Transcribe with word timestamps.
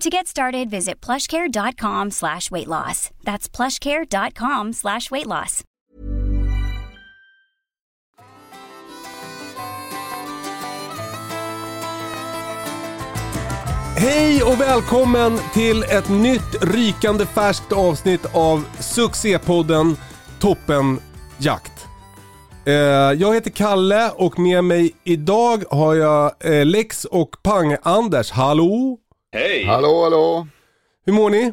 To 0.00 0.10
get 0.10 0.26
started, 0.26 0.70
visit 0.70 1.00
plushcare.com 1.00 2.10
slash 2.10 2.50
weight 2.50 2.66
loss. 2.68 3.10
That's 3.24 3.48
plushcare.com 3.48 4.72
slash 4.72 5.10
weight 5.10 5.26
loss. 5.26 5.64
Hej 13.96 14.42
och 14.42 14.60
välkommen 14.60 15.38
till 15.54 15.82
ett 15.82 16.08
nytt 16.08 16.62
rykande 16.62 17.26
färskt 17.26 17.72
avsnitt 17.72 18.26
av 18.34 18.64
succépodden 18.80 19.96
Toppen 20.40 21.00
Jakt. 21.38 21.86
Eh, 22.66 22.74
jag 23.12 23.34
heter 23.34 23.50
Kalle 23.50 24.10
och 24.10 24.38
med 24.38 24.64
mig 24.64 24.94
idag 25.04 25.64
har 25.70 25.94
jag 25.94 26.32
eh, 26.40 26.66
Lex 26.66 27.04
och 27.04 27.30
Pang-Anders. 27.42 28.32
Hallå? 28.32 28.98
Hej! 29.32 29.64
Hallå, 29.64 30.02
hallå. 30.02 30.46
Hur 31.06 31.12
mår 31.12 31.30
ni? 31.30 31.52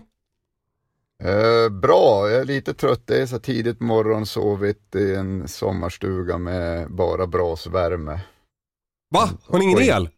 Eh, 1.24 1.70
bra, 1.70 2.30
jag 2.30 2.42
är 2.42 2.46
lite 2.46 2.74
trött. 2.74 3.02
Det 3.06 3.22
är 3.22 3.26
så 3.26 3.40
tidigt 3.40 3.80
morgon, 3.80 4.26
sovit 4.26 4.96
i 4.96 5.16
en 5.16 5.48
sommarstuga 5.48 6.38
med 6.38 6.92
bara 6.92 7.28
brasvärme. 7.28 8.20
Va? 9.10 9.30
Har 9.48 9.60
ni 9.60 9.66
ingen 9.66 9.82
el? 9.82 10.10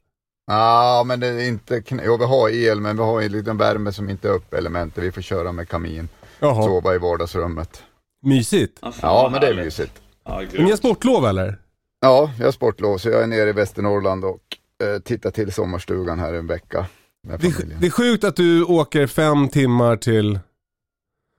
Ja, 0.48 1.04
men 1.06 1.20
det 1.20 1.28
är 1.28 1.48
inte, 1.48 1.80
kn- 1.80 2.02
jo 2.06 2.18
vi 2.18 2.26
har 2.26 2.50
el 2.50 2.82
men 2.82 2.98
vi 2.98 3.04
har 3.04 3.22
en 3.22 3.32
liten 3.32 3.58
värme 3.58 3.92
som 3.92 4.10
inte 4.10 4.28
är 4.30 4.34
uppelementer. 4.34 5.02
Vi 5.02 5.12
får 5.12 5.22
köra 5.22 5.52
med 5.52 5.70
kamin, 5.70 6.08
Jaha, 6.40 6.64
sova 6.64 6.96
i 6.96 6.98
vardagsrummet. 6.98 7.84
mysigt. 8.22 8.80
fan, 8.80 8.94
Ja, 9.02 9.30
men 9.32 9.42
det 9.42 9.48
är 9.48 9.54
mysigt. 9.56 10.02
Ja, 10.24 10.44
Men 10.54 10.64
ni 10.64 10.70
har 10.70 10.78
sportlov 10.78 11.26
eller? 11.26 11.60
Ja, 12.00 12.32
jag 12.40 12.46
har 12.46 12.52
sportlov 12.52 12.98
så 12.98 13.10
jag 13.10 13.24
är 13.24 13.28
nere 13.28 13.50
i 13.50 13.54
Västernorrland 13.54 14.26
och 14.26 14.42
eh, 14.84 15.00
tittar 15.02 15.32
till 15.32 15.52
sommarstugan 15.54 16.20
här 16.20 16.34
en 16.34 16.48
vecka 16.48 16.86
Det, 17.28 17.40
familjen. 17.40 17.80
det 17.82 17.88
är 17.88 17.92
sjukt 17.92 18.24
att 18.24 18.36
du 18.36 18.64
åker 18.64 19.08
fem 19.08 19.50
timmar 19.50 19.98
till, 19.98 20.40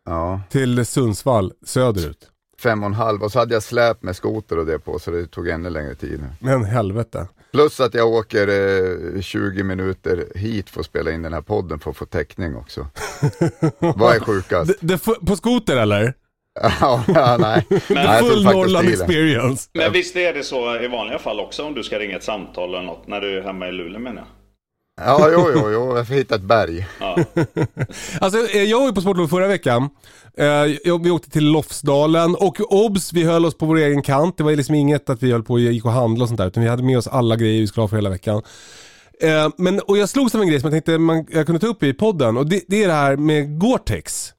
Ja, 0.06 0.40
till 0.50 0.86
Sundsvall 0.86 1.52
söderut. 1.64 2.30
fem 2.62 2.82
och 2.82 2.86
en 2.86 2.94
halv 2.94 3.22
och 3.22 3.32
så 3.32 3.38
hade 3.38 3.54
jag 3.54 3.62
släp 3.62 4.02
med 4.02 4.16
skoter 4.16 4.58
och 4.58 4.66
det 4.66 4.78
på 4.78 4.98
så 4.98 5.10
det 5.10 5.26
tog 5.26 5.48
ännu 5.48 5.70
längre 5.70 5.94
tid. 5.94 6.20
nu. 6.20 6.26
Men 6.40 6.64
helvete. 6.64 7.28
Plus 7.52 7.80
att 7.80 7.94
jag 7.94 8.08
åker 8.08 8.48
eh, 9.16 9.20
20 9.20 9.62
minuter 9.62 10.24
hit 10.34 10.70
för 10.70 10.80
att 10.80 10.86
spela 10.86 11.10
in 11.10 11.22
den 11.22 11.32
här 11.32 11.40
podden 11.40 11.78
för 11.78 11.90
att 11.90 11.96
få 11.96 12.06
täckning 12.06 12.56
också. 12.56 12.86
Vad 13.78 14.16
är 14.16 14.20
sjukast? 14.20 14.72
Det, 14.80 14.86
det, 14.86 14.98
på 15.26 15.36
skoter 15.36 15.76
eller? 15.76 16.14
ja, 16.80 17.36
nej. 17.40 17.66
tog 18.20 18.30
Full 18.30 18.44
Norrland 18.44 18.88
experience. 18.88 19.70
Men 19.74 19.92
visst 19.92 20.16
är 20.16 20.34
det 20.34 20.42
så 20.42 20.80
i 20.80 20.88
vanliga 20.88 21.18
fall 21.18 21.40
också 21.40 21.64
om 21.64 21.74
du 21.74 21.82
ska 21.82 21.98
ringa 21.98 22.16
ett 22.16 22.24
samtal 22.24 22.68
eller 22.74 22.82
något 22.82 23.06
när 23.06 23.20
du 23.20 23.38
är 23.38 23.42
hemma 23.42 23.68
i 23.68 23.72
Luleå 23.72 23.98
menar 24.00 24.16
jag? 24.16 24.26
Ja, 25.00 25.28
jo, 25.32 25.50
jo, 25.54 25.70
jo, 25.72 25.96
jag 25.96 26.06
får 26.06 26.14
hitta 26.14 26.34
ett 26.34 26.42
berg. 26.42 26.86
Ja. 27.00 27.16
Alltså 28.20 28.38
eh, 28.56 28.62
jag 28.62 28.80
var 28.80 28.86
ju 28.86 28.92
på 28.92 29.00
sportlov 29.00 29.28
förra 29.28 29.46
veckan. 29.46 29.88
Eh, 30.38 30.46
jag- 30.84 31.02
Vi 31.04 31.10
åkte 31.10 31.30
till 31.30 31.44
Lofsdalen 31.44 32.34
och 32.34 32.60
obs, 32.60 33.12
vi 33.12 33.24
höll 33.24 33.46
oss 33.46 33.58
på 33.58 33.66
vår 33.66 33.76
egen 33.78 34.02
kant. 34.02 34.36
Det 34.38 34.44
var 34.44 34.52
liksom 34.56 34.74
inget 34.74 35.10
att 35.10 35.22
vi 35.22 35.32
höll 35.32 35.42
på 35.42 35.52
och 35.52 35.60
gick 35.60 35.84
och 35.84 35.92
handlade 35.92 36.22
och 36.22 36.28
sånt 36.28 36.38
där. 36.38 36.46
Utan 36.46 36.62
vi 36.62 36.68
hade 36.68 36.82
med 36.82 36.98
oss 36.98 37.06
alla 37.06 37.36
grejer 37.36 37.60
vi 37.60 37.66
skulle 37.66 37.82
ha 37.82 37.88
för 37.88 37.96
hela 37.96 38.10
veckan. 38.10 38.42
Eh, 39.22 39.48
Men, 39.58 39.80
och 39.80 39.98
jag 39.98 40.08
slogs 40.08 40.34
av 40.34 40.40
en 40.40 40.48
grej 40.48 40.60
som 40.60 40.66
jag 40.66 40.72
tänkte 40.74 40.98
man, 40.98 41.26
jag 41.30 41.46
kunde 41.46 41.60
ta 41.60 41.66
upp 41.66 41.82
i 41.82 41.92
podden. 41.94 42.36
Och 42.36 42.46
det, 42.46 42.62
det 42.68 42.82
är 42.84 42.88
det 42.88 42.94
här 42.94 43.16
med 43.16 43.58
Gore-Tex. 43.60 44.32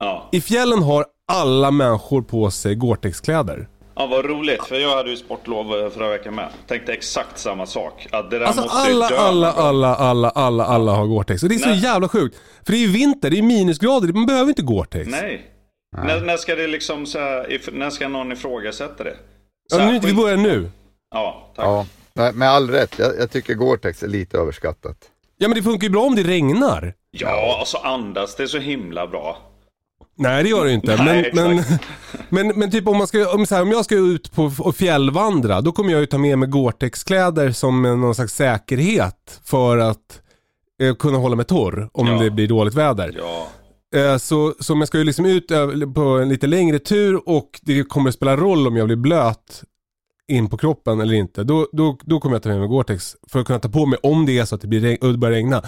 Ja. 0.00 0.28
I 0.32 0.40
fjällen 0.40 0.82
har 0.82 1.04
alla 1.32 1.70
människor 1.70 2.22
på 2.22 2.50
sig 2.50 2.74
Gore-Tex-kläder. 2.74 3.68
Ja, 3.98 4.06
vad 4.06 4.24
roligt 4.24 4.64
för 4.64 4.76
jag 4.76 4.96
hade 4.96 5.10
ju 5.10 5.16
sportlov 5.16 5.78
eh, 5.80 5.90
förra 5.90 6.08
veckan 6.08 6.34
med. 6.34 6.48
Tänkte 6.66 6.92
exakt 6.92 7.38
samma 7.38 7.66
sak. 7.66 8.06
Att 8.12 8.30
det 8.30 8.38
där 8.38 8.46
Alltså 8.46 8.62
måste 8.62 8.78
alla, 8.78 9.08
dö 9.08 9.16
alla, 9.18 9.52
alla, 9.52 9.94
alla, 9.94 10.30
alla, 10.30 10.64
alla 10.64 10.92
har 10.92 11.06
Gore-Tex. 11.06 11.42
Och 11.42 11.48
det 11.48 11.54
är 11.54 11.58
så 11.58 11.68
Nej. 11.68 11.78
jävla 11.78 12.08
sjukt. 12.08 12.36
För 12.64 12.72
det 12.72 12.78
är 12.78 12.86
ju 12.86 12.92
vinter, 12.92 13.30
det 13.30 13.38
är 13.38 13.42
minusgrader, 13.42 14.12
man 14.12 14.26
behöver 14.26 14.48
inte 14.48 14.62
Gore-Tex. 14.62 15.08
Nej. 15.10 15.46
När, 15.96 16.20
när 16.20 16.36
ska 16.36 16.54
det 16.54 16.66
liksom 16.66 17.06
så 17.06 17.18
här, 17.18 17.44
if- 17.50 17.70
när 17.72 17.90
ska 17.90 18.08
någon 18.08 18.32
ifrågasätta 18.32 19.04
det? 19.04 19.16
Ja, 19.70 19.86
nu, 19.86 19.98
vi 19.98 20.14
börjar 20.14 20.36
nu. 20.36 20.70
Ja, 21.14 21.52
tack. 21.56 21.66
Ja, 21.66 21.86
nej, 22.12 22.32
med 22.32 22.48
all 22.50 22.70
rätt. 22.70 22.98
Jag, 22.98 23.12
jag 23.18 23.30
tycker 23.30 23.54
Gore-Tex 23.54 24.04
är 24.04 24.08
lite 24.08 24.38
överskattat. 24.38 24.96
Ja 25.38 25.48
men 25.48 25.56
det 25.56 25.62
funkar 25.62 25.84
ju 25.86 25.90
bra 25.92 26.02
om 26.02 26.14
det 26.16 26.22
regnar. 26.22 26.94
Ja, 27.10 27.56
alltså 27.60 27.76
andas 27.76 28.36
det 28.36 28.42
är 28.42 28.46
så 28.46 28.58
himla 28.58 29.06
bra. 29.06 29.38
Nej 30.18 30.42
det 30.42 30.48
gör 30.48 30.64
det 30.64 30.72
inte. 30.72 30.96
Nej, 31.04 31.30
men, 31.34 31.56
men, 31.56 31.64
men, 32.28 32.58
men 32.58 32.70
typ 32.70 32.88
om, 32.88 32.96
man 32.98 33.06
ska, 33.06 33.34
om, 33.34 33.46
så 33.46 33.54
här, 33.54 33.62
om 33.62 33.70
jag 33.70 33.84
ska 33.84 33.94
ut 33.94 34.32
på 34.32 34.52
och 34.58 34.76
fjällvandra, 34.76 35.60
då 35.60 35.72
kommer 35.72 35.92
jag 35.92 36.00
ju 36.00 36.06
ta 36.06 36.18
med 36.18 36.38
mig 36.38 36.48
Gore-Tex-kläder 36.48 37.50
som 37.52 37.84
en- 37.84 38.00
någon 38.00 38.14
slags 38.14 38.34
säkerhet 38.34 39.40
för 39.44 39.78
att 39.78 40.20
eh, 40.82 40.94
kunna 40.94 41.18
hålla 41.18 41.36
mig 41.36 41.44
torr 41.44 41.90
om 41.92 42.06
Ja. 42.06 42.18
det 42.22 42.30
blir 42.30 42.48
dåligt 42.48 42.74
väder. 42.74 43.16
Ja. 43.18 43.48
Eh, 44.00 44.16
så, 44.16 44.54
så 44.60 44.72
om 44.72 44.78
jag 44.80 44.88
ska 44.88 44.98
ju 44.98 45.04
liksom 45.04 45.26
ut 45.26 45.50
över- 45.50 45.94
på 45.94 46.00
en 46.00 46.28
lite 46.28 46.46
längre 46.46 46.78
tur 46.78 47.28
och 47.28 47.60
det 47.62 47.82
kommer 47.84 48.08
att 48.08 48.14
spela 48.14 48.36
roll 48.36 48.66
om 48.66 48.76
jag 48.76 48.86
blir 48.86 48.96
blöt 48.96 49.62
in 50.28 50.48
på 50.50 50.56
kroppen 50.56 51.00
eller 51.00 51.14
inte. 51.14 51.44
Då, 51.44 51.68
då, 51.72 51.98
då 52.02 52.20
kommer 52.20 52.34
jag 52.34 52.42
ta 52.42 52.48
med 52.48 52.58
mig 52.58 52.68
Gore-Tex 52.68 53.14
för 53.28 53.40
att 53.40 53.46
kunna 53.46 53.58
ta 53.58 53.68
på 53.68 53.86
mig 53.86 53.98
om 54.02 54.26
det 54.26 54.38
är 54.38 54.44
så 54.44 54.54
att 54.54 54.60
det 54.60 54.66
blir 54.68 54.98
det 55.10 55.18
börjar 55.18 55.34
regna. 55.34 55.62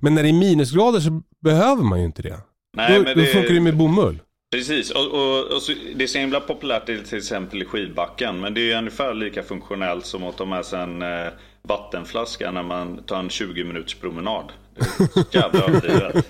Men 0.00 0.14
när 0.14 0.22
det 0.22 0.28
är 0.28 0.32
minusgrader 0.32 1.00
så 1.00 1.22
behöver 1.42 1.82
man 1.82 1.98
ju 2.00 2.04
inte 2.06 2.22
det. 2.22 2.38
Nej, 2.74 2.98
då 2.98 3.04
men 3.04 3.18
då 3.18 3.24
funkar 3.24 3.54
det 3.54 3.60
med 3.60 3.76
bomull. 3.76 4.18
Precis, 4.54 4.90
och, 4.90 5.06
och, 5.06 5.52
och 5.52 5.62
så, 5.62 5.72
det 5.96 6.04
är 6.04 6.06
så 6.06 6.18
himla 6.18 6.40
populärt 6.40 6.86
till 6.86 7.18
exempel 7.18 7.62
i 7.62 7.64
skidbacken. 7.64 8.40
Men 8.40 8.54
det 8.54 8.60
är 8.60 8.64
ju 8.64 8.78
ungefär 8.78 9.14
lika 9.14 9.42
funktionellt 9.42 10.06
som 10.06 10.24
att 10.24 10.36
ta 10.36 10.44
med 10.44 10.64
sig 10.66 10.80
en 10.80 11.02
eh, 11.02 11.32
vattenflaska 11.62 12.50
när 12.50 12.62
man 12.62 13.02
tar 13.02 13.18
en 13.18 13.30
20 13.30 13.64
minuters 13.64 13.94
promenad. 13.94 14.52
Det 14.74 14.80
är 14.80 15.06
så 15.06 15.24
jävla 15.30 15.64
överdrivet. 15.64 16.26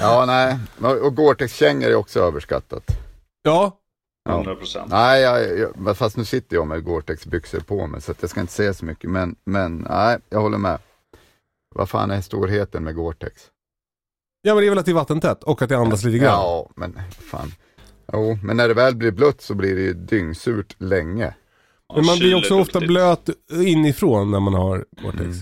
Ja, 0.00 0.24
nej. 0.26 0.58
Och 1.02 1.16
Gore-Tex-kängor 1.16 1.88
är 1.88 1.94
också 1.94 2.20
överskattat. 2.20 2.84
Ja, 3.42 3.78
100%. 4.28 4.86
Nej, 4.86 5.22
jag, 5.22 5.58
jag, 5.58 5.96
fast 5.96 6.16
nu 6.16 6.24
sitter 6.24 6.56
jag 6.56 6.66
med 6.66 6.84
Gore-Tex-byxor 6.84 7.60
på 7.60 7.86
mig 7.86 8.00
så 8.00 8.12
att 8.12 8.18
jag 8.20 8.30
ska 8.30 8.40
inte 8.40 8.52
säga 8.52 8.74
så 8.74 8.84
mycket. 8.84 9.10
Men, 9.10 9.36
men 9.44 9.86
nej, 9.90 10.18
jag 10.28 10.40
håller 10.40 10.58
med. 10.58 10.78
Vad 11.74 11.88
fan 11.88 12.10
är 12.10 12.20
storheten 12.20 12.84
med 12.84 12.94
Gore-Tex? 12.94 13.32
Ja 14.46 14.54
men 14.54 14.62
det 14.62 14.66
är 14.66 14.70
väl 14.70 14.78
att 14.78 14.84
det 14.86 14.92
är 14.92 14.94
vattentätt 14.94 15.42
och 15.42 15.62
att 15.62 15.68
det 15.68 15.76
andas 15.76 16.04
lite 16.04 16.18
grann. 16.18 16.32
Ja, 16.32 16.70
men 16.76 17.00
fan. 17.30 17.52
Jo, 18.12 18.38
men 18.42 18.56
när 18.56 18.68
det 18.68 18.74
väl 18.74 18.96
blir 18.96 19.10
blött 19.10 19.40
så 19.40 19.54
blir 19.54 19.74
det 19.74 19.82
ju 19.82 19.94
dyngsurt 19.94 20.76
länge. 20.78 21.34
Men 21.94 22.06
man 22.06 22.18
blir 22.18 22.34
också 22.34 22.60
ofta 22.60 22.80
blöt 22.80 23.28
inifrån 23.64 24.30
när 24.30 24.40
man 24.40 24.54
har 24.54 24.84
Gore-Tex. 25.02 25.36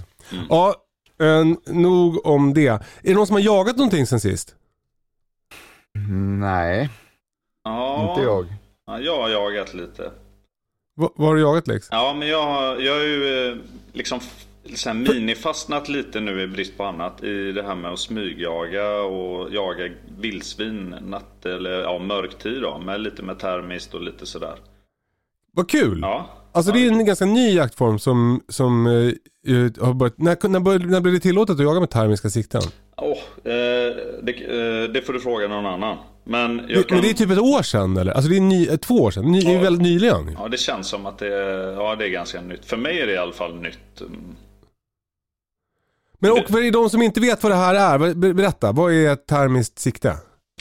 Ja, 0.48 0.74
eh, 1.20 1.74
nog 1.74 2.26
om 2.26 2.54
det. 2.54 2.66
Är 2.66 2.80
det 3.02 3.14
någon 3.14 3.26
som 3.26 3.34
har 3.34 3.40
jagat 3.40 3.76
någonting 3.76 4.06
sen 4.06 4.20
sist? 4.20 4.54
Nej, 6.40 6.90
Ja, 7.64 8.10
inte 8.10 8.22
jag. 8.22 8.46
Ja, 8.86 9.00
jag 9.00 9.22
har 9.22 9.28
jagat 9.30 9.74
lite. 9.74 10.12
Va, 10.96 11.10
vad 11.16 11.28
har 11.28 11.34
du 11.34 11.40
jagat 11.40 11.66
Lex? 11.66 11.88
Ja, 11.90 12.14
men 12.18 12.28
jag 12.28 12.42
har, 12.42 12.76
jag 12.78 12.92
har 12.94 13.00
ju 13.02 13.48
eh, 13.48 13.56
liksom 13.92 14.20
så 14.74 14.88
här 14.88 14.96
minifastnat 14.96 15.88
lite 15.88 16.20
nu 16.20 16.42
i 16.42 16.46
brist 16.46 16.76
på 16.76 16.84
annat 16.84 17.22
i 17.22 17.52
det 17.52 17.62
här 17.62 17.74
med 17.74 17.92
att 17.92 17.98
smygjaga 17.98 19.00
och 19.02 19.52
jaga 19.54 19.88
vildsvin 20.18 20.94
natt 21.02 21.46
eller 21.46 21.82
ja, 21.82 21.98
mörktid 21.98 22.62
då. 22.62 22.78
Med 22.78 23.00
lite 23.00 23.22
med 23.22 23.38
termiskt 23.38 23.94
och 23.94 24.00
lite 24.02 24.26
sådär. 24.26 24.54
Vad 25.52 25.70
kul! 25.70 25.98
Ja. 26.02 26.30
Alltså 26.52 26.72
det 26.72 26.86
är 26.86 26.88
en 26.88 27.04
ganska 27.06 27.24
ny 27.24 27.54
jaktform 27.54 27.98
som, 27.98 28.40
som 28.48 28.86
eh, 28.86 28.92
har 29.86 29.94
börjat, 29.94 30.18
när, 30.18 30.48
när, 30.48 30.78
när 30.86 31.00
blev 31.00 31.14
det 31.14 31.20
tillåtet 31.20 31.56
att 31.56 31.62
jaga 31.64 31.80
med 31.80 31.90
termiska 31.90 32.30
sikten? 32.30 32.62
Åh, 32.96 33.18
eh, 33.44 33.96
det, 34.22 34.32
eh, 34.32 34.90
det 34.90 35.02
får 35.06 35.12
du 35.12 35.20
fråga 35.20 35.48
någon 35.48 35.66
annan. 35.66 35.96
Men 36.24 36.58
jag 36.68 36.76
Men 36.76 36.84
kan... 36.84 37.00
det 37.02 37.10
är 37.10 37.14
typ 37.14 37.30
ett 37.30 37.38
år 37.38 37.62
sedan 37.62 37.96
eller? 37.96 38.12
Alltså 38.12 38.30
det 38.30 38.36
är 38.36 38.40
ny, 38.40 38.66
två 38.66 38.94
år 38.94 39.10
sedan. 39.10 39.32
Ny, 39.32 39.40
Det 39.40 39.50
är 39.50 39.54
Ja. 39.54 39.60
väldigt 39.62 39.82
nyligen. 39.82 40.36
Ja, 40.38 40.48
det 40.48 40.56
känns 40.56 40.88
som 40.88 41.06
att 41.06 41.18
det 41.18 41.34
är, 41.34 41.72
ja, 41.72 41.96
det 41.96 42.04
är 42.04 42.08
ganska 42.08 42.40
nytt. 42.40 42.64
För 42.64 42.76
mig 42.76 43.00
är 43.00 43.06
det 43.06 43.12
i 43.12 43.16
alla 43.16 43.32
fall 43.32 43.54
nytt. 43.56 44.02
Men 46.24 46.32
och 46.32 46.50
för 46.50 46.70
de 46.70 46.90
som 46.90 47.02
inte 47.02 47.20
vet 47.20 47.42
vad 47.42 47.52
det 47.52 47.56
här 47.56 47.74
är, 47.74 48.14
berätta. 48.34 48.72
Vad 48.72 48.92
är 48.92 49.12
ett 49.12 49.26
termiskt 49.26 49.78
sikte? 49.78 50.16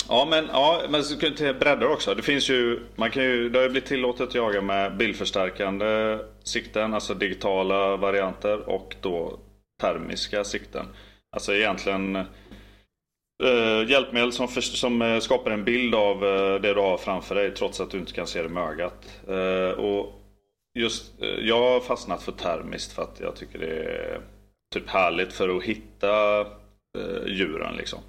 Ja, 0.10 0.28
men, 0.30 0.46
ja, 0.52 0.82
men 0.90 1.04
så 1.04 1.20
kan 1.20 1.30
jag 1.30 1.38
bredda 1.38 1.60
breddar 1.60 1.88
också. 1.88 2.16
Det 2.16 2.22
finns 2.22 2.50
ju, 2.50 2.80
man 2.96 3.12
kan 3.12 3.24
ju, 3.24 3.50
det 3.50 3.60
har 3.60 3.64
ju 3.64 3.70
blivit 3.70 3.90
tillåtet 3.90 4.28
att 4.28 4.36
jaga 4.36 4.62
med 4.62 4.98
bildförstärkande 4.98 6.20
sikten, 6.44 6.94
alltså 6.94 7.14
digitala 7.14 7.98
varianter 7.98 8.70
och 8.70 8.96
då 9.02 9.40
termiska 9.82 10.44
sikten. 10.44 10.86
Alltså 11.36 11.54
egentligen 11.54 12.16
eh, 12.16 13.90
hjälpmedel 13.90 14.32
som, 14.32 14.48
för, 14.48 14.62
som 14.62 15.02
eh, 15.02 15.20
skapar 15.20 15.52
en 15.52 15.64
bild 15.64 15.96
av 15.96 16.26
eh, 16.26 16.62
det 16.62 16.74
du 16.74 16.80
har 16.80 16.98
framför 16.98 17.36
dig 17.36 17.54
trots 17.54 17.82
att 17.82 17.92
du 17.92 17.98
inte 18.00 18.14
kan 18.14 18.28
se 18.28 18.44
det 18.44 18.50
med 18.50 18.64
ögat. 18.64 19.20
Eh, 19.28 19.80
och 19.80 20.20
just, 20.80 21.22
eh, 21.22 21.28
jag 21.28 21.60
har 21.60 21.80
fastnat 21.80 22.24
för 22.24 22.32
termiskt 22.32 22.92
för 22.92 23.02
att 23.02 23.20
jag 23.20 23.36
tycker 23.36 23.60
det 23.60 23.84
är 23.84 24.22
typ 24.74 24.90
härligt 24.90 25.34
för 25.34 25.58
att 25.58 25.64
hitta 25.64 26.40
eh, 26.42 27.26
djuren 27.28 27.76
liksom. 27.78 28.00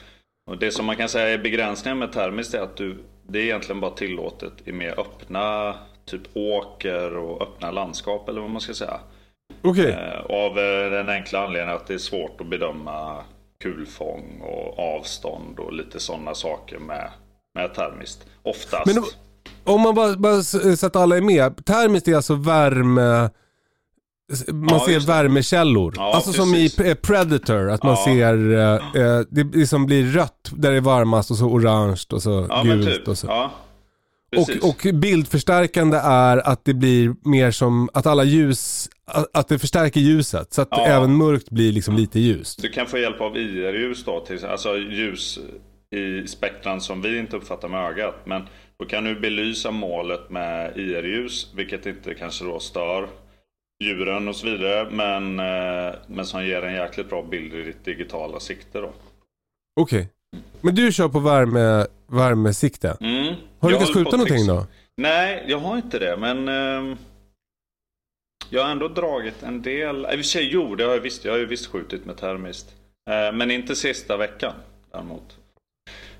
Och 0.50 0.58
det 0.58 0.70
som 0.70 0.86
man 0.86 0.96
kan 0.96 1.08
säga 1.08 1.28
är 1.28 1.38
begränsningen 1.38 1.98
med 1.98 2.12
termiskt 2.12 2.54
är 2.54 2.60
att 2.60 2.76
du, 2.76 2.96
det 3.28 3.38
är 3.38 3.42
egentligen 3.42 3.80
bara 3.80 3.90
tillåtet 3.90 4.52
i 4.64 4.72
mer 4.72 5.00
öppna, 5.00 5.74
typ 6.04 6.22
åker 6.34 7.16
och 7.16 7.42
öppna 7.42 7.70
landskap 7.70 8.28
eller 8.28 8.40
vad 8.40 8.50
man 8.50 8.60
ska 8.60 8.74
säga. 8.74 9.00
Okej. 9.62 9.90
Eh, 9.90 10.20
av 10.20 10.58
eh, 10.58 10.90
den 10.90 11.08
enkla 11.08 11.44
anledningen 11.44 11.76
att 11.76 11.86
det 11.86 11.94
är 11.94 11.98
svårt 11.98 12.40
att 12.40 12.46
bedöma 12.46 13.24
kulfång 13.62 14.40
och 14.42 14.78
avstånd 14.78 15.58
och 15.58 15.72
lite 15.72 16.00
sådana 16.00 16.34
saker 16.34 16.78
med, 16.78 17.10
med 17.54 17.74
termiskt. 17.74 18.26
Oftast. 18.42 18.86
Men 18.86 18.98
om- 18.98 19.04
Om 19.74 19.80
man 19.80 19.94
bara, 19.94 20.16
bara 20.16 20.42
så 20.42 20.86
att 20.86 20.96
alla 20.96 21.16
är 21.16 21.20
med. 21.20 21.64
Termiskt 21.64 22.08
är 22.08 22.14
alltså 22.16 22.34
värme... 22.34 23.30
Man 24.52 24.68
Ja, 24.78 24.84
ser 24.86 25.00
värmekällor. 25.00 25.94
Ja, 25.96 26.14
alltså 26.14 26.32
som 26.32 26.48
i 26.54 26.62
precis. 26.70 26.76
P- 26.76 26.94
Predator, 26.94 27.70
att 27.70 27.82
man 27.82 27.92
Ja. 27.92 28.04
ser... 28.04 28.52
eh, 28.54 29.02
eh, 29.02 29.20
det 29.30 29.56
liksom 29.56 29.86
blir 29.86 30.04
rött 30.04 30.50
där 30.56 30.70
det 30.70 30.76
är 30.76 30.80
varmast 30.80 31.30
och 31.30 31.36
så 31.36 31.44
orange 31.46 32.00
och 32.12 32.22
så 32.22 32.62
gult 32.64 32.86
typ. 32.86 33.08
och 33.08 33.18
så. 33.18 33.50
Precis. 34.36 34.62
Och, 34.62 34.68
och 34.68 34.94
bildförstärkande 34.94 35.96
är 36.02 36.36
att 36.48 36.64
det 36.64 36.74
blir 36.74 37.14
mer 37.28 37.50
som 37.50 37.88
att 37.92 38.06
alla 38.06 38.24
ljus, 38.24 38.88
att 39.32 39.48
det 39.48 39.58
förstärker 39.58 40.00
ljuset. 40.00 40.52
Så 40.52 40.62
att 40.62 40.78
även 40.78 41.16
mörkt 41.16 41.50
blir 41.50 41.72
liksom 41.72 41.96
lite 41.96 42.20
ljust. 42.20 42.62
Du 42.62 42.68
kan 42.68 42.86
få 42.86 42.98
hjälp 42.98 43.20
av 43.20 43.36
IR-ljus 43.36 44.04
då, 44.04 44.20
till, 44.20 44.44
alltså 44.44 44.76
ljus 44.76 45.38
i 45.90 46.26
spektran 46.28 46.80
som 46.80 47.02
vi 47.02 47.18
inte 47.18 47.36
uppfattar 47.36 47.68
med 47.68 47.80
ögat. 47.90 48.14
Men 48.24 48.42
då 48.78 48.84
kan 48.84 49.04
du 49.04 49.20
belysa 49.20 49.70
målet 49.70 50.30
med 50.30 50.72
IR-ljus, 50.76 51.52
vilket 51.56 51.86
inte 51.86 52.14
kanske 52.14 52.44
då 52.44 52.58
stör 52.60 53.08
djuren 53.84 54.28
och 54.28 54.36
så 54.36 54.46
vidare. 54.46 54.90
Men, 54.90 55.38
eh, 55.38 55.94
men 56.06 56.26
som 56.26 56.46
ger 56.46 56.62
en 56.62 56.74
jäkligt 56.74 57.08
bra 57.08 57.22
bild 57.22 57.54
i 57.54 57.62
ditt 57.62 57.84
digitala 57.84 58.40
sikte 58.40 58.80
då. 58.80 58.92
Okej. 59.80 60.08
Men 60.60 60.74
du 60.74 60.92
kör 60.92 61.08
på 61.08 61.20
värme, 61.20 61.86
värmesikte. 62.06 62.96
Mm. 63.00 63.34
Har 63.60 63.68
du 63.68 63.74
lyckats 63.74 63.94
skjuta 63.94 64.10
någonting 64.10 64.46
då? 64.46 64.66
Nej, 64.96 65.44
jag 65.46 65.58
har 65.58 65.76
inte 65.76 65.98
det. 65.98 66.16
Men 66.16 66.48
ehm, 66.48 66.96
jag 68.50 68.62
har 68.62 68.70
ändå 68.70 68.88
dragit 68.88 69.42
en 69.42 69.62
del. 69.62 69.96
I 69.96 70.06
och 70.06 70.10
för 70.10 70.22
sig, 70.22 70.48
jo, 70.52 70.74
det 70.74 70.84
har 70.84 70.92
jag 70.92 71.00
visst. 71.00 71.24
Jag 71.24 71.32
har 71.32 71.38
ju 71.38 71.46
visst 71.46 71.66
skjutit 71.66 72.04
med 72.04 72.16
termiskt. 72.16 72.74
Eh, 73.10 73.32
men 73.32 73.50
inte 73.50 73.76
sista 73.76 74.16
veckan 74.16 74.52
däremot. 74.92 75.38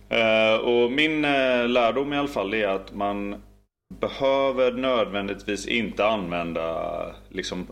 Eh, 0.09 0.55
och 0.55 0.93
min 0.93 1.25
eh, 1.25 1.69
lärdom 1.69 2.13
i 2.13 2.17
alla 2.17 2.29
fall 2.29 2.55
är 2.55 2.69
att 2.69 2.95
man 2.95 3.43
behöver 4.01 4.73
nödvändigtvis 4.73 5.67
inte 5.67 6.07
använda 6.07 7.17
liksom, 7.29 7.67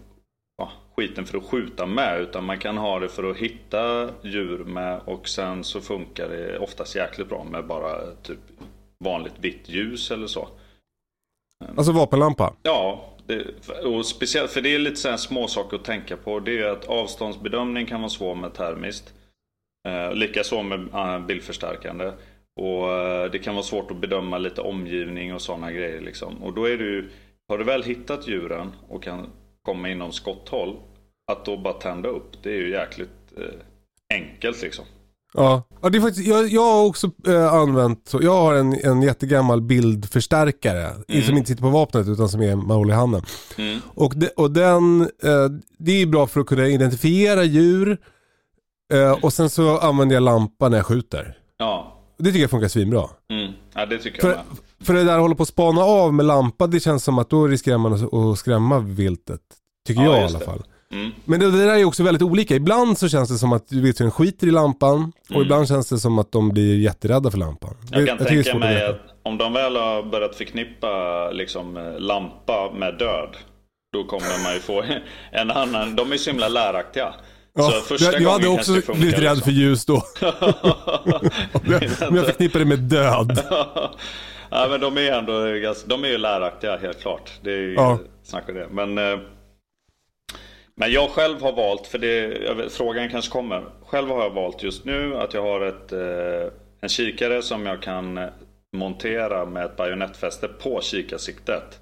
ja, 0.58 0.72
skiten 0.96 1.26
för 1.26 1.38
att 1.38 1.44
skjuta 1.44 1.86
med. 1.86 2.20
Utan 2.20 2.44
man 2.44 2.58
kan 2.58 2.76
ha 2.78 2.98
det 2.98 3.08
för 3.08 3.30
att 3.30 3.36
hitta 3.36 4.10
djur 4.22 4.64
med. 4.64 5.00
Och 5.04 5.28
sen 5.28 5.64
så 5.64 5.80
funkar 5.80 6.28
det 6.28 6.58
oftast 6.58 6.96
jäkligt 6.96 7.28
bra 7.28 7.44
med 7.44 7.66
bara 7.66 8.14
typ 8.22 8.38
vanligt 9.04 9.38
vitt 9.40 9.68
ljus 9.68 10.10
eller 10.10 10.26
så. 10.26 10.48
Alltså 11.76 11.92
vapenlampa? 11.92 12.52
Ja, 12.62 13.04
det, 13.26 13.44
och 13.84 14.06
speciellt 14.06 14.50
för 14.50 14.60
det 14.60 14.74
är 14.74 14.78
lite 14.78 14.96
så 14.96 15.16
små 15.16 15.48
saker 15.48 15.76
att 15.76 15.84
tänka 15.84 16.16
på. 16.16 16.40
Det 16.40 16.58
är 16.58 16.68
att 16.68 16.84
avståndsbedömning 16.84 17.86
kan 17.86 18.00
vara 18.00 18.10
svår 18.10 18.34
med 18.34 18.54
termiskt. 18.54 19.14
Eh, 19.88 20.12
Likaså 20.12 20.62
med 20.62 20.94
eh, 20.94 21.26
bildförstärkande. 21.26 22.12
Och 22.60 22.92
eh, 22.92 23.30
det 23.30 23.38
kan 23.38 23.54
vara 23.54 23.64
svårt 23.64 23.90
att 23.90 24.00
bedöma 24.00 24.38
lite 24.38 24.60
omgivning 24.60 25.34
och 25.34 25.42
sådana 25.42 25.72
grejer 25.72 26.00
liksom. 26.00 26.42
Och 26.42 26.54
då 26.54 26.64
är 26.64 26.76
du, 26.76 27.10
har 27.48 27.58
du 27.58 27.64
väl 27.64 27.82
hittat 27.82 28.28
djuren 28.28 28.72
och 28.88 29.02
kan 29.02 29.30
komma 29.62 29.88
inom 29.88 30.12
skotthåll. 30.12 30.76
Att 31.32 31.44
då 31.44 31.56
bara 31.56 31.74
tända 31.74 32.08
upp, 32.08 32.42
det 32.42 32.50
är 32.50 32.56
ju 32.56 32.70
jäkligt 32.70 33.32
eh, 33.36 34.14
enkelt 34.14 34.62
liksom. 34.62 34.84
Ja. 35.34 35.62
ja 35.82 35.88
det 35.88 35.98
är 35.98 36.02
faktiskt, 36.02 36.28
jag, 36.28 36.48
jag 36.48 36.64
har 36.64 36.84
också 36.84 37.10
eh, 37.26 37.54
använt, 37.54 38.14
jag 38.20 38.34
har 38.34 38.54
en, 38.54 38.72
en 38.84 39.02
jättegammal 39.02 39.60
bildförstärkare. 39.60 40.90
Som 41.26 41.36
inte 41.36 41.48
sitter 41.48 41.62
på 41.62 41.70
vapnet 41.70 42.08
utan 42.08 42.28
som 42.28 42.40
är, 42.40 42.90
i 42.90 42.92
handen. 42.92 43.22
Mm. 43.58 43.80
Och, 43.94 44.12
de, 44.16 44.28
och 44.36 44.50
den, 44.50 45.00
eh, 45.00 45.48
det 45.78 46.02
är 46.02 46.06
bra 46.06 46.26
för 46.26 46.40
att 46.40 46.46
kunna 46.46 46.68
identifiera 46.68 47.44
djur. 47.44 47.98
Eh, 48.92 49.24
och 49.24 49.32
sen 49.32 49.50
så 49.50 49.78
använder 49.78 50.16
jag 50.16 50.22
lampa 50.22 50.68
när 50.68 50.76
jag 50.76 50.86
skjuter. 50.86 51.38
Ja, 51.56 51.91
Det 52.22 52.28
tycker 52.30 52.40
jag 52.40 52.50
funkar 52.50 52.68
svinbra. 52.68 53.04
mm. 53.30 53.52
ja 53.74 53.86
det 53.86 53.98
tycker 53.98 54.26
jag 54.28 54.36
För, 54.36 54.44
med. 54.44 54.86
för 54.86 54.94
det 54.94 55.04
där 55.04 55.14
att 55.14 55.20
hålla 55.20 55.34
på 55.34 55.42
att 55.42 55.48
spana 55.48 55.80
av 55.80 56.14
med 56.14 56.26
lampa, 56.26 56.66
det 56.66 56.80
känns 56.80 57.04
som 57.04 57.18
att 57.18 57.30
då 57.30 57.46
riskerar 57.46 57.78
man 57.78 57.92
att, 58.32 58.38
skrämma 58.38 58.78
viltet. 58.78 59.40
Tycker 59.86 60.02
Ja, 60.02 60.10
jag 60.16 60.20
i 60.22 60.24
alla 60.24 60.40
fall. 60.40 60.62
Mm. 60.92 61.10
Men 61.24 61.40
det, 61.40 61.50
det 61.50 61.58
där 61.58 61.68
är 61.72 61.76
ju 61.76 61.84
också 61.84 62.02
väldigt 62.02 62.22
olika. 62.22 62.54
Ibland 62.54 62.98
så 62.98 63.08
känns 63.08 63.28
det 63.28 63.38
som 63.38 63.52
att 63.52 63.72
vildsvin 63.72 64.10
skiter 64.10 64.46
i 64.46 64.50
lampan. 64.50 65.12
Och 65.24 65.30
Mm. 65.30 65.42
ibland 65.42 65.68
känns 65.68 65.88
det 65.88 65.98
som 65.98 66.18
att 66.18 66.32
de 66.32 66.48
blir 66.48 66.78
jätterädda 66.78 67.30
för 67.30 67.38
lampan. 67.38 67.74
Jag 67.90 68.06
kan 68.08 68.18
är 68.18 68.24
tänka 68.24 68.58
mig 68.58 68.86
att 68.86 69.00
om 69.22 69.38
de 69.38 69.52
väl 69.52 69.76
har 69.76 70.02
börjat 70.02 70.34
förknippa 70.34 71.30
liksom, 71.30 71.94
lampa 71.98 72.72
med 72.76 72.98
död. 72.98 73.36
Då 73.92 74.04
kommer 74.04 74.42
man 74.44 74.54
ju 74.54 74.60
få 74.60 74.84
en 75.32 75.50
annan. 75.50 75.96
De 75.96 76.12
är 76.12 76.16
så 76.16 76.30
himla 76.30 76.48
läraktiga. 76.48 77.14
Ja, 77.54 77.70
så 77.70 77.80
första 77.80 78.12
jag, 78.12 78.22
jag 78.22 78.30
hade 78.30 78.48
också 78.48 78.72
blivit 78.72 79.18
rädd 79.18 79.22
liksom. 79.22 79.40
för 79.40 79.50
ljus 79.50 79.84
då. 79.86 79.94
Om 82.08 82.16
jag 82.16 82.26
förknippar 82.26 82.58
det 82.58 82.64
med 82.64 82.78
död. 82.78 83.44
ja, 84.50 84.66
men 84.70 84.80
de 84.80 84.98
är 84.98 85.12
ändå 85.12 85.32
de 85.86 86.04
är 86.04 86.08
ju 86.08 86.18
läraktiga 86.18 86.76
helt 86.76 87.00
klart. 87.00 87.30
Det 87.42 87.52
är 87.52 87.58
ju 87.58 87.74
Ja. 87.74 87.98
snack 88.22 88.48
om 88.48 88.54
det. 88.54 88.68
Men, 88.70 88.98
eh, 88.98 89.18
men 90.74 90.92
jag 90.92 91.10
själv 91.10 91.42
har 91.42 91.52
valt, 91.52 91.86
för 91.86 91.98
det, 91.98 92.26
vet, 92.54 92.72
frågan 92.72 93.10
kanske 93.10 93.30
kommer. 93.30 93.64
Själv 93.86 94.08
har 94.08 94.22
jag 94.22 94.30
valt 94.30 94.62
just 94.62 94.84
nu 94.84 95.16
att 95.16 95.34
jag 95.34 95.42
har 95.42 95.60
ett, 95.60 95.92
eh, 95.92 96.52
en 96.80 96.88
kikare 96.88 97.42
som 97.42 97.66
jag 97.66 97.82
kan 97.82 98.20
montera 98.76 99.46
med 99.46 99.64
ett 99.64 99.76
bajonettfäste 99.76 100.48
på 100.48 100.80
kikarsiktet. 100.82 101.80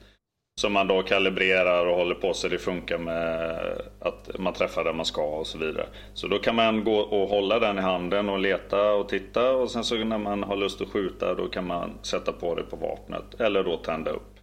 Som 0.61 0.73
man 0.73 0.87
då 0.87 1.03
kalibrerar 1.03 1.87
och 1.87 1.97
håller 1.97 2.15
på 2.15 2.35
så 2.35 2.49
det 2.49 2.59
funkar 2.59 2.99
med 2.99 3.61
att 4.01 4.31
man 4.39 4.53
träffar 4.53 4.85
där 4.85 4.93
man 4.93 5.07
ska 5.07 5.23
och 5.23 5.47
så 5.47 5.59
vidare. 5.59 5.87
Så 6.15 6.29
då 6.29 6.39
kan 6.39 6.55
man 6.55 6.85
gå 6.85 6.97
och 6.97 7.29
hålla 7.29 7.59
den 7.59 7.79
i 7.79 7.81
handen 7.81 8.29
och 8.29 8.39
leta 8.39 8.93
och 8.93 9.09
titta 9.09 9.53
och 9.53 9.71
sen 9.71 9.85
så 9.85 9.95
när 9.95 10.19
man 10.19 10.43
har 10.43 10.57
lust 10.57 10.81
att 10.81 10.89
skjuta 10.89 11.35
då 11.35 11.49
kan 11.49 11.67
man 11.67 11.91
sätta 12.03 12.33
på 12.33 12.55
det 12.55 12.63
på 12.63 12.77
vapnet 12.77 13.41
eller 13.41 13.65
då 13.65 13.77
tända 13.77 14.11
upp. 14.11 14.37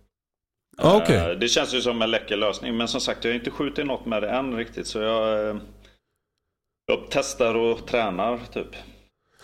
Okej. 0.81 1.15
Eh, 1.15 1.29
Det 1.29 1.47
känns 1.47 1.73
ju 1.73 1.81
som 1.81 2.01
en 2.01 2.11
läcker 2.11 2.37
lösning 2.37 2.77
men 2.77 2.87
som 2.87 3.01
sagt 3.01 3.23
jag 3.23 3.31
har 3.31 3.35
inte 3.35 3.51
skjutit 3.51 3.85
något 3.85 4.05
med 4.05 4.23
det 4.23 4.29
än 4.29 4.57
riktigt 4.57 4.87
så 4.87 4.99
jag, 4.99 5.49
eh, 5.49 5.55
jag 6.87 6.99
testar 7.09 7.55
och 7.55 7.87
tränar 7.87 8.39
typ. 8.53 8.75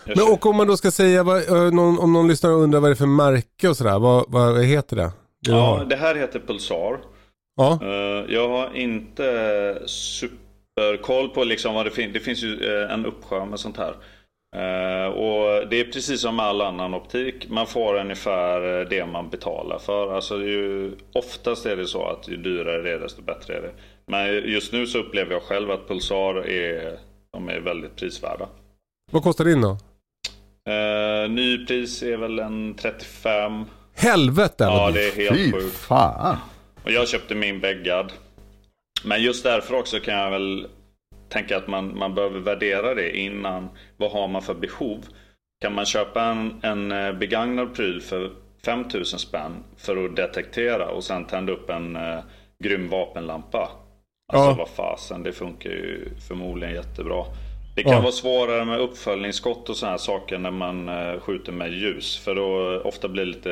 Jag 0.04 0.16
Men 0.16 0.32
och 0.32 0.46
om 0.46 0.56
man 0.56 0.66
då 0.66 0.76
ska 0.76 0.90
säga, 0.90 1.20
eh, 1.20 1.66
om 1.78 2.12
någon 2.12 2.28
lyssnar 2.28 2.50
och 2.50 2.58
undrar 2.58 2.80
vad 2.80 2.90
det 2.90 2.94
är 2.94 2.96
för 2.96 3.06
märke 3.06 3.68
och 3.68 3.76
sådär. 3.76 3.98
Vad, 3.98 4.24
vad 4.28 4.64
heter 4.64 4.96
det? 4.96 5.10
Ja, 5.48 5.84
det 5.88 5.96
här 5.96 6.14
heter 6.14 6.40
Pulsar. 6.40 6.98
ja. 7.56 7.78
Eh, 7.82 8.34
Jag 8.34 8.48
har 8.48 8.76
inte 8.76 9.82
superkoll 9.86 11.28
på 11.28 11.44
liksom 11.44 11.74
vad 11.74 11.86
det 11.86 11.90
finns. 11.90 12.12
Det 12.12 12.20
finns 12.20 12.42
ju 12.42 12.82
eh, 12.82 12.92
en 12.92 13.06
uppsjö 13.06 13.44
med 13.44 13.60
sånt 13.60 13.76
här. 13.76 13.94
Eh, 14.56 15.06
Och 15.12 15.68
det 15.68 15.80
är 15.80 15.84
precis 15.92 16.20
som 16.20 16.36
med 16.36 16.44
all 16.46 16.60
annan 16.60 16.94
optik. 16.94 17.48
Man 17.48 17.66
får 17.66 17.94
ungefär 18.00 18.84
det 18.90 19.06
man 19.06 19.30
betalar 19.30 19.78
för. 19.78 20.12
Alltså 20.14 20.38
det 20.38 20.44
är 20.44 20.48
ju, 20.48 20.92
oftast 21.14 21.66
är 21.66 21.76
det 21.76 21.86
så 21.86 22.06
att 22.06 22.28
ju 22.28 22.36
dyrare 22.36 22.82
det 22.82 22.90
är 22.90 22.98
desto 22.98 23.22
bättre 23.22 23.54
är 23.56 23.62
det. 23.62 23.72
Men 24.06 24.34
just 24.34 24.72
nu 24.72 24.86
så 24.86 24.98
upplever 24.98 25.32
jag 25.32 25.42
själv 25.42 25.70
att 25.70 25.88
Pulsar 25.88 26.34
är, 26.48 26.98
de 27.32 27.48
är 27.48 27.60
väldigt 27.60 27.96
prisvärda. 27.96 28.48
Vad 29.12 29.22
kostar 29.22 29.44
din 29.44 29.60
då? 29.60 29.76
Nypris 31.28 32.02
är 32.02 32.16
väl 32.16 32.38
en 32.38 32.74
35. 32.74 33.64
Helvete 33.96 34.64
Ja, 34.64 34.70
vad 34.70 34.94
det 34.94 35.08
är 35.08 35.12
helt 35.16 35.36
Fy 35.36 35.52
sjukt. 35.52 35.76
fan. 35.76 36.36
Och 36.84 36.90
jag 36.92 37.08
köpte 37.08 37.34
min 37.34 37.60
bäggad. 37.60 38.12
Men 39.04 39.22
just 39.22 39.44
därför 39.44 39.74
också 39.74 40.00
kan 40.00 40.14
jag 40.14 40.30
väl 40.30 40.66
tänka 41.28 41.56
att 41.56 41.68
man, 41.68 41.98
man 41.98 42.14
behöver 42.14 42.40
värdera 42.40 42.94
det 42.94 43.16
innan. 43.18 43.68
Vad 43.96 44.10
har 44.12 44.28
man 44.28 44.42
för 44.42 44.54
behov? 44.54 44.98
Kan 45.62 45.74
man 45.74 45.86
köpa 45.86 46.22
en, 46.22 46.60
en 46.62 46.92
eh, 46.92 47.12
begagnad 47.12 47.74
pryl 47.74 48.00
för 48.00 48.30
5000 48.64 49.18
spänn 49.18 49.52
för 49.76 50.04
att 50.04 50.16
detektera 50.16 50.88
och 50.88 51.04
sen 51.04 51.24
tända 51.26 51.52
upp 51.52 51.70
en 51.70 51.96
uh, 51.96 52.20
grym 52.64 52.88
vapenlampa. 52.88 53.70
Alltså 54.32 54.48
Ja. 54.50 54.54
vad 54.58 54.68
fasen, 54.68 55.22
det 55.22 55.32
funkar 55.32 55.70
ju 55.70 56.08
förmodligen 56.28 56.74
jättebra. 56.74 57.24
Det 57.74 57.82
kan 57.82 57.92
Ja. 57.92 58.00
vara 58.00 58.12
svårare 58.12 58.64
med 58.64 58.80
uppföljningsskott 58.80 59.68
och 59.68 59.76
sådana 59.76 59.90
här 59.92 59.98
saker 59.98 60.38
när 60.38 60.50
man 60.50 60.88
eh, 60.88 61.20
skjuter 61.20 61.52
med 61.52 61.72
ljus. 61.72 62.16
För 62.18 62.34
då 62.34 62.80
ofta 62.84 63.08
blir 63.08 63.24
det 63.24 63.30
lite 63.30 63.50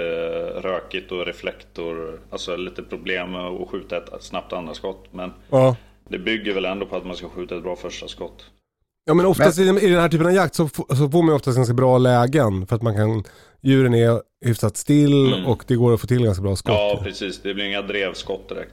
rökigt 0.62 1.12
och 1.12 1.26
reflektor, 1.26 2.20
alltså 2.30 2.56
lite 2.56 2.82
problem 2.82 3.32
med 3.32 3.40
att 3.46 3.68
skjuta 3.68 3.96
ett 3.96 4.08
snabbt 4.20 4.52
andra 4.52 4.74
skott. 4.74 5.04
Men 5.10 5.32
Ja. 5.50 5.76
det 6.08 6.18
bygger 6.18 6.54
väl 6.54 6.64
ändå 6.64 6.86
på 6.86 6.96
att 6.96 7.06
man 7.06 7.16
ska 7.16 7.28
skjuta 7.28 7.56
ett 7.56 7.62
bra 7.62 7.76
första 7.76 8.08
skott. 8.08 8.44
Ja 9.04 9.14
men 9.14 9.26
oftast 9.26 9.58
I, 9.58 9.62
i 9.62 9.66
den 9.90 10.00
här 10.00 10.08
typen 10.08 10.26
av 10.26 10.32
jakt 10.32 10.54
så, 10.54 10.68
så 10.68 11.08
får 11.10 11.22
man 11.22 11.34
oftast 11.34 11.56
ganska 11.56 11.74
bra 11.74 11.98
lägen 11.98 12.66
för 12.66 12.76
att 12.76 12.82
man 12.82 12.96
kan, 12.96 13.24
djuren 13.60 13.94
är 13.94 14.20
hyfsat 14.44 14.76
still 14.76 15.32
Mm. 15.34 15.46
och 15.46 15.64
det 15.66 15.74
går 15.76 15.94
att 15.94 16.00
få 16.00 16.06
till 16.06 16.24
ganska 16.24 16.42
bra 16.42 16.56
skott. 16.56 16.74
Ja, 16.74 17.00
precis. 17.04 17.42
Det 17.42 17.54
blir 17.54 17.64
inga 17.64 17.82
drevskott 17.82 18.48
direkt. 18.48 18.72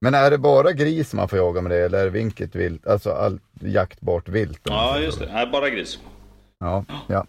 Men 0.00 0.14
är 0.14 0.30
det 0.30 0.38
bara 0.38 0.72
gris 0.72 1.14
man 1.14 1.28
får 1.28 1.38
jaga 1.38 1.60
med 1.60 1.70
det 1.70 1.78
eller 1.84 1.98
är 1.98 2.04
det 2.04 2.10
vinket 2.10 2.54
vilt? 2.54 2.86
Alltså 2.86 3.10
allt 3.12 3.42
jaktbart 3.60 4.28
vilt? 4.28 4.60
Ja, 4.64 4.98
just 4.98 5.18
det. 5.18 5.32
Nej, 5.32 5.46
bara 5.46 5.70
gris. 5.70 5.98
Ja, 6.60 6.84
ja. 7.06 7.26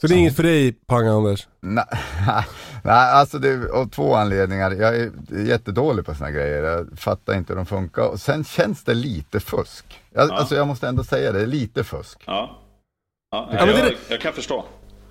Så 0.00 0.06
det 0.06 0.14
är 0.14 0.18
inget 0.18 0.36
för 0.36 0.42
dig 0.42 0.72
Pang-Anders? 0.86 1.48
Nej, 1.60 1.84
nej, 2.84 3.10
alltså 3.12 3.38
det 3.38 3.48
är 3.48 3.68
av 3.68 3.88
två 3.90 4.14
anledningar. 4.14 4.70
Jag 4.70 4.96
är 4.96 5.10
jättedålig 5.46 6.06
på 6.06 6.14
såna 6.14 6.30
grejer. 6.30 6.62
Jag 6.62 6.98
fattar 6.98 7.34
inte 7.34 7.52
hur 7.52 7.56
de 7.56 7.66
funkar. 7.66 8.02
Och 8.08 8.20
sen 8.20 8.44
känns 8.44 8.84
det 8.84 8.94
lite 8.94 9.40
fusk. 9.40 10.00
Jag, 10.12 10.28
Ja. 10.28 10.34
Alltså 10.34 10.54
jag 10.56 10.66
måste 10.66 10.88
ändå 10.88 11.04
säga 11.04 11.32
det, 11.32 11.46
lite 11.46 11.84
fusk. 11.84 12.22
Ja. 12.26 12.58
Ja, 13.30 13.46
men 13.50 13.56
jag, 13.68 13.76
det- 13.76 13.96
jag 14.08 14.20
kan 14.20 14.32
förstå. 14.32 14.64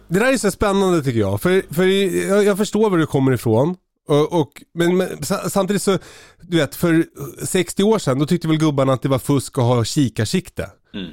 Det 0.08 0.20
där 0.20 0.34
är 0.34 0.38
så 0.38 0.52
spännande 0.52 1.04
tycker 1.04 1.20
jag. 1.20 1.42
För, 1.42 1.74
för 1.74 1.84
jag, 2.30 2.44
jag 2.44 2.58
förstår 2.58 2.90
var 2.90 2.98
du 2.98 3.06
kommer 3.06 3.32
ifrån. 3.32 3.76
Och, 4.08 4.42
och, 4.42 4.64
men, 4.74 4.98
men 4.98 5.24
sa- 5.24 5.50
samtidigt 5.50 5.82
så, 5.82 5.98
du 6.42 6.58
vet, 6.58 6.76
för 6.76 7.06
60 7.46 7.84
år 7.84 8.00
sedan 8.00 8.20
då 8.20 8.26
tyckte 8.26 8.48
väl 8.48 8.58
gubbarna 8.58 8.94
att 8.94 9.02
det 9.02 9.10
var 9.10 9.20
fusk 9.20 9.58
att 9.58 9.64
ha 9.64 9.84
kikarsikte. 9.84 10.70
Mm. 10.94 11.12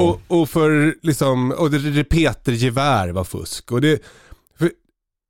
Och, 0.00 0.20
och 0.28 0.48
för 0.50 0.94
liksom, 1.02 1.50
och 1.52 1.70
det, 1.70 1.78
repetergevär 1.78 3.08
var 3.08 3.24
fusk. 3.24 3.72
Och 3.72 3.80
det, 3.80 4.02
för, 4.58 4.70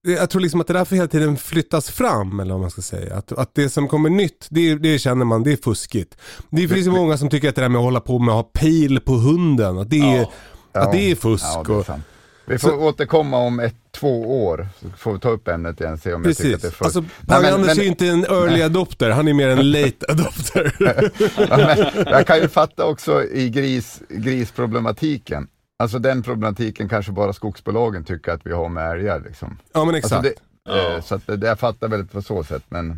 jag 0.06 0.30
tror 0.30 0.42
liksom 0.42 0.60
att 0.60 0.66
det 0.66 0.72
där 0.72 0.84
får 0.84 0.96
hela 0.96 1.08
tiden 1.08 1.36
flyttas 1.36 1.90
fram, 1.90 2.40
eller 2.40 2.52
vad 2.52 2.60
man 2.60 2.70
ska 2.70 2.82
säga. 2.82 3.16
Att, 3.16 3.32
att 3.32 3.54
det 3.54 3.70
som 3.70 3.88
kommer 3.88 4.10
nytt, 4.10 4.46
det, 4.50 4.74
det 4.74 4.98
känner 4.98 5.24
man, 5.24 5.42
det 5.42 5.52
är 5.52 5.56
fuskigt. 5.56 6.16
Det 6.50 6.68
finns 6.68 6.86
ju 6.86 6.90
många 6.90 7.18
som 7.18 7.30
tycker 7.30 7.48
att 7.48 7.54
det 7.54 7.60
där 7.62 7.68
med 7.68 7.78
att 7.78 7.84
hålla 7.84 8.00
på 8.00 8.18
med 8.18 8.28
att 8.34 8.44
ha 8.44 8.50
pejl 8.52 9.00
på 9.00 9.12
hunden, 9.14 9.78
att 9.78 9.90
det 9.90 10.00
är, 10.00 10.26
Ja. 10.72 10.80
att 10.80 10.92
det 10.92 11.10
är 11.10 11.14
fusk. 11.14 11.44
Ja, 11.44 11.64
det 11.66 11.92
är. 11.92 12.00
Vi 12.48 12.58
får 12.58 12.68
Så- 12.68 12.76
återkomma 12.76 13.38
om 13.38 13.60
ett, 13.60 13.74
två 13.90 14.44
år. 14.46 14.68
Så 14.80 14.88
får 14.98 15.12
vi 15.12 15.18
ta 15.20 15.28
upp 15.28 15.48
ämnet 15.48 15.80
igen 15.80 15.92
och 15.92 15.98
se 15.98 16.12
om 16.14 16.24
jag 16.24 16.36
tycker 16.36 16.54
att 16.54 16.62
det 16.62 16.68
är 16.68 16.70
Precis. 16.70 16.78
fusk. 16.78 16.84
Alltså, 16.84 17.00
Nej, 17.00 17.42
men- 17.42 17.54
Anders 17.54 17.66
men- 17.68 17.78
är 17.78 17.82
ju 17.82 17.88
inte 17.88 18.06
en 18.06 18.24
early 18.24 18.62
adopter, 18.62 19.10
han 19.10 19.28
är 19.28 19.34
mer 19.34 19.48
en 19.48 19.70
late 19.70 20.06
adopter. 20.08 20.72
Ja, 21.50 21.56
men 21.56 22.04
jag 22.06 22.26
kan 22.26 22.38
ju 22.40 22.48
fatta 22.48 22.84
också 22.84 23.24
i 23.24 23.50
gris, 23.50 24.02
grisproblematiken. 24.08 25.48
Alltså 25.82 25.98
den 25.98 26.22
problematiken 26.22 26.88
kanske 26.88 27.12
bara 27.12 27.32
skogsbolagen 27.32 28.04
tycker 28.04 28.32
att 28.32 28.40
vi 28.46 28.52
har 28.52 28.68
med 28.68 28.90
älgar. 28.90 29.20
Liksom. 29.26 29.58
ja 29.72 29.84
men 29.84 29.94
exakt. 29.94 30.12
Alltså 30.12 30.32
det, 30.32 30.72
Ja. 30.72 30.94
eh, 30.94 31.00
så 31.02 31.14
att 31.14 31.26
det, 31.26 31.46
jag 31.46 31.58
fattar 31.58 31.88
väl 31.88 32.06
på 32.06 32.22
så 32.22 32.44
sätt. 32.44 32.62
Men 32.68 32.90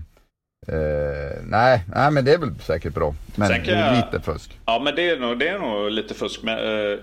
eh, 0.68 1.38
nej, 1.44 1.84
nej, 1.94 2.10
men 2.10 2.24
det 2.24 2.32
är 2.34 2.38
väl 2.38 2.54
säkert 2.60 2.94
bra. 2.94 3.14
Men 3.34 3.50
jag- 3.64 3.96
lite 3.96 4.20
fusk. 4.24 4.58
Ja, 4.66 4.80
men 4.84 4.94
det 4.94 5.10
är 5.10 5.20
nog, 5.20 5.38
det 5.38 5.48
är 5.48 5.58
nog 5.58 5.90
lite 5.90 6.14
fusk. 6.14 6.42
Med, 6.42 6.92
eh, 6.92 6.98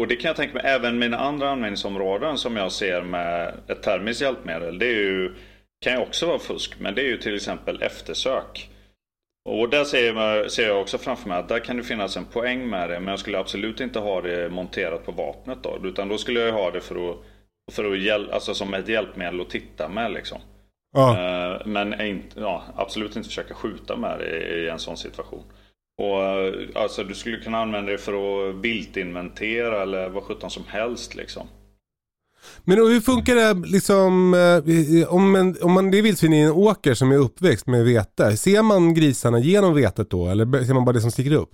och 0.00 0.08
det 0.08 0.16
kan 0.16 0.28
jag 0.28 0.36
tänka 0.36 0.54
mig 0.54 0.62
även 0.66 0.98
mina 0.98 1.18
andra 1.18 1.50
användningsområden 1.50 2.38
som 2.38 2.56
jag 2.56 2.72
ser 2.72 3.02
med 3.02 3.54
ett 3.68 3.82
termiskt 3.82 4.22
hjälpmedel. 4.22 4.78
Det 4.78 4.86
är 4.86 5.00
ju, 5.00 5.34
kan 5.84 5.92
ju 5.92 5.98
också 5.98 6.26
vara 6.26 6.38
fusk, 6.38 6.74
men 6.78 6.94
det 6.94 7.02
är 7.02 7.06
ju 7.06 7.16
till 7.16 7.34
exempel 7.34 7.82
eftersök. 7.82 8.68
Och 9.48 9.68
där 9.68 9.84
ser 9.84 10.14
jag, 10.14 10.50
ser 10.50 10.68
jag 10.68 10.80
också 10.80 10.98
framför 10.98 11.28
mig 11.28 11.38
att 11.38 11.48
där 11.48 11.58
kan 11.58 11.76
det 11.76 11.82
finnas 11.82 12.16
en 12.16 12.24
poäng 12.24 12.70
med 12.70 12.90
det. 12.90 13.00
Men 13.00 13.08
jag 13.08 13.18
skulle 13.18 13.38
absolut 13.38 13.80
inte 13.80 13.98
ha 13.98 14.20
det 14.20 14.48
monterat 14.48 15.06
på 15.06 15.12
vapnet 15.12 15.58
då. 15.62 15.78
Utan 15.84 16.08
då 16.08 16.18
skulle 16.18 16.40
jag 16.40 16.52
ha 16.52 16.70
det 16.70 16.80
för 16.80 17.10
att, 17.10 17.16
för 17.72 17.92
att 17.92 17.98
hjäl, 17.98 18.30
alltså 18.30 18.54
som 18.54 18.74
ett 18.74 18.88
hjälpmedel 18.88 19.40
att 19.40 19.50
titta 19.50 19.88
med 19.88 20.12
liksom. 20.12 20.38
ja. 20.92 21.10
Eh, 21.10 21.66
Men 21.66 21.94
ja, 22.34 22.62
absolut 22.76 23.16
inte 23.16 23.28
försöka 23.28 23.54
skjuta 23.54 23.96
med 23.96 24.18
det 24.18 24.58
i 24.64 24.68
en 24.68 24.78
sån 24.78 24.96
situation. 24.96 25.44
Och 26.02 26.82
alltså 26.82 27.04
du 27.04 27.14
skulle 27.14 27.36
kunna 27.36 27.58
använda 27.58 27.92
det 27.92 27.98
för 27.98 28.12
att 28.12 28.54
viltinventera 28.54 29.82
eller 29.82 30.08
vad 30.08 30.22
sjutton 30.22 30.50
som 30.50 30.64
helst 30.68 31.14
liksom. 31.14 31.46
Men 32.64 32.78
hur 32.78 33.00
funkar 33.00 33.34
det 33.34 33.68
liksom, 33.68 34.34
eh, 34.34 35.14
om, 35.14 35.36
en, 35.36 35.56
om 35.62 35.72
man, 35.72 35.90
det 35.90 35.98
är 35.98 36.02
vildsvin 36.02 36.32
i 36.32 36.40
en 36.40 36.52
åker 36.52 36.94
som 36.94 37.12
är 37.12 37.16
uppväxt 37.16 37.66
med 37.66 37.84
vete, 37.84 38.36
ser 38.36 38.62
man 38.62 38.94
grisarna 38.94 39.38
genom 39.38 39.74
vetet 39.74 40.10
då 40.10 40.28
eller 40.28 40.64
ser 40.64 40.74
man 40.74 40.84
bara 40.84 40.92
det 40.92 41.00
som 41.00 41.10
sticker 41.10 41.32
upp? 41.32 41.50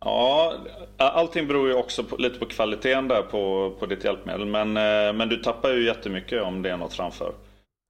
Ja, 0.00 0.54
allting 0.96 1.46
beror 1.46 1.68
ju 1.68 1.74
också 1.74 2.04
på, 2.04 2.16
lite 2.16 2.38
på 2.38 2.46
kvaliteten 2.46 3.08
där 3.08 3.22
på, 3.22 3.74
på 3.78 3.86
ditt 3.86 4.04
hjälpmedel. 4.04 4.46
Men, 4.46 4.76
eh, 4.76 5.12
men 5.12 5.28
du 5.28 5.36
tappar 5.36 5.72
ju 5.72 5.86
jättemycket 5.86 6.42
om 6.42 6.62
det 6.62 6.70
är 6.70 6.76
något 6.76 6.92
framför. 6.94 7.32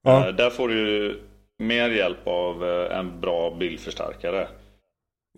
Ja. 0.02 0.28
Eh, 0.28 0.34
Där 0.34 0.50
får 0.50 0.68
du 0.68 1.20
mer 1.58 1.90
hjälp 1.90 2.26
av 2.26 2.64
en 2.90 3.20
bra 3.20 3.56
bildförstärkare. 3.60 4.48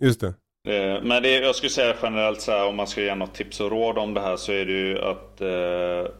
Just 0.01 0.21
det. 0.21 0.33
Eh, 0.67 1.03
Men 1.03 1.23
det, 1.23 1.29
jag 1.39 1.55
skulle 1.55 1.69
säga 1.69 1.95
generellt 2.01 2.41
så 2.41 2.51
här, 2.51 2.67
om 2.67 2.75
man 2.75 2.87
ska 2.87 3.01
ge 3.01 3.15
något 3.15 3.33
tips 3.33 3.59
och 3.59 3.71
råd 3.71 3.97
om 3.97 4.13
det 4.13 4.21
här 4.21 4.35
så 4.35 4.51
är 4.51 4.65
det 4.65 4.71
ju 4.71 4.99
att 4.99 5.41
eh, 5.41 6.13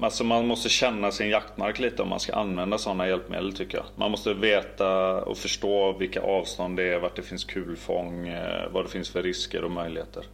alltså 0.00 0.24
man 0.24 0.46
måste 0.46 0.68
känna 0.68 1.10
sin 1.10 1.28
jaktmark 1.28 1.78
lite 1.78 2.02
om 2.02 2.08
man 2.08 2.20
ska 2.20 2.34
använda 2.34 2.78
sådana 2.78 3.08
hjälpmedel 3.08 3.52
tycker 3.52 3.76
jag. 3.78 3.86
Man 3.96 4.10
måste 4.10 4.34
veta 4.34 5.20
och 5.22 5.36
förstå 5.36 5.96
vilka 5.98 6.20
avstånd 6.20 6.76
det 6.76 6.82
är, 6.94 6.98
vart 6.98 7.16
det 7.16 7.22
finns 7.22 7.44
kulfång, 7.44 8.28
eh, 8.28 8.72
vad 8.72 8.84
det 8.84 8.88
finns 8.88 9.10
för 9.10 9.22
risker 9.22 9.64
och 9.64 9.70
möjligheter. 9.70 10.24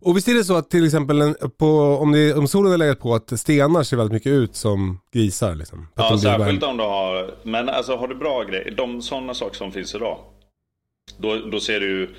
Och 0.00 0.16
visst 0.16 0.28
är 0.28 0.34
det 0.34 0.44
så 0.44 0.56
att 0.56 0.70
till 0.70 0.84
exempel 0.86 1.34
på, 1.58 1.66
om, 2.00 2.12
det, 2.12 2.34
om 2.34 2.48
solen 2.48 2.72
är 2.72 2.78
legat 2.78 3.00
på 3.00 3.14
att 3.14 3.40
stenar 3.40 3.82
ser 3.82 3.96
väldigt 3.96 4.12
mycket 4.12 4.32
ut 4.32 4.56
som 4.56 5.00
grisar 5.12 5.54
liksom? 5.54 5.88
Ja, 5.94 6.18
särskilt 6.18 6.62
om 6.62 6.76
du 6.76 6.84
har, 6.84 7.30
men 7.42 7.68
alltså 7.68 7.96
har 7.96 8.08
du 8.08 8.14
bra 8.14 8.42
grejer, 8.42 8.70
de 8.70 9.02
sådana 9.02 9.34
saker 9.34 9.56
som 9.56 9.72
finns 9.72 9.94
idag. 9.94 10.18
Då, 11.18 11.36
då 11.36 11.60
ser 11.60 11.80
du 11.80 12.14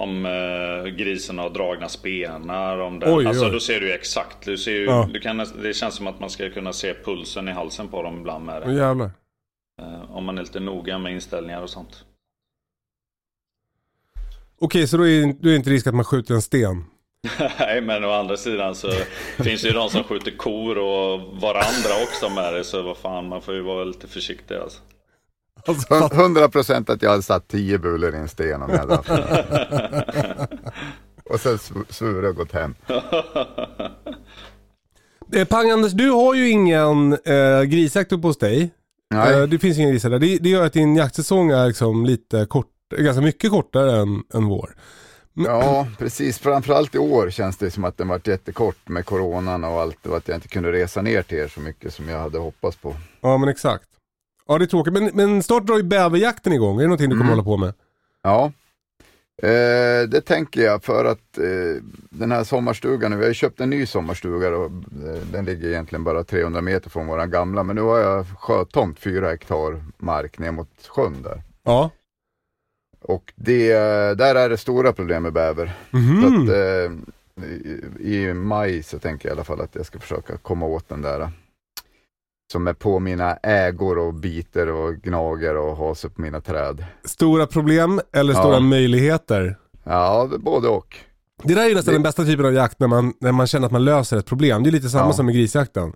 om 0.00 0.26
eh, 0.26 0.84
grisen 0.90 1.38
har 1.38 1.50
dragna 1.50 1.88
spenar, 1.88 2.78
om 2.78 2.98
den, 2.98 3.14
Oj, 3.14 3.26
alltså 3.26 3.44
oj. 3.46 3.52
då 3.52 3.60
ser 3.60 3.80
du 3.80 3.92
exakt. 3.92 4.44
Du 4.44 4.58
ser 4.58 4.72
ju, 4.72 4.84
Ja. 4.84 5.08
du 5.12 5.20
kan, 5.20 5.36
det 5.62 5.74
känns 5.74 5.94
som 5.94 6.06
att 6.06 6.20
man 6.20 6.30
ska 6.30 6.50
kunna 6.50 6.72
se 6.72 6.94
pulsen 6.94 7.48
i 7.48 7.52
halsen 7.52 7.88
på 7.88 8.02
dem 8.02 8.18
ibland 8.18 8.44
med 8.44 8.62
det. 8.62 8.72
jävlar. 8.74 9.10
Eh, 9.82 10.10
om 10.16 10.24
man 10.24 10.38
är 10.38 10.42
lite 10.42 10.60
noga 10.60 10.98
med 10.98 11.12
inställningar 11.12 11.62
och 11.62 11.70
sånt. 11.70 12.04
Okej, 14.58 14.86
så 14.88 14.96
då 14.96 15.08
är, 15.08 15.26
då 15.26 15.48
är 15.48 15.52
det 15.52 15.56
inte 15.56 15.70
risk 15.70 15.86
att 15.86 15.94
man 15.94 16.04
skjuter 16.04 16.34
en 16.34 16.42
sten? 16.42 16.84
Nej, 17.58 17.80
men 17.80 18.04
å 18.04 18.10
andra 18.10 18.36
sidan 18.36 18.74
så 18.74 18.90
finns 19.42 19.62
det 19.62 19.68
ju 19.68 19.74
de 19.74 19.90
som 19.90 20.04
skjuter 20.04 20.30
kor 20.30 20.78
och 20.78 21.20
varandra 21.40 21.90
också 22.02 22.28
med 22.28 22.54
det. 22.54 22.64
Så 22.64 22.82
vad 22.82 22.96
fan, 22.96 23.28
man 23.28 23.42
får 23.42 23.54
ju 23.54 23.60
vara 23.60 23.84
lite 23.84 24.08
försiktig 24.08 24.54
alltså. 24.54 24.80
Alltså, 25.66 25.94
Hund- 25.94 26.12
100 26.12 26.48
procent 26.48 26.90
att 26.90 27.02
jag 27.02 27.10
hade 27.10 27.22
satt 27.22 27.48
10 27.48 27.78
bulor 27.78 28.14
i 28.14 28.18
en 28.18 28.28
sten 28.28 28.62
om 28.62 28.70
jag 28.70 28.78
hade 28.78 28.94
haft 28.96 29.08
den. 29.08 29.22
Och 31.24 31.40
sen 31.40 31.56
sv- 31.56 31.84
svurit 31.92 32.30
och 32.30 32.36
gått 32.36 32.52
hem. 32.52 32.74
Pang-Anders, 35.48 35.92
du 35.92 36.10
har 36.10 36.34
ju 36.34 36.48
ingen 36.48 37.12
eh, 37.12 37.62
grisjakt 37.62 38.12
uppe 38.12 38.26
hos 38.26 38.38
dig. 38.38 38.70
Nej. 39.10 39.34
Eh, 39.40 39.42
det 39.42 39.58
finns 39.58 39.78
ingen 39.78 39.90
grisar 39.90 40.10
där. 40.10 40.18
Det, 40.18 40.38
det 40.38 40.48
gör 40.48 40.66
att 40.66 40.72
din 40.72 40.96
jaktsäsong 40.96 41.50
är 41.50 41.66
liksom 41.66 42.06
lite 42.06 42.46
kort, 42.46 42.66
ganska 42.98 43.20
mycket 43.22 43.50
kortare 43.50 44.00
än, 44.00 44.22
än 44.34 44.44
vår. 44.44 44.74
Ja, 45.34 45.86
precis. 45.98 46.38
Framförallt 46.38 46.94
i 46.94 46.98
år 46.98 47.30
känns 47.30 47.56
det 47.56 47.70
som 47.70 47.84
att 47.84 47.98
den 47.98 48.08
varit 48.08 48.26
jättekort 48.26 48.88
med 48.88 49.06
coronan 49.06 49.64
och 49.64 49.80
allt 49.80 50.06
och 50.06 50.16
att 50.16 50.28
jag 50.28 50.36
inte 50.36 50.48
kunde 50.48 50.72
resa 50.72 51.02
ner 51.02 51.22
till 51.22 51.38
er 51.38 51.48
så 51.48 51.60
mycket 51.60 51.94
som 51.94 52.08
jag 52.08 52.18
hade 52.18 52.38
hoppats 52.38 52.76
på. 52.76 52.96
Ja 53.20 53.38
men 53.38 53.48
exakt. 53.48 53.84
Ja 54.50 54.58
det 54.58 54.64
är 54.64 54.66
tråkigt. 54.66 54.92
Men, 54.92 55.10
men 55.14 55.42
snart 55.42 55.66
drar 55.66 55.76
ju 55.76 55.82
bäverjakten 55.82 56.52
igång. 56.52 56.76
Är 56.76 56.80
det 56.82 56.86
någonting 56.86 57.10
du 57.10 57.14
kommer 57.16 57.24
Mm. 57.32 57.38
hålla 57.38 57.44
på 57.44 57.56
med? 57.56 57.72
Ja, 58.22 58.52
eh, 59.42 60.08
det 60.08 60.20
tänker 60.26 60.60
jag 60.62 60.84
för 60.84 61.04
att 61.04 61.38
eh, 61.38 61.82
den 62.10 62.32
här 62.32 62.44
sommarstugan, 62.44 63.16
vi 63.16 63.22
har 63.22 63.28
ju 63.28 63.34
köpt 63.34 63.60
en 63.60 63.70
ny 63.70 63.86
sommarstuga 63.86 64.48
och 64.56 64.64
eh, 64.66 65.22
den 65.32 65.44
ligger 65.44 65.68
egentligen 65.68 66.04
bara 66.04 66.24
300 66.24 66.60
meter 66.60 66.90
från 66.90 67.06
våran 67.06 67.30
gamla. 67.30 67.62
Men 67.62 67.76
nu 67.76 67.82
har 67.82 67.98
jag 67.98 68.26
sjötomt 68.38 68.98
4 68.98 69.28
hektar 69.28 69.84
mark 69.98 70.38
ner 70.38 70.50
mot 70.52 70.68
sjön 70.88 71.22
där. 71.22 71.42
Ja. 71.62 71.90
Och 73.02 73.32
det, 73.36 73.72
där 74.18 74.34
är 74.34 74.48
det 74.48 74.56
stora 74.56 74.92
problem 74.92 75.22
med 75.22 75.32
bäver. 75.32 75.72
Så 76.22 76.26
att, 76.26 76.48
eh, 76.48 76.92
i, 78.00 78.24
I 78.24 78.34
maj 78.34 78.82
så 78.82 78.98
tänker 78.98 79.28
jag 79.28 79.32
i 79.34 79.36
alla 79.36 79.44
fall 79.44 79.60
att 79.60 79.74
jag 79.74 79.86
ska 79.86 79.98
försöka 79.98 80.36
komma 80.36 80.66
åt 80.66 80.88
den 80.88 81.02
där. 81.02 81.30
Som 82.52 82.66
är 82.66 82.72
på 82.72 82.98
mina 82.98 83.34
ägor 83.36 83.98
och 83.98 84.14
biter 84.14 84.68
och 84.70 84.94
gnager 84.96 85.56
och 85.56 85.76
har 85.76 85.94
sig 85.94 86.10
på 86.10 86.20
mina 86.22 86.40
träd. 86.40 86.84
Stora 87.04 87.46
problem 87.46 88.00
eller 88.12 88.32
Ja. 88.34 88.40
stora 88.40 88.60
möjligheter? 88.60 89.58
Ja, 89.84 90.30
både 90.38 90.68
och. 90.68 90.96
Det 91.42 91.54
där 91.54 91.62
är 91.64 91.68
ju 91.68 91.74
nästan 91.74 91.92
Det- 91.92 91.96
den 91.96 92.02
bästa 92.02 92.24
typen 92.24 92.46
av 92.46 92.52
jakt 92.54 92.80
när 92.80 92.86
man, 92.88 93.12
när 93.20 93.32
man 93.32 93.46
känner 93.46 93.66
att 93.66 93.72
man 93.72 93.84
löser 93.84 94.16
ett 94.16 94.26
problem. 94.26 94.62
Det 94.62 94.70
är 94.70 94.72
lite 94.72 94.88
samma 94.88 95.06
Ja. 95.08 95.12
som 95.12 95.26
med 95.26 95.34
grisjakten. 95.34 95.92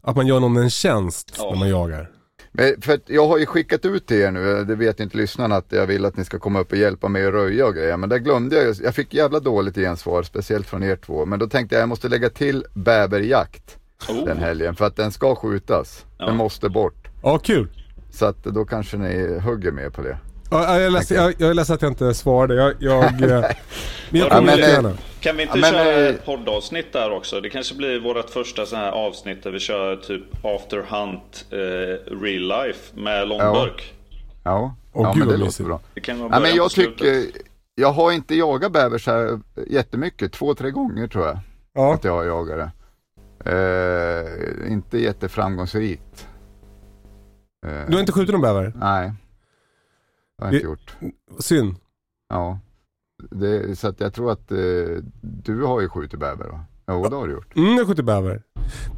Att 0.00 0.16
man 0.16 0.26
gör 0.26 0.40
någon 0.40 0.56
en 0.56 0.70
tjänst 0.70 1.34
Ja. 1.38 1.50
när 1.50 1.58
man 1.58 1.68
jagar. 1.68 2.10
Men 2.52 2.82
för 2.82 3.00
jag 3.06 3.26
har 3.28 3.38
ju 3.38 3.46
skickat 3.46 3.84
ut 3.84 4.06
till 4.06 4.16
er 4.16 4.30
nu, 4.30 4.64
det 4.64 4.74
vet 4.74 5.00
inte 5.00 5.16
lyssnarna, 5.16 5.56
att 5.56 5.66
jag 5.72 5.86
vill 5.86 6.04
att 6.04 6.16
ni 6.16 6.24
ska 6.24 6.38
komma 6.38 6.60
upp 6.60 6.72
och 6.72 6.78
hjälpa 6.78 7.08
mig 7.08 7.26
att 7.26 7.32
röja 7.32 7.66
och 7.66 7.74
grejer. 7.74 7.96
Men 7.96 8.08
där 8.08 8.18
glömde 8.18 8.62
jag, 8.64 8.76
jag 8.82 8.94
fick 8.94 9.14
jävla 9.14 9.40
dåligt 9.40 9.74
gensvar, 9.74 10.22
speciellt 10.22 10.66
från 10.66 10.82
er 10.82 10.96
två. 10.96 11.26
Men 11.26 11.38
då 11.38 11.46
tänkte 11.48 11.74
jag 11.74 11.82
jag 11.82 11.88
måste 11.88 12.08
lägga 12.08 12.28
till 12.30 12.64
bäverjakt 12.74 13.76
Oh. 14.08 14.24
den 14.24 14.38
helgen, 14.38 14.76
för 14.76 14.84
att 14.84 14.96
den 14.96 15.12
ska 15.12 15.34
skjutas. 15.34 16.04
Ja. 16.18 16.26
Den 16.26 16.36
måste 16.36 16.68
bort. 16.68 17.08
Ja, 17.22 17.38
kul. 17.38 17.68
Så 18.10 18.26
att 18.26 18.44
då 18.44 18.64
kanske 18.64 18.96
ni 18.96 19.38
hugger 19.40 19.72
mer 19.72 19.90
på 19.90 20.02
det. 20.02 20.18
Ja, 20.50 20.74
jag, 20.74 20.84
är 20.86 20.90
ledsen, 20.90 21.16
jag, 21.16 21.34
jag 21.38 21.50
är 21.50 21.54
ledsen 21.54 21.74
att 21.74 21.82
jag 21.82 21.90
inte 21.90 22.14
svarade. 22.14 22.54
Jag, 22.54 22.74
jag, 22.78 23.04
eh, 23.22 23.40
men 24.10 24.20
jag 24.20 24.26
Ja, 24.26 24.28
kommer 24.30 24.46
men, 24.46 24.58
jättegärna. 24.58 24.92
Kan 25.20 25.36
vi 25.36 25.42
inte 25.42 25.58
Ja, 25.58 25.60
men, 25.60 25.72
köra 25.72 26.00
eh, 26.00 26.06
ett 26.14 26.26
poddavsnitt 26.26 26.92
där 26.92 27.12
också? 27.12 27.40
Det 27.40 27.50
kanske 27.50 27.74
blir 27.74 28.00
vårt 28.00 28.30
första 28.30 28.66
sån 28.66 28.78
här 28.78 28.90
avsnitt 28.92 29.42
där 29.42 29.50
vi 29.50 29.58
kör 29.58 29.96
typ 29.96 30.22
After 30.42 30.76
Hunt 30.78 31.46
eh, 31.50 32.14
Real 32.22 32.42
Life 32.66 33.00
med 33.00 33.28
långburk. 33.28 33.94
Ja, 34.44 34.74
Åh, 34.92 35.02
ja 35.02 35.12
gud, 35.12 35.18
men 35.18 35.28
det 35.28 35.36
låter 35.44 35.64
bra. 35.64 35.80
Det 35.94 36.00
kan 36.00 36.18
vara 36.18 36.30
Ja, 36.32 36.40
men 36.40 36.54
jag 36.54 36.70
tycker, 36.70 37.24
jag 37.74 37.92
har 37.92 38.12
inte 38.12 38.34
jagat 38.34 38.72
bäver 38.72 38.98
så 38.98 39.10
här 39.10 39.40
jättemycket, 39.66 40.32
två, 40.32 40.54
tre 40.54 40.70
gånger 40.70 41.08
tror 41.08 41.26
jag. 41.26 41.38
Ja. 41.74 41.94
Att 41.94 42.04
jag 42.04 42.12
har 42.12 42.24
jagat 42.24 42.58
det. 42.58 42.70
Eh, 43.46 44.72
inte 44.72 44.98
jätteframgångsrikt. 44.98 46.28
Eh, 47.66 47.86
Du 47.88 47.92
har 47.92 48.00
inte 48.00 48.12
skjutit 48.12 48.32
någon 48.32 48.40
bäver? 48.42 48.72
Nej, 48.76 49.12
det 50.38 50.44
har 50.44 50.46
jag 50.46 50.52
Det- 50.52 50.56
inte 50.56 50.66
gjort. 50.66 50.96
Synd. 51.38 51.74
Ja. 52.28 52.58
Det, 53.30 53.78
så 53.78 53.88
att 53.88 54.00
jag 54.00 54.14
tror 54.14 54.32
att 54.32 54.52
eh, 54.52 54.58
du 55.20 55.62
har 55.62 55.80
ju 55.80 55.88
skjutit 55.88 56.20
bäver 56.20 56.48
va? 56.48 56.64
Jo, 56.88 57.08
det 57.08 57.16
har 57.16 57.26
du 57.26 57.32
gjort. 57.32 57.56
Mm, 57.56 57.70
jag 57.72 57.78
har 57.78 57.84
skjutit 57.86 58.04
bäver. 58.04 58.42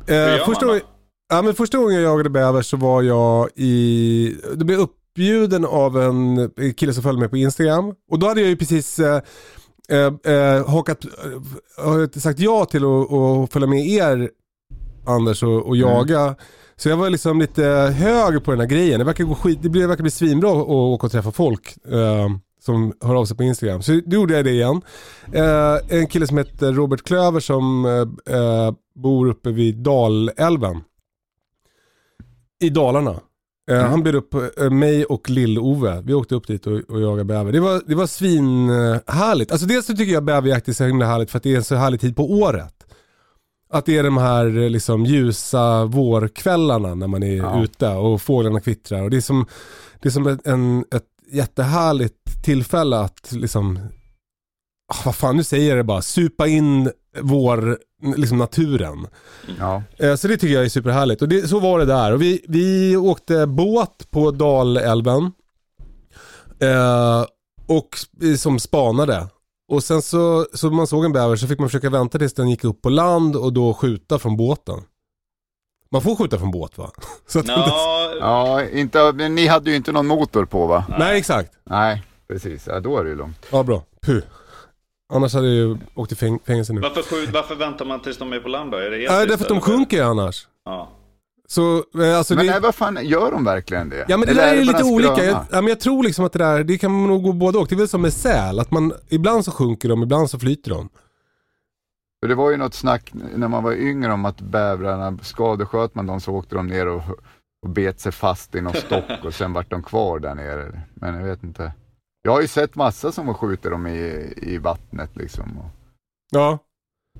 Eh, 0.06 0.14
gör 0.16 0.38
första, 0.44 0.66
gången, 0.66 0.80
ja, 1.28 1.42
men 1.42 1.54
första 1.54 1.78
gången 1.78 1.94
jag 1.94 2.02
jagade 2.02 2.30
bäver 2.30 2.62
så 2.62 2.76
var 2.76 3.02
jag 3.02 3.48
i... 3.54 4.36
Då 4.54 4.64
blev 4.64 4.78
uppbjuden 4.78 5.64
av 5.64 5.98
en 6.02 6.50
kille 6.76 6.92
som 6.92 7.02
följde 7.02 7.20
mig 7.20 7.28
på 7.28 7.36
Instagram. 7.36 7.94
Och 8.10 8.18
då 8.18 8.26
hade 8.28 8.40
jag 8.40 8.50
ju 8.50 8.56
precis 8.56 8.98
eh, 8.98 9.22
eh, 9.90 10.66
hakat, 10.68 11.04
har 11.78 12.18
sagt 12.18 12.40
ja 12.40 12.64
till 12.64 12.84
att 12.84 13.52
följa 13.52 13.68
med 13.68 13.86
er 13.86 14.30
Anders 15.08 15.42
och, 15.42 15.66
och 15.66 15.76
jaga. 15.76 16.34
Så 16.76 16.88
jag 16.88 16.96
var 16.96 17.10
liksom 17.10 17.40
lite 17.40 17.64
hög 17.96 18.44
på 18.44 18.50
den 18.50 18.60
här 18.60 18.66
grejen. 18.66 18.98
Det 18.98 19.04
verkar, 19.04 19.24
gå 19.24 19.34
skit, 19.34 19.58
det 19.62 19.86
verkar 19.86 20.02
bli 20.02 20.10
svinbra 20.10 20.50
att 20.50 20.68
åka 20.68 21.06
och 21.06 21.12
träffa 21.12 21.32
folk 21.32 21.76
eh, 21.86 22.28
som 22.60 22.92
hör 23.00 23.14
av 23.14 23.24
sig 23.24 23.36
på 23.36 23.42
Instagram. 23.42 23.82
Så 23.82 24.00
då 24.06 24.16
gjorde 24.16 24.34
jag 24.34 24.44
det 24.44 24.50
igen. 24.50 24.80
Eh, 25.32 25.76
en 25.88 26.06
kille 26.06 26.26
som 26.26 26.38
heter 26.38 26.72
Robert 26.72 27.02
Klöver 27.02 27.40
som 27.40 27.84
eh, 27.84 28.36
eh, 28.36 28.72
bor 28.94 29.28
uppe 29.28 29.50
vid 29.50 29.76
Dalälven. 29.76 30.80
I 32.60 32.70
Dalarna. 32.70 33.20
Eh, 33.70 33.82
Han 33.82 34.02
bjöd 34.02 34.14
upp 34.14 34.34
eh, 34.34 34.70
mig 34.70 35.04
och 35.04 35.30
Lill-Ove. 35.30 36.02
Vi 36.04 36.14
åkte 36.14 36.34
upp 36.34 36.46
dit 36.46 36.66
och, 36.66 36.72
och 36.72 37.00
jagade 37.00 37.24
bäver. 37.24 37.52
Det 37.52 37.60
var, 37.60 37.82
det 37.86 37.94
var 37.94 38.06
svinhärligt. 38.06 39.52
Alltså 39.52 39.66
dels 39.66 39.86
så 39.86 39.96
tycker 39.96 40.12
jag 40.12 40.24
bäverjakt 40.24 40.68
är 40.68 40.72
så 40.72 40.84
himla 40.84 41.06
härligt 41.06 41.30
för 41.30 41.36
att 41.36 41.42
det 41.42 41.52
är 41.52 41.56
en 41.56 41.64
så 41.64 41.74
härlig 41.74 42.00
tid 42.00 42.16
på 42.16 42.32
året. 42.32 42.74
Att 43.70 43.86
det 43.86 43.98
är 43.98 44.02
de 44.02 44.16
här 44.16 44.46
eh, 44.62 44.70
liksom 44.70 45.04
ljusa 45.04 45.84
vårkvällarna 45.84 46.94
när 46.94 47.06
man 47.06 47.22
är 47.22 47.36
Ja. 47.36 47.62
ute 47.62 47.88
och 47.88 48.22
fåglarna 48.22 48.60
kvittrar. 48.60 49.02
Och 49.02 49.10
det 49.10 49.16
är 49.16 49.20
som, 49.20 49.46
det 50.00 50.08
är 50.08 50.10
som 50.12 50.26
ett, 50.26 50.46
en, 50.46 50.84
ett 50.94 51.04
jättehärligt 51.32 52.44
tillfälle 52.44 52.98
att 52.98 53.32
liksom, 53.32 53.78
ah, 54.92 55.02
vad 55.04 55.14
fan 55.14 55.36
nu 55.36 55.44
säger 55.44 55.68
jag 55.68 55.78
det 55.78 55.84
bara, 55.84 56.02
supa 56.02 56.46
in 56.46 56.90
vår, 57.20 57.78
liksom 58.16 58.38
naturen. 58.38 59.06
Ja. 59.58 59.82
Eh, 59.96 60.14
Så 60.14 60.28
det 60.28 60.36
tycker 60.36 60.54
jag 60.54 60.64
är 60.64 60.68
superhärligt. 60.68 61.22
Och 61.22 61.28
det, 61.28 61.48
så 61.48 61.60
var 61.60 61.78
det 61.78 61.84
där. 61.84 62.12
Och 62.12 62.22
vi, 62.22 62.44
vi 62.48 62.96
åkte 62.96 63.46
båt 63.46 64.10
på 64.10 64.30
Dalälven. 64.30 65.32
Eh, 66.60 67.24
och 67.66 67.88
som 68.38 68.58
spanade. 68.58 69.26
Och 69.68 69.84
sen 69.84 70.02
så, 70.02 70.46
så 70.54 70.70
man 70.70 70.86
såg 70.86 71.04
en 71.04 71.12
bäver 71.12 71.36
så 71.36 71.46
fick 71.46 71.58
man 71.58 71.68
försöka 71.68 71.90
vänta 71.90 72.18
tills 72.18 72.34
den 72.34 72.48
gick 72.48 72.64
upp 72.64 72.82
på 72.82 72.88
land 72.88 73.36
och 73.36 73.52
då 73.52 73.74
skjuta 73.74 74.18
från 74.18 74.36
båten. 74.36 74.78
Man 75.90 76.02
får 76.02 76.16
skjuta 76.16 76.38
från 76.38 76.50
båt 76.50 76.78
va? 76.78 76.90
Så 77.26 77.38
att 77.38 77.44
inte, 77.44 77.54
Ja, 77.60 78.12
Ja, 78.20 78.64
inte, 78.64 79.12
men 79.12 79.34
ni 79.34 79.46
hade 79.46 79.70
ju 79.70 79.76
inte 79.76 79.92
någon 79.92 80.06
motor 80.06 80.44
på 80.44 80.66
va? 80.66 80.84
nej 80.98 81.18
exakt. 81.18 81.52
Nej, 81.70 82.02
precis. 82.28 82.66
Ja, 82.66 82.80
då 82.80 82.98
är 82.98 83.04
det 83.04 83.10
ju 83.10 83.16
långt. 83.16 83.46
Ja 83.52 83.62
bra. 83.62 83.82
Puh. 84.02 84.20
Annars 85.12 85.34
hade 85.34 85.46
jag 85.46 85.54
ju 85.56 85.76
åkt 85.94 86.12
i 86.12 86.14
fäng- 86.14 86.38
fängelse 86.46 86.72
nu. 86.72 86.80
varför, 86.80 87.32
varför 87.32 87.54
väntar 87.54 87.84
man 87.84 88.02
tills 88.02 88.18
de 88.18 88.32
är 88.32 88.40
på 88.40 88.48
land 88.48 88.70
då? 88.70 88.76
Är 88.78 88.90
det 88.90 88.96
Nej, 89.10 89.26
därför 89.26 89.44
att 89.44 89.48
de 89.48 89.60
sjunker 89.60 89.96
ju 89.96 90.02
annars. 90.02 90.48
Ja. 90.64 90.88
Så, 91.50 91.76
eh, 91.76 92.18
alltså 92.18 92.34
Men 92.34 92.46
det... 92.46 92.52
nej, 92.52 92.60
vad 92.60 92.74
fan, 92.74 92.98
gör 93.06 93.30
de 93.30 93.44
verkligen 93.44 93.88
det? 93.88 94.04
Ja 94.08 94.16
men 94.16 94.26
det 94.26 94.30
Eller 94.30 94.42
där 94.42 94.52
är 94.52 94.60
ju 94.60 94.66
bara 94.66 94.78
lite 94.78 94.90
olika. 94.90 95.24
Jag, 95.24 95.44
ja, 95.50 95.60
men 95.60 95.66
jag 95.66 95.80
tror 95.80 96.02
liksom 96.02 96.24
att 96.24 96.32
det 96.32 96.38
där, 96.38 96.64
det 96.64 96.78
kan 96.78 97.06
nog 97.06 97.22
gå 97.22 97.32
både 97.32 97.58
och. 97.58 97.66
Det 97.68 97.74
är 97.74 97.76
väl 97.76 97.88
som 97.88 98.02
med 98.02 98.12
säl, 98.12 98.58
att 98.58 98.70
man, 98.70 98.92
ibland 99.08 99.44
så 99.44 99.50
sjunker 99.50 99.88
de, 99.88 100.02
ibland 100.02 100.30
så 100.30 100.38
flyter 100.38 100.70
de. 100.70 100.88
Det 102.26 102.34
var 102.34 102.50
ju 102.50 102.56
något 102.56 102.74
snack 102.74 103.10
när 103.36 103.48
man 103.48 103.62
var 103.62 103.72
yngre 103.72 104.12
om 104.12 104.24
att 104.24 104.40
bävrarna, 104.40 105.18
skadesköt 105.22 105.94
man 105.94 106.06
dem 106.06 106.20
så 106.20 106.32
åkte 106.32 106.54
de 106.54 106.66
ner 106.66 106.86
och, 106.86 107.02
och 107.62 107.68
bet 107.68 108.00
sig 108.00 108.12
fast 108.12 108.54
i 108.54 108.60
någon 108.60 108.74
stock 108.86 109.24
och 109.24 109.34
sen 109.34 109.52
vart 109.52 109.70
de 109.70 109.82
kvar 109.82 110.18
där 110.18 110.34
nere. 110.34 110.80
Men 110.94 111.14
jag 111.14 111.24
vet 111.24 111.42
inte. 111.42 111.72
Jag 112.22 112.32
har 112.32 112.40
ju 112.40 112.48
sett 112.48 112.74
massa 112.74 113.12
som 113.12 113.34
skjuter 113.34 113.70
dem 113.70 113.86
i, 113.86 114.32
i 114.36 114.58
vattnet 114.58 115.16
liksom. 115.16 115.58
Och, 115.58 115.70
Ja, 116.30 116.58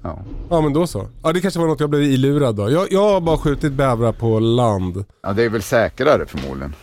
ja. 0.03 0.19
ja 0.51 0.61
men 0.61 0.73
då 0.73 0.87
så. 0.87 1.09
Ja 1.23 1.33
det 1.33 1.41
kanske 1.41 1.61
var 1.61 1.67
något 1.67 1.81
jag 1.81 1.91
blev 1.91 2.03
ilurad 2.03 2.57
då. 2.57 2.71
Jag, 2.71 2.93
jag 2.93 3.09
har 3.09 3.21
bara 3.21 3.39
skjutit 3.39 3.73
bävrar 3.73 4.13
på 4.13 4.39
land. 4.39 5.05
ja, 5.23 5.33
det 5.33 5.45
är 5.45 5.51
väl 5.51 5.63
säkrare 5.63 6.27
förmodligen. 6.27 6.75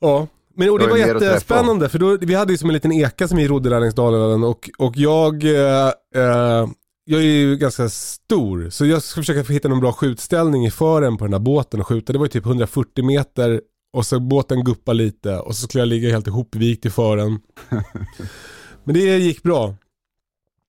Ja. 0.00 0.26
Men 0.54 0.70
och 0.70 0.78
det 0.78 0.84
Det 0.84 0.90
var 0.90 0.98
jättespännande 0.98 1.88
för 1.88 1.98
då, 1.98 2.16
vi 2.20 2.34
hade 2.34 2.52
ju 2.52 2.58
som 2.58 2.70
en 2.70 2.74
liten 2.74 2.92
eka 2.92 3.28
som 3.28 3.36
vi 3.36 3.48
rodde 3.48 3.70
där 3.70 3.80
längs 3.80 3.94
Dalälven 3.94 4.44
och, 4.44 4.70
och 4.78 4.96
jag, 4.96 5.44
eh, 5.44 5.86
eh, 6.14 6.68
jag 7.04 7.20
är 7.20 7.24
ju 7.24 7.56
ganska 7.56 7.88
stor 7.88 8.70
så 8.70 8.86
jag 8.86 9.02
ska 9.02 9.20
försöka 9.20 9.52
hitta 9.52 9.68
någon 9.68 9.80
bra 9.80 9.92
skjutställning 9.92 10.66
i 10.66 10.70
fören 10.70 11.16
på 11.16 11.24
den 11.24 11.30
där 11.30 11.38
båten 11.38 11.80
och 11.80 11.86
skjuta. 11.86 12.12
Det 12.12 12.18
var 12.18 12.26
ju 12.26 12.30
typ 12.30 12.46
140 12.46 13.04
meter 13.04 13.60
och 13.92 14.06
så 14.06 14.20
båten 14.20 14.64
guppar 14.64 14.94
lite 14.94 15.38
och 15.38 15.54
så 15.56 15.66
skulle 15.66 15.80
jag 15.80 15.88
ligga 15.88 16.10
helt 16.10 16.26
ihopvikt 16.26 16.86
i 16.86 16.90
fören. 16.90 17.40
Men 18.84 18.94
det 18.94 19.00
gick 19.00 19.42
bra. 19.42 19.74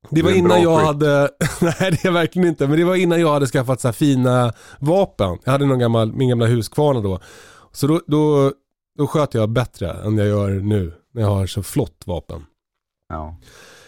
Det 0.10 0.22
var 0.22 0.32
en 0.32 0.38
innan 0.38 0.62
jag 0.62 0.78
skytt. 0.80 0.88
hade, 0.88 1.30
nej 1.62 1.76
det 1.92 2.06
är 2.06 2.12
verkligen 2.12 2.48
inte, 2.48 2.68
men 2.68 2.78
det 2.78 2.84
var 2.86 2.96
innan 2.96 3.22
jag 3.22 3.34
hade 3.34 3.48
skaffat 3.48 3.82
så 3.82 3.88
här 3.88 3.94
fina 3.94 4.54
vapen. 4.80 5.38
Jag 5.44 5.52
hade 5.52 5.66
någon 5.66 5.80
gammal, 5.80 6.14
min 6.14 6.30
gamla 6.30 6.46
Husqvarna 6.46 7.02
då. 7.02 7.20
Så 7.72 7.88
då, 7.88 8.02
då, 8.08 8.54
då 8.98 9.08
sköt 9.08 9.34
jag 9.34 9.50
bättre 9.50 9.92
än 9.92 10.18
jag 10.18 10.28
gör 10.28 10.50
nu 10.50 10.94
när 11.14 11.22
jag 11.22 11.30
har 11.30 11.48
så 11.48 11.64
flott 11.64 12.04
vapen. 12.06 12.46
Ja. 13.10 13.36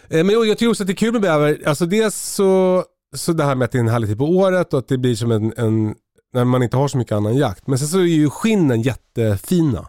Eh, 0.08 0.24
Men 0.24 0.30
jag 0.30 0.58
tycker 0.58 0.70
också 0.70 0.82
att 0.82 0.86
det 0.86 0.92
är 0.92 0.96
kul 0.96 1.12
med 1.12 1.22
bäver. 1.22 1.62
Alltså 1.66 1.86
dels 1.86 2.16
så, 2.16 2.84
så 3.16 3.32
det 3.32 3.44
här 3.44 3.54
med 3.54 3.64
att 3.64 3.72
det 3.72 3.78
är 3.78 3.80
en 3.80 3.88
härlig 3.88 4.08
tid 4.08 4.18
på 4.18 4.24
året 4.24 4.72
och 4.72 4.78
att 4.78 4.88
det 4.88 4.98
blir 4.98 5.14
som 5.14 5.30
en, 5.30 5.52
en 5.56 5.94
när 6.34 6.44
man 6.44 6.62
inte 6.62 6.76
har 6.76 6.88
så 6.88 6.98
mycket 6.98 7.12
annan 7.16 7.36
jakt. 7.36 7.66
Men 7.66 7.78
sen 7.78 7.88
så 7.88 7.98
är 7.98 8.02
ju 8.02 8.30
skinnen 8.30 8.82
jättefina. 8.82 9.88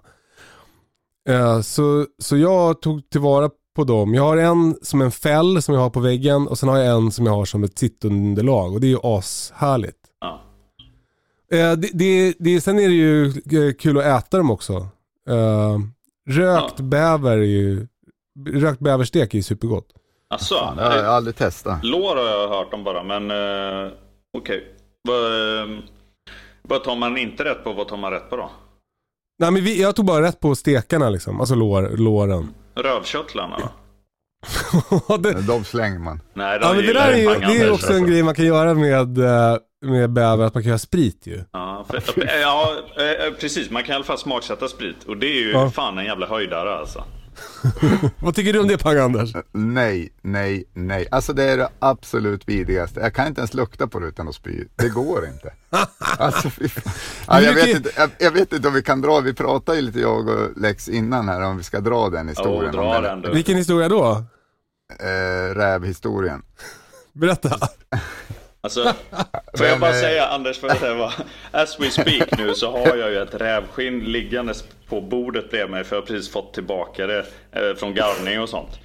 Eh, 1.29 1.61
Så, 1.61 2.05
så 2.21 2.37
jag 2.37 2.81
tog 2.81 3.09
tillvara 3.09 3.49
på 3.75 3.83
dem. 3.83 4.13
Jag 4.13 4.23
har 4.23 4.37
en 4.37 4.75
som 4.81 5.01
en 5.01 5.11
fäll 5.11 5.61
som 5.61 5.73
jag 5.75 5.81
har 5.81 5.89
på 5.89 5.99
väggen 5.99 6.47
och 6.47 6.57
sen 6.57 6.69
har 6.69 6.77
jag 6.77 6.95
en 6.97 7.11
som 7.11 7.25
jag 7.25 7.33
har 7.33 7.45
som 7.45 7.63
ett 7.63 7.77
sittunderlag 7.79 8.73
och 8.73 8.81
det 8.81 8.87
är 8.87 8.89
ju 8.89 8.99
ashärligt. 9.03 9.97
Ja. 10.21 10.41
Eh, 11.57 11.71
det, 11.73 11.89
det, 11.93 12.33
det, 12.39 12.61
sen 12.61 12.79
är 12.79 12.87
det 12.87 12.93
ju 12.95 13.25
eh, 13.27 13.73
kul 13.79 13.97
att 13.97 14.05
äta 14.25 14.37
dem 14.37 14.51
också. 14.51 14.73
Eh, 15.29 15.77
rökt 16.29 16.73
Ja. 16.77 16.83
bäver 16.83 17.37
är 17.37 17.41
ju, 17.41 17.87
rökt 18.49 18.79
bäverstek 18.79 19.33
är 19.33 19.37
ju 19.37 19.43
supergott. 19.43 19.87
Alltså, 20.29 20.55
Fan, 20.55 20.77
det 20.77 20.83
har 20.83 20.95
jag 20.97 21.05
aldrig 21.05 21.35
testat. 21.35 21.83
lår 21.83 22.15
har 22.15 22.25
jag 22.25 22.47
hört 22.49 22.73
om 22.73 22.83
bara, 22.83 23.03
men 23.03 23.31
eh, 23.31 23.91
okej. 24.37 24.63
Vad, 25.07 25.25
eh, 25.25 25.79
vad 26.61 26.83
tar 26.83 26.95
man 26.95 27.17
inte 27.17 27.43
rätt 27.43 27.63
på, 27.63 27.73
vad 27.73 27.87
tar 27.87 27.97
man 27.97 28.11
rätt 28.11 28.29
på 28.29 28.35
då? 28.37 28.49
Nej 29.39 29.51
men 29.51 29.63
vi, 29.63 29.81
jag 29.81 29.95
tog 29.95 30.05
bara 30.05 30.21
rätt 30.25 30.39
på 30.39 30.55
stekarna 30.55 31.09
liksom, 31.09 31.39
alltså 31.39 31.55
lår, 31.55 31.89
låren. 31.97 32.47
Rövköttlarna? 32.75 33.57
Ja, 35.09 35.17
det, 35.17 35.41
De 35.47 35.63
slänger 35.63 35.99
man. 35.99 36.19
Nej, 36.33 36.59
de 36.59 36.65
ja 36.65 36.73
men 36.73 36.85
det 36.85 36.93
där 36.93 37.11
är 37.11 37.17
ju 37.17 37.39
det 37.39 37.61
är 37.61 37.71
också 37.71 37.93
en 37.93 38.07
grej 38.07 38.23
man 38.23 38.35
kan 38.35 38.45
göra 38.45 38.73
med, 38.73 39.17
eh, 39.17 39.57
med 39.85 40.09
bäver, 40.13 40.45
att 40.45 40.53
man 40.53 40.63
kan 40.63 40.67
göra 40.69 40.79
sprit 40.79 41.27
ju. 41.27 41.43
Ja, 41.51 41.85
för, 41.89 42.29
ja, 42.41 42.69
eh, 42.97 43.33
precis. 43.39 43.69
Man 43.69 43.83
kan 43.83 43.91
i 43.93 43.95
alla 43.95 44.03
fall 44.03 44.17
smaksätta 44.17 44.67
sprit. 44.67 45.03
Och 45.07 45.17
det 45.17 45.27
är 45.27 45.41
ju 45.41 45.51
Ja. 45.51 45.69
fan 45.71 45.97
en 45.97 46.05
jävla 46.05 46.25
höjdare 46.27 46.75
alltså. 46.75 47.03
Vad 48.19 48.35
tycker 48.35 48.53
du 48.53 48.59
om 48.59 48.67
det 48.67 48.77
Pang-Anders? 48.77 49.43
Nej, 49.51 50.13
nej, 50.21 50.65
nej. 50.73 51.07
Alltså 51.11 51.33
det 51.33 51.43
är 51.43 51.57
det 51.57 51.69
absolut 51.79 52.49
vidrigaste. 52.49 52.99
Jag 52.99 53.13
kan 53.13 53.27
inte 53.27 53.41
ens 53.41 53.53
lukta 53.53 53.87
på 53.87 53.99
det 53.99 54.07
utan 54.07 54.27
att 54.27 54.35
spy. 54.35 54.65
Det 54.75 54.89
går 54.89 55.25
inte. 55.27 55.53
Alltså, 56.17 56.49
ja, 57.27 57.41
jag, 57.41 57.53
vet 57.53 57.75
inte, 57.75 57.91
jag, 57.97 58.09
jag 58.19 58.31
vet 58.31 58.53
inte 58.53 58.67
om 58.67 58.73
vi 58.73 58.83
kan 58.83 59.01
dra, 59.01 59.19
vi 59.19 59.33
pratade 59.33 59.77
ju 59.77 59.81
lite 59.83 59.99
jag 59.99 60.27
och 60.29 60.49
Lex 60.57 60.89
innan 60.89 61.29
här 61.29 61.41
om 61.41 61.57
vi 61.57 61.63
ska 61.63 61.79
dra 61.79 62.09
den 62.09 62.29
historien. 62.29 62.75
Om 62.75 62.85
dra 62.85 63.01
den. 63.01 63.33
Vilken 63.33 63.57
historia 63.57 63.89
då? 63.89 64.23
Eh, 64.99 65.55
rävhistorien. 65.55 66.41
Berätta. 67.13 67.57
Alltså, 68.63 68.83
får 69.57 69.65
jag 69.65 69.79
bara 69.79 69.91
eh, 69.91 70.01
säga 70.01 70.27
Anders, 70.27 70.59
för 70.59 70.67
att 70.67 70.79
säga 70.79 70.93
vad, 70.93 71.13
as 71.51 71.79
we 71.79 71.89
speak 71.89 72.37
nu 72.37 72.55
så 72.55 72.71
har 72.71 72.95
jag 72.95 73.11
ju 73.11 73.17
ett 73.17 73.33
rävskinn 73.33 73.99
liggandes 73.99 74.63
på 74.89 75.01
bordet 75.01 75.49
bredvid 75.49 75.71
mig 75.71 75.83
för 75.83 75.95
jag 75.95 76.01
har 76.01 76.07
precis 76.07 76.31
fått 76.31 76.53
tillbaka 76.53 77.07
det 77.07 77.25
eh, 77.51 77.75
från 77.77 77.93
garvning 77.93 78.41
och 78.41 78.49
sånt. 78.49 78.79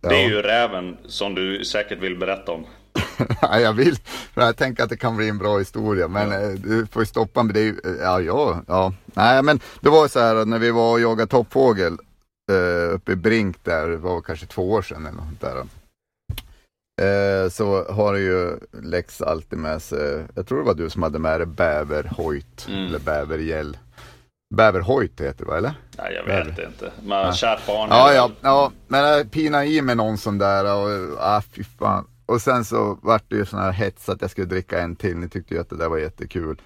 Det 0.00 0.24
är 0.24 0.28
ju 0.28 0.42
räven 0.42 0.96
som 1.06 1.34
du 1.34 1.64
säkert 1.64 1.98
vill 1.98 2.18
berätta 2.18 2.52
om. 2.52 2.66
Ja, 3.42 3.60
jag 3.60 3.72
vill, 3.72 3.96
för 4.34 4.40
jag 4.40 4.56
tänker 4.56 4.82
att 4.82 4.88
det 4.88 4.96
kan 4.96 5.16
bli 5.16 5.28
en 5.28 5.38
bra 5.38 5.58
historia, 5.58 6.08
men 6.08 6.32
eh, 6.32 6.48
du 6.48 6.86
får 6.86 7.02
ju 7.02 7.06
stoppa 7.06 7.42
mig. 7.42 7.54
Det 7.54 7.60
är 7.60 7.64
ju, 7.64 7.76
eh, 7.84 8.02
ja, 8.02 8.20
ja, 8.20 8.62
ja. 8.66 8.92
Nej, 9.04 9.42
men 9.42 9.60
det 9.80 9.88
var 9.88 10.08
så 10.08 10.20
här 10.20 10.36
att 10.36 10.48
när 10.48 10.58
vi 10.58 10.70
var 10.70 10.92
och 10.92 11.00
jagade 11.00 11.26
toppfågel 11.26 11.92
eh, 12.50 12.94
uppe 12.94 13.12
i 13.12 13.16
Brink 13.16 13.56
där, 13.62 13.88
det 13.88 13.96
var 13.96 14.20
kanske 14.20 14.46
två 14.46 14.70
år 14.70 14.82
sedan 14.82 15.06
eller 15.06 15.16
något 15.16 15.40
där. 15.40 15.64
Eh, 17.02 17.50
så 17.50 17.84
har 17.92 18.14
ju 18.16 18.58
Lex 18.82 19.22
alltid 19.22 19.58
med 19.58 19.82
sig, 19.82 20.26
jag 20.34 20.46
tror 20.46 20.58
det 20.58 20.64
var 20.64 20.74
du 20.74 20.90
som 20.90 21.02
hade 21.02 21.18
med 21.18 21.40
dig 21.40 21.46
bäverhojt, 21.46 22.66
Mm. 22.68 22.86
eller 22.86 22.98
bävergäll. 22.98 23.76
Bäverhojt 24.54 25.20
heter 25.20 25.44
det 25.44 25.50
va, 25.50 25.56
eller? 25.56 25.74
Nej, 25.98 26.12
jag 26.14 26.24
vet 26.24 26.58
inte. 26.58 26.92
Men 27.02 27.32
kärt 27.32 27.66
barn. 27.66 27.88
Ja, 27.90 28.12
ja, 28.14 28.30
ja, 28.40 28.72
men 28.88 29.28
pinade 29.28 29.66
i 29.66 29.82
mig 29.82 29.94
någon 29.96 30.18
sån 30.18 30.38
där 30.38 30.64
och, 30.64 31.16
ah, 31.20 31.42
fy 31.52 31.64
fan. 31.64 32.06
Och 32.26 32.40
sen 32.42 32.64
så 32.64 32.98
vart 33.02 33.24
det 33.30 33.36
ju 33.36 33.44
sån 33.46 33.60
här 33.60 33.72
hets 33.72 34.08
att 34.08 34.20
jag 34.20 34.30
skulle 34.30 34.46
dricka 34.46 34.80
en 34.80 34.96
till. 34.96 35.16
Ni 35.16 35.28
tyckte 35.28 35.54
ju 35.54 35.60
att 35.60 35.70
det 35.70 35.76
där 35.76 35.88
var 35.88 35.98
jättekul. 35.98 36.62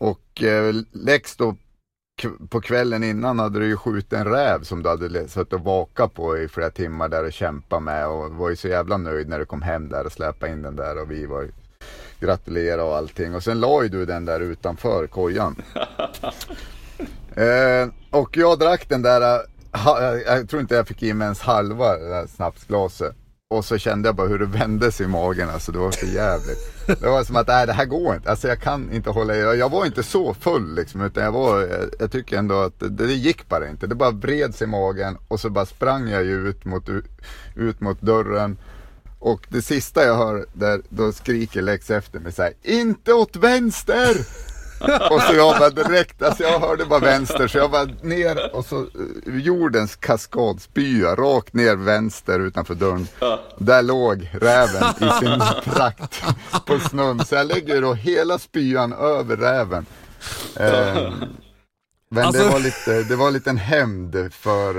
Och 0.00 0.42
eh, 0.42 0.74
Lex 0.92 1.36
då 1.36 1.56
på 2.48 2.60
kvällen 2.60 3.04
innan 3.04 3.38
hade 3.38 3.58
du 3.58 3.66
ju 3.66 3.76
skjutit 3.76 4.12
en 4.12 4.24
räv 4.24 4.62
som 4.62 4.82
du 4.82 4.88
hade 4.88 5.28
suttit 5.28 5.52
och 5.52 5.60
vakat 5.60 6.14
på 6.14 6.38
i 6.38 6.48
flera 6.48 6.70
timmar 6.70 7.08
där 7.08 7.24
och 7.24 7.32
kämpat 7.32 7.82
med 7.82 8.06
och 8.06 8.30
var 8.30 8.50
ju 8.50 8.56
så 8.56 8.68
jävla 8.68 8.96
nöjd 8.96 9.28
när 9.28 9.38
du 9.38 9.44
kom 9.44 9.62
hem 9.62 9.88
där 9.88 10.06
och 10.06 10.12
släpade 10.12 10.52
in 10.52 10.62
den 10.62 10.76
där 10.76 11.02
och 11.02 11.10
vi 11.10 11.26
var 11.26 11.48
gratulera 12.20 12.84
och 12.84 12.96
allting. 12.96 13.34
Och 13.34 13.42
sen 13.42 13.60
la 13.60 13.82
ju 13.82 13.88
du 13.88 14.06
den 14.06 14.24
där 14.24 14.40
utanför 14.40 15.06
kojan. 15.06 15.62
Eh, 17.34 17.88
och 18.10 18.36
jag 18.36 18.58
drack 18.58 18.88
den 18.88 19.02
där, 19.02 19.34
eh, 19.72 20.20
jag 20.26 20.48
tror 20.48 20.62
inte 20.62 20.74
jag 20.74 20.88
fick 20.88 21.02
i 21.02 21.14
mig 21.14 21.24
ens 21.24 21.40
halva 21.40 21.96
det 21.96 22.08
där 22.08 22.26
snapsglaset. 22.26 23.16
Och 23.54 23.64
så 23.64 23.78
kände 23.78 24.08
jag 24.08 24.16
bara 24.16 24.28
hur 24.28 24.38
det 24.38 24.46
vände 24.46 24.92
sig 24.92 25.06
i 25.06 25.08
magen, 25.08 25.50
alltså 25.50 25.72
det 25.72 25.78
var 25.78 25.90
för 25.90 26.06
jävligt. 26.06 26.58
Det 26.86 27.06
var 27.06 27.24
som 27.24 27.36
att, 27.36 27.48
nej 27.48 27.66
det 27.66 27.72
här 27.72 27.84
går 27.84 28.14
inte, 28.14 28.30
alltså 28.30 28.48
jag 28.48 28.60
kan 28.60 28.92
inte 28.92 29.10
hålla 29.10 29.36
i. 29.36 29.40
Jag 29.40 29.70
var 29.70 29.86
inte 29.86 30.02
så 30.02 30.34
full 30.34 30.74
liksom, 30.74 31.00
utan 31.00 31.24
jag 31.24 31.32
var, 31.32 31.60
jag, 31.60 31.90
jag 31.98 32.12
tycker 32.12 32.38
ändå 32.38 32.60
att 32.60 32.80
det, 32.80 32.88
det 32.88 33.12
gick 33.14 33.48
bara 33.48 33.68
inte. 33.68 33.86
Det 33.86 33.94
bara 33.94 34.10
vred 34.10 34.54
sig 34.54 34.66
i 34.66 34.70
magen 34.70 35.18
och 35.28 35.40
så 35.40 35.50
bara 35.50 35.66
sprang 35.66 36.08
jag 36.08 36.24
ju 36.24 36.48
ut 36.48 36.64
mot, 36.64 36.88
ut 37.54 37.80
mot 37.80 38.00
dörren. 38.00 38.58
Och 39.18 39.46
det 39.48 39.62
sista 39.62 40.04
jag 40.04 40.16
hör, 40.16 40.46
där, 40.52 40.82
då 40.88 41.12
skriker 41.12 41.62
Lex 41.62 41.90
efter 41.90 42.20
mig 42.20 42.32
så 42.32 42.42
här, 42.42 42.52
inte 42.62 43.12
åt 43.12 43.36
vänster! 43.36 44.16
Och 45.10 45.22
så 45.22 45.34
jag 45.34 45.58
bara 45.58 45.70
direkt, 45.70 46.22
alltså 46.22 46.42
jag 46.42 46.60
hörde 46.60 46.84
bara 46.84 47.00
vänster 47.00 47.48
så 47.48 47.58
jag 47.58 47.70
bara 47.70 47.88
ner 48.02 48.54
och 48.56 48.64
så 48.64 48.80
eh, 48.80 49.36
jordens 49.36 49.96
kaskadspya 49.96 51.14
rakt 51.14 51.54
ner 51.54 51.76
vänster 51.76 52.40
utanför 52.40 52.74
dörren. 52.74 53.08
Där 53.58 53.82
låg 53.82 54.30
räven 54.32 54.82
i 55.00 55.24
sin 55.24 55.40
prakt 55.64 56.22
på 56.66 56.78
snön. 56.78 57.24
Så 57.24 57.34
jag 57.34 57.46
lägger 57.46 57.82
då 57.82 57.94
hela 57.94 58.38
spyan 58.38 58.92
över 58.92 59.36
räven. 59.36 59.86
Eh, 60.56 61.12
men 62.14 62.24
Alltså- 62.24 62.42
det 62.44 62.48
var 62.50 62.58
lite, 62.60 63.02
det 63.02 63.16
var 63.16 63.30
lite 63.30 63.50
en 63.50 63.56
hämnd 63.56 64.32
för 64.32 64.70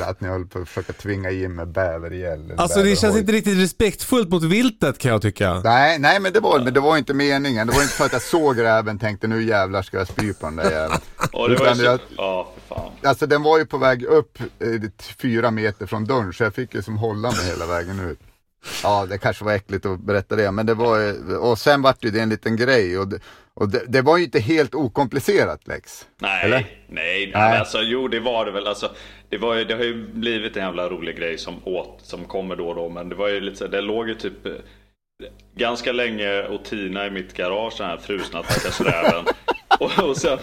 eh, 0.00 0.08
att 0.08 0.20
ni 0.20 0.28
höll 0.28 0.46
på 0.46 0.58
att 0.58 0.68
försöka 0.68 0.92
tvinga 0.92 1.30
in 1.30 1.54
med 1.54 1.68
bävergäll. 1.68 2.44
eller 2.44 2.60
Alltså 2.60 2.78
det 2.82 2.88
känns 2.88 3.00
bäverhoj. 3.00 3.20
inte 3.20 3.32
riktigt 3.32 3.58
respektfullt 3.58 4.28
mot 4.30 4.42
viltet 4.44 4.98
kan 4.98 5.10
jag 5.10 5.22
tycka. 5.22 5.60
Nej, 5.64 5.98
nej 5.98 6.20
men, 6.20 6.32
det 6.32 6.40
var, 6.40 6.58
men 6.60 6.74
det 6.74 6.80
var 6.80 6.96
inte 6.96 7.14
meningen. 7.14 7.66
Det 7.66 7.72
var 7.72 7.82
inte 7.82 7.94
för 7.94 8.04
att 8.04 8.12
jag 8.12 8.22
såg 8.22 8.60
räven 8.60 8.98
tänkte 8.98 9.26
nu 9.26 9.42
jävlar 9.42 9.82
ska 9.82 9.98
jag 9.98 10.08
spy 10.08 10.32
på 10.32 10.46
den 10.46 10.56
där 10.56 10.70
jäveln. 10.70 11.00
Och 11.32 11.48
det 11.48 11.56
var 11.56 11.74
så... 11.74 11.82
jag- 11.84 12.00
för 12.00 12.74
fan. 12.74 12.90
Alltså 13.02 13.26
den 13.26 13.42
var 13.42 13.58
ju 13.58 13.66
på 13.66 13.78
väg 13.78 14.02
upp 14.04 14.38
eh, 14.40 14.46
fyra 15.18 15.50
meter 15.50 15.86
från 15.86 16.04
dörren 16.04 16.32
så 16.32 16.42
jag 16.42 16.54
fick 16.54 16.74
ju 16.74 16.82
som 16.82 16.96
hålla 16.96 17.30
mig 17.30 17.44
hela 17.46 17.66
vägen 17.66 18.00
ut. 18.10 18.18
Ja, 18.82 19.06
det 19.06 19.18
kanske 19.18 19.44
var 19.44 19.52
äckligt 19.52 19.86
att 19.86 20.00
berätta 20.00 20.36
det, 20.36 20.50
men 20.50 20.66
det 20.66 20.74
var 20.74 21.14
och 21.38 21.58
sen 21.58 21.82
vart 21.82 21.96
det 22.00 22.20
en 22.20 22.28
liten 22.28 22.56
grej 22.56 22.98
och, 22.98 23.08
det, 23.08 23.18
och 23.60 23.68
det, 23.68 23.84
det 23.88 24.02
var 24.02 24.18
ju 24.18 24.24
inte 24.24 24.40
helt 24.40 24.74
okomplicerat 24.74 25.68
Lex. 25.68 26.06
Nej, 26.18 26.44
Eller? 26.44 26.66
nej, 26.86 27.30
nej. 27.34 27.58
Alltså, 27.58 27.78
jo 27.82 28.08
det 28.08 28.20
var 28.20 28.44
det 28.44 28.50
väl. 28.50 28.66
Alltså, 28.66 28.90
det, 29.28 29.38
var 29.38 29.54
ju, 29.54 29.64
det 29.64 29.74
har 29.74 29.84
ju 29.84 30.06
blivit 30.06 30.56
en 30.56 30.62
jävla 30.62 30.88
rolig 30.88 31.16
grej 31.16 31.38
som, 31.38 31.54
åt, 31.64 31.98
som 32.02 32.24
kommer 32.24 32.56
då 32.56 32.68
och 32.68 32.74
då. 32.74 32.88
Men 32.88 33.08
det 33.08 33.14
var 33.14 33.28
ju 33.28 33.40
lite 33.40 33.68
det 33.68 33.80
låg 33.80 34.08
ju 34.08 34.14
typ 34.14 34.46
eh, 34.46 34.52
ganska 35.54 35.92
länge 35.92 36.42
och 36.42 36.64
tina 36.64 37.06
i 37.06 37.10
mitt 37.10 37.34
garage 37.34 37.74
den 37.78 37.86
här 37.86 37.96
frusna 37.96 38.42
stackars 38.42 38.80
räven. 38.80 39.24
och, 39.80 40.08
och 40.08 40.16
sen 40.16 40.38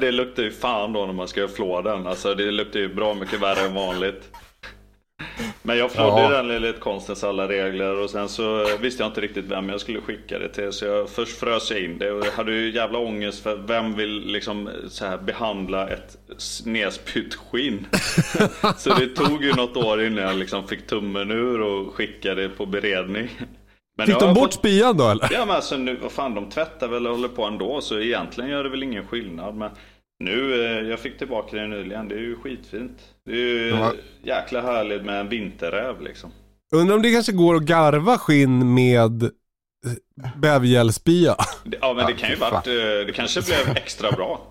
det 0.00 0.10
luktar 0.10 0.42
ju 0.42 0.50
fan 0.50 0.92
då 0.92 1.06
när 1.06 1.12
man 1.12 1.28
ska 1.28 1.48
flå 1.48 1.82
den. 1.82 2.06
Alltså 2.06 2.34
det 2.34 2.50
luktar 2.50 2.80
ju 2.80 2.94
bra 2.94 3.14
mycket 3.14 3.40
värre 3.40 3.60
än 3.66 3.74
vanligt. 3.74 4.30
Men 5.62 5.78
jag 5.78 5.92
flådde 5.92 6.22
Ja. 6.22 6.30
den 6.30 6.50
enligt 6.50 6.80
konstens 6.80 7.24
alla 7.24 7.48
regler 7.48 7.98
och 8.02 8.10
sen 8.10 8.28
så 8.28 8.66
visste 8.80 9.02
jag 9.02 9.10
inte 9.10 9.20
riktigt 9.20 9.44
vem 9.44 9.68
jag 9.68 9.80
skulle 9.80 10.00
skicka 10.00 10.38
det 10.38 10.48
till. 10.48 10.72
Så 10.72 10.84
jag 10.84 11.10
först 11.10 11.38
frös 11.38 11.70
jag 11.70 11.80
in 11.80 11.98
det 11.98 12.12
och 12.12 12.26
jag 12.26 12.32
hade 12.32 12.52
ju 12.52 12.70
jävla 12.70 12.98
ångest 12.98 13.42
för 13.42 13.56
vem 13.56 13.94
vill 13.94 14.26
liksom 14.26 14.70
så 14.88 15.04
här 15.04 15.18
behandla 15.18 15.88
ett 15.88 16.18
nedspytt 16.64 17.34
skinn. 17.34 17.86
så 18.78 18.94
det 18.94 19.06
tog 19.08 19.44
ju 19.44 19.52
något 19.52 19.76
år 19.76 20.02
innan 20.04 20.24
jag 20.24 20.36
liksom 20.36 20.68
fick 20.68 20.86
tummen 20.86 21.30
ur 21.30 21.60
och 21.60 21.94
skickade 21.94 22.42
det 22.42 22.48
på 22.48 22.66
beredning. 22.66 23.28
Men 23.98 24.06
Fick 24.06 24.18
de 24.20 24.34
bort 24.34 24.42
fått- 24.44 24.54
spyan 24.54 24.96
då 24.96 25.08
eller? 25.08 25.28
Ja 25.32 25.46
men 25.46 25.56
alltså 25.56 25.76
nu, 25.76 25.96
vad 26.02 26.12
fan 26.12 26.34
de 26.34 26.48
tvättar 26.50 26.88
väl 26.88 27.06
och 27.06 27.12
håller 27.14 27.28
på 27.28 27.44
ändå 27.44 27.80
så 27.80 28.00
egentligen 28.00 28.50
gör 28.50 28.64
det 28.64 28.70
väl 28.70 28.82
ingen 28.82 29.06
skillnad. 29.06 29.54
Men 29.54 29.70
nu, 30.24 30.64
eh, 30.64 30.88
jag 30.88 31.00
fick 31.00 31.18
tillbaka 31.18 31.56
det 31.56 31.66
nyligen, 31.66 32.08
det 32.08 32.14
är 32.14 32.18
ju 32.20 32.36
skitfint. 32.36 32.98
Det 33.28 33.34
är 33.34 33.36
ju 33.64 33.68
Ja. 33.68 33.92
jäkla 34.22 34.60
härligt 34.60 35.04
med 35.04 35.20
en 35.20 35.28
vinterräv 35.28 36.00
liksom. 36.00 36.30
Undrar 36.72 36.96
om 36.96 37.02
det 37.02 37.12
kanske 37.12 37.32
går 37.32 37.54
att 37.56 37.62
garva 37.62 38.18
skinn 38.18 38.74
med 38.74 39.30
bävergällspya. 40.36 41.36
Ja 41.80 41.94
men 41.94 42.06
det 42.06 42.12
kan 42.18 42.30
ju 42.30 42.36
varit, 42.36 42.66
eh, 42.66 42.72
det 43.06 43.12
kanske 43.14 43.42
blev 43.42 43.76
extra 43.76 44.12
bra. 44.12 44.46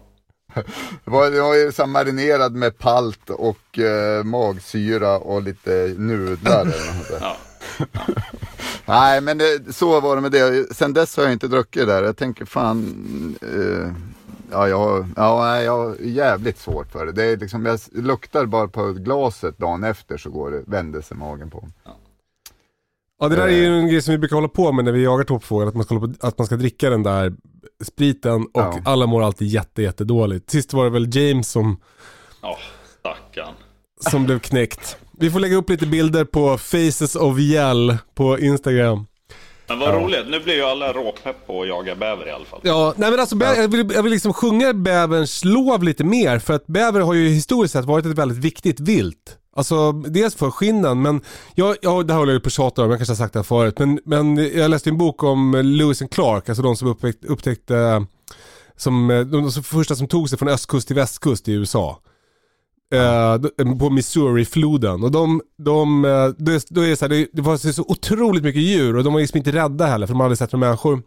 Det 1.05 1.11
var, 1.11 1.31
det 1.31 1.41
var 1.41 1.55
ju 1.55 1.71
så 1.71 1.85
marinerad 1.87 2.53
med 2.55 2.77
palt 2.77 3.29
och 3.29 3.79
eh, 3.79 4.23
magsyra 4.23 5.17
och 5.17 5.41
lite 5.41 5.95
nudlar 5.97 6.61
eller 6.61 6.97
något 6.97 7.09
där. 7.09 7.19
Ja. 7.21 7.37
Nej 8.85 9.21
men 9.21 9.37
det, 9.37 9.73
så 9.75 9.99
var 9.99 10.15
det 10.15 10.21
med 10.21 10.31
det. 10.31 10.75
Sen 10.75 10.93
dess 10.93 11.17
har 11.17 11.23
jag 11.23 11.33
inte 11.33 11.47
druckit 11.47 11.87
där. 11.87 12.03
Jag 12.03 12.17
tänker 12.17 12.45
fan, 12.45 13.35
eh, 13.41 13.91
ja, 14.51 14.67
jag, 14.67 15.07
ja 15.15 15.61
jag 15.61 15.77
har 15.77 15.95
jävligt 16.01 16.57
svårt 16.59 16.91
för 16.91 17.05
det. 17.05 17.11
det 17.11 17.23
är 17.23 17.37
liksom, 17.37 17.65
jag 17.65 17.79
luktar 17.91 18.45
bara 18.45 18.67
på 18.67 18.91
glaset 18.93 19.57
dagen 19.57 19.83
efter 19.83 20.17
så 20.17 20.29
går 20.29 20.51
det, 20.51 20.63
vänder 20.67 21.01
sig 21.01 21.17
magen 21.17 21.49
på. 21.49 21.67
Ja 23.19 23.27
det 23.27 23.35
där 23.35 23.47
är 23.47 23.51
ju 23.51 23.65
en 23.79 23.87
grej 23.87 24.01
som 24.01 24.11
vi 24.11 24.17
brukar 24.17 24.35
hålla 24.35 24.47
på 24.47 24.71
med 24.71 24.85
när 24.85 24.91
vi 24.91 25.03
jagar 25.03 25.23
toppfågel. 25.23 25.67
Att 25.67 25.75
man 25.75 25.83
ska, 25.83 25.99
på, 25.99 26.13
att 26.19 26.37
man 26.37 26.47
ska 26.47 26.55
dricka 26.55 26.89
den 26.89 27.03
där 27.03 27.33
spriten 27.83 28.41
och 28.43 28.49
Ja. 28.61 28.79
alla 28.85 29.05
mår 29.07 29.23
alltid 29.23 29.47
jätte, 29.47 29.81
jätte 29.81 30.03
dåligt. 30.03 30.49
Sist 30.49 30.73
var 30.73 30.83
det 30.83 30.89
väl 30.89 31.15
James 31.15 31.49
som, 31.49 31.79
Ja, 32.41 32.57
stackarn. 32.99 33.53
som 34.09 34.25
blev 34.25 34.39
knäckt. 34.39 34.97
Vi 35.19 35.31
får 35.31 35.39
lägga 35.39 35.55
upp 35.55 35.69
lite 35.69 35.87
bilder 35.87 36.25
på 36.25 36.57
Faces 36.57 37.15
of 37.15 37.39
Yell 37.39 37.97
på 38.15 38.39
Instagram. 38.39 39.05
Men 39.67 39.79
vad 39.79 39.93
roligt, 39.93 40.27
nu 40.27 40.39
blir 40.39 40.55
ju 40.55 40.63
alla 40.63 40.93
råpepp 40.93 41.47
på 41.47 41.61
att 41.61 41.67
jaga 41.67 41.95
bäver 41.95 42.27
i 42.27 42.31
alla 42.31 42.45
fall. 42.45 42.59
Ja, 42.63 42.93
nej 42.97 43.11
men 43.11 43.19
alltså 43.19 43.35
bä- 43.35 43.61
jag, 43.61 43.67
vill, 43.67 43.91
jag 43.93 44.03
vill 44.03 44.11
liksom 44.11 44.33
sjunga 44.33 44.73
bäverns 44.73 45.45
lov 45.45 45.83
lite 45.83 46.03
mer 46.03 46.39
för 46.39 46.53
att 46.53 46.67
bäver 46.67 47.01
har 47.01 47.13
ju 47.13 47.29
historiskt 47.29 47.73
sett 47.73 47.85
varit 47.85 48.05
ett 48.05 48.17
väldigt 48.17 48.37
viktigt 48.37 48.79
vilt. 48.79 49.37
Alltså 49.55 49.91
dels 49.91 50.35
för 50.35 50.51
skinnen 50.51 51.01
men, 51.01 51.21
jag, 51.55 51.75
ja, 51.81 52.03
det 52.03 52.13
här 52.13 52.19
håller 52.19 52.33
jag 52.33 52.43
på 52.43 52.47
att 52.47 52.53
tjata 52.53 52.83
om, 52.83 52.89
jag 52.89 52.99
kanske 52.99 53.11
har 53.11 53.17
sagt 53.17 53.33
det 53.33 53.39
här 53.39 53.43
förut. 53.43 53.79
Men, 53.79 53.99
men 54.05 54.37
jag 54.37 54.71
läste 54.71 54.89
en 54.89 54.97
bok 54.97 55.23
om 55.23 55.61
Lewis 55.65 56.01
and 56.01 56.11
Clark, 56.11 56.49
alltså 56.49 56.63
de 56.63 56.75
som 56.75 56.87
upptäckte, 56.87 57.27
upptäckte 57.27 58.05
som, 58.77 59.07
de, 59.07 59.31
de 59.31 59.51
första 59.63 59.95
som 59.95 60.07
tog 60.07 60.29
sig 60.29 60.37
från 60.37 60.49
östkust 60.49 60.87
till 60.87 60.95
västkust 60.95 61.47
i 61.47 61.53
USA. 61.53 61.99
Eh, 62.95 63.33
d- 63.35 63.49
på 63.79 63.89
Missouri-floden. 63.89 65.03
Och 65.03 65.11
de, 65.11 65.41
de, 65.57 66.05
eh, 66.05 66.27
det, 66.37 66.65
då 66.69 66.81
är 66.81 66.95
så 66.95 67.05
här, 67.05 67.09
det, 67.09 67.27
det 67.33 67.41
var 67.41 67.57
så 67.57 67.81
otroligt 67.87 68.43
mycket 68.43 68.61
djur 68.61 68.95
och 68.95 69.03
de 69.03 69.13
var 69.13 69.19
liksom 69.21 69.37
inte 69.37 69.51
rädda 69.51 69.85
heller 69.85 70.07
för 70.07 70.13
de 70.13 70.19
hade 70.19 70.25
aldrig 70.25 70.37
sett 70.37 70.51
några 70.51 70.65
människor. 70.67 71.01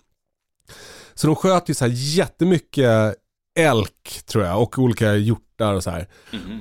Så 1.15 1.27
de 1.27 1.37
sköt 1.37 1.71
ju 1.71 1.75
så 1.75 1.85
här 1.85 1.93
jättemycket 1.95 3.15
elk 3.59 4.23
tror 4.27 4.45
jag 4.45 4.63
och 4.63 4.79
olika 4.79 5.15
hjortar 5.17 5.75
och 5.75 5.83
så 5.85 5.91
här. 5.91 6.09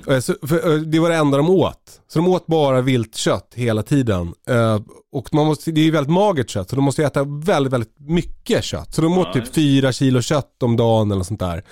Eh, 0.08 0.20
Så, 0.20 0.34
för, 0.42 0.72
eh, 0.74 0.80
det 0.80 0.98
var 0.98 1.10
det 1.10 1.16
enda 1.16 1.36
de 1.36 1.50
åt. 1.50 2.00
Så 2.08 2.18
de 2.18 2.28
åt 2.28 2.46
bara 2.46 2.80
viltkött 2.80 3.52
hela 3.54 3.82
tiden. 3.82 4.34
Eh, 4.48 4.80
och 5.12 5.34
man 5.34 5.46
måste, 5.46 5.70
det 5.72 5.80
är 5.80 5.84
ju 5.84 5.90
väldigt 5.90 6.12
magert 6.12 6.50
kött 6.50 6.70
så 6.70 6.76
de 6.76 6.84
måste 6.84 7.04
äta 7.04 7.24
väldigt, 7.24 7.72
väldigt 7.72 7.94
mycket 7.98 8.64
kött. 8.64 8.94
Så 8.94 9.02
de 9.02 9.18
åt 9.18 9.32
typ 9.32 9.54
fyra 9.54 9.92
kilo 9.92 10.22
kött 10.22 10.62
om 10.62 10.76
dagen 10.76 11.12
eller 11.12 11.22
sånt 11.24 11.40
där. 11.40 11.64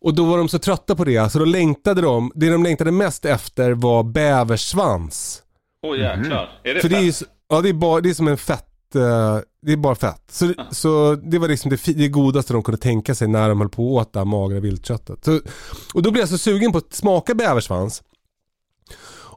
Och 0.00 0.14
då 0.14 0.24
var 0.24 0.38
de 0.38 0.48
så 0.48 0.58
trötta 0.58 0.96
på 0.96 1.04
det 1.04 1.32
så 1.32 1.38
då 1.38 1.44
längtade 1.44 2.00
de, 2.00 2.32
det 2.34 2.50
de 2.50 2.62
längtade 2.62 2.90
mest 2.90 3.24
efter 3.24 3.72
var 3.72 4.02
bäversvans. 4.02 5.42
Åh 5.86 5.98
jäklar. 5.98 6.60
Är 6.64 6.74
det 6.74 6.80
För 6.80 6.88
det 6.88 6.96
är 6.96 7.00
ju, 7.00 7.12
fett? 7.12 7.28
Ja, 7.48 7.60
det 7.60 7.68
är, 7.68 7.72
bara, 7.72 8.00
det 8.00 8.10
är 8.10 8.14
som 8.14 8.28
en 8.28 8.36
fett, 8.36 8.94
eh, 8.94 9.38
det 9.62 9.72
är 9.72 9.76
bara 9.76 9.94
fett. 9.94 10.22
Så, 10.30 10.54
så 10.70 11.14
det 11.14 11.38
var 11.38 11.48
liksom 11.48 11.70
det, 11.70 11.86
det 11.86 12.08
godaste 12.08 12.52
de 12.52 12.62
kunde 12.62 12.80
tänka 12.80 13.14
sig 13.14 13.28
när 13.28 13.48
de 13.48 13.60
höll 13.60 13.68
på 13.68 14.00
att 14.00 14.06
åt 14.06 14.12
det 14.12 14.20
här 14.20 14.24
magra 14.24 14.60
viltköttet. 14.60 15.24
Så, 15.24 15.40
och 15.94 16.02
då 16.02 16.10
blev 16.10 16.22
jag 16.22 16.28
så 16.28 16.38
sugen 16.38 16.72
på 16.72 16.78
att 16.78 16.94
smaka 16.94 17.34
bäversvans. 17.34 18.02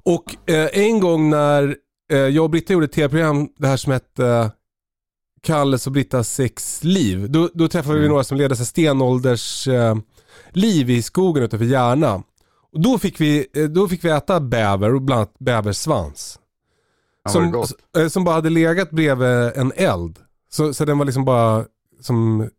Och 0.04 0.50
eh, 0.50 0.70
en 0.74 1.00
gång 1.00 1.30
när 1.30 1.76
eh, 2.12 2.18
jag 2.18 2.44
och 2.44 2.50
Britta 2.50 2.74
gjorde 2.74 2.86
ett 2.86 2.92
tv-program, 2.92 3.50
det 3.58 3.68
här 3.68 3.78
som 3.78 3.92
hette 3.92 4.28
eh, 4.28 4.50
Kalles 5.42 5.88
och 5.88 5.94
Brittas 5.94 6.34
sexliv. 6.34 7.32
Då, 7.32 7.50
då 7.54 7.68
träffade 7.68 8.00
vi 8.00 8.08
några 8.08 8.24
som 8.24 8.38
ledde 8.38 8.56
stenålders 8.56 9.68
eh, 9.68 9.96
liv 10.52 10.90
i 10.90 11.02
skogen 11.02 11.44
utanför 11.44 11.66
Järna. 11.66 12.24
Och 12.74 12.82
då 12.82 12.98
fick 12.98 13.22
vi, 13.22 13.48
eh, 13.56 13.64
då 13.64 13.88
fick 13.88 14.04
vi 14.06 14.10
äta 14.10 14.40
bäver 14.40 14.96
och 14.96 15.02
bland 15.02 15.20
annat 15.20 15.36
bäversvans. 15.40 16.40
Som, 17.30 17.66
eh, 17.98 18.08
som 18.08 18.24
bara 18.24 18.36
hade 18.36 18.50
legat 18.50 18.90
bredvid 18.92 19.52
en 19.56 19.72
eld. 19.76 20.20
Så, 20.52 20.74
så 20.74 20.86
den 20.86 20.98
var 20.98 21.06
liksom 21.06 21.26
bara 21.26 21.66
som 22.02 22.50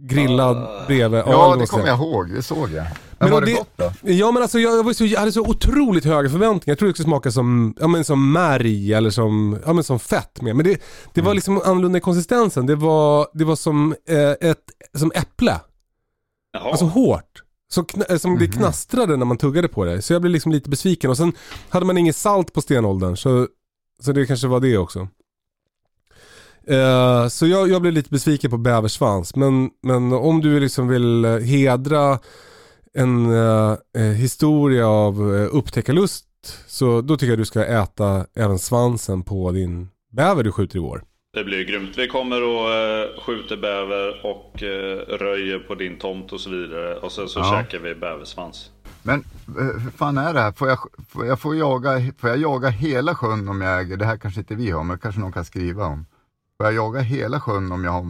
grillad 0.00 0.68
bredvid. 0.86 1.20
Ah. 1.20 1.24
Ja, 1.26 1.56
det 1.56 1.66
kommer 1.66 1.86
jag 1.86 1.98
ihåg. 1.98 2.30
Det 2.34 2.42
såg 2.42 2.70
jag. 2.70 2.84
Men, 2.84 2.90
Men 3.18 3.30
var 3.30 3.40
det, 3.40 3.46
det- 3.46 3.52
gott 3.52 3.68
då? 3.76 3.92
Ja 4.02 4.30
men 4.32 4.42
alltså 4.42 4.58
jag, 4.58 4.84
var 4.84 4.92
så, 4.92 5.04
jag 5.04 5.20
hade 5.20 5.32
så 5.32 5.40
otroligt 5.40 6.04
höga 6.04 6.28
förväntningar. 6.30 6.62
Jag 6.72 6.78
trodde 6.78 6.90
det 6.92 6.94
skulle 6.94 7.04
smaka 7.08 7.30
som, 7.30 7.74
ja, 7.80 7.86
men 7.88 8.04
som 8.04 8.32
märg 8.32 8.92
eller 8.94 9.10
som, 9.10 9.58
ja, 9.66 9.72
men 9.72 9.84
som 9.84 9.98
fett 9.98 10.42
med. 10.42 10.56
Men 10.56 10.64
det, 10.64 10.70
det 11.14 11.20
Mm. 11.20 11.26
var 11.26 11.34
liksom 11.34 11.60
annorlunda 11.64 11.98
i 11.98 12.00
konsistensen. 12.00 12.66
Det 12.66 12.74
var, 12.76 13.26
det 13.34 13.44
var 13.44 13.56
som, 13.56 13.94
eh, 14.08 14.30
ett, 14.50 14.62
som 14.98 15.12
äpple. 15.14 15.60
Jaha. 16.52 16.70
Alltså 16.70 16.84
hårt. 16.84 17.42
Så 17.68 17.82
kn- 17.82 18.04
eh, 18.12 18.16
som 18.18 18.38
det 18.38 18.44
Mhm. 18.44 18.52
knastrade 18.52 19.16
när 19.16 19.26
man 19.26 19.36
tuggade 19.38 19.68
på 19.68 19.84
det. 19.84 20.02
Så 20.02 20.12
jag 20.12 20.22
blev 20.22 20.32
liksom 20.32 20.52
lite 20.52 20.70
besviken. 20.70 21.10
Och 21.10 21.16
sen 21.16 21.32
hade 21.68 21.86
man 21.86 21.98
inget 21.98 22.16
salt 22.16 22.52
på 22.52 22.60
stenåldern. 22.60 23.16
Så, 23.16 23.48
så 24.02 24.12
det 24.12 24.26
kanske 24.26 24.46
var 24.48 24.60
det 24.60 24.78
också. 24.78 25.08
Eh, 26.66 27.28
så 27.28 27.46
jag, 27.46 27.68
jag 27.68 27.82
blev 27.82 27.94
lite 27.94 28.10
besviken 28.10 28.50
på 28.50 28.58
bäversvans. 28.58 29.36
Men, 29.36 29.70
men 29.82 30.12
om 30.12 30.40
du 30.40 30.60
liksom 30.60 30.88
vill 30.88 31.24
eh, 31.24 31.38
hedra 31.38 32.18
en 32.94 33.30
eh, 33.32 34.02
historia 34.02 34.86
av 34.88 35.20
uh, 35.22 35.48
upptäckarlust. 35.52 36.26
Så 36.66 37.00
då 37.00 37.16
tycker 37.16 37.30
jag 37.32 37.38
du 37.38 37.44
ska 37.44 37.64
äta 37.64 38.26
även 38.34 38.58
svansen 38.58 39.22
på 39.22 39.50
din 39.52 39.88
bäver 40.10 40.42
du 40.44 40.52
skjuter 40.52 40.76
i 40.76 40.80
år. 40.80 41.04
Det 41.34 41.44
blir 41.44 41.64
grymt. 41.64 41.98
Vi 41.98 42.08
kommer 42.08 42.42
och 42.42 42.68
uh, 42.68 43.20
skjuter 43.20 43.56
bäver 43.56 44.26
och 44.26 44.62
eh, 44.62 44.98
röjer 45.18 45.58
på 45.58 45.74
din 45.74 45.98
tomt 45.98 46.32
och 46.32 46.40
så 46.40 46.50
vidare. 46.50 46.96
Och 46.96 47.12
sen 47.12 47.28
så 47.28 47.40
Ja. 47.40 47.50
käkar 47.62 47.78
vi 47.78 47.94
bäversvans. 47.94 48.70
Men 49.02 49.24
eh, 49.58 49.80
hur 49.82 49.90
fan 49.90 50.18
är 50.18 50.34
det 50.34 50.40
här? 50.40 50.52
Får 50.52 50.68
jag, 50.68 50.78
får 51.08 51.26
jag, 51.26 51.40
får 51.40 51.56
jaga, 51.56 52.12
får 52.18 52.30
jag 52.30 52.38
jaga 52.38 52.68
hela 52.68 53.14
sjön 53.14 53.48
om 53.48 53.60
jag 53.60 53.80
äger, 53.80 53.96
det 53.96 54.04
här 54.04 54.16
kanske 54.16 54.40
inte 54.40 54.54
vi 54.54 54.70
har, 54.70 54.84
men 54.84 54.98
kanske 54.98 55.20
någon 55.20 55.32
kan 55.32 55.44
skriva 55.44 55.86
om. 55.86 56.06
Får 56.56 56.66
jag 56.66 56.74
jaga 56.74 57.00
hela 57.00 57.40
sjön 57.40 57.72
om 57.72 57.84
jag 57.84 57.92
har 57.92 58.04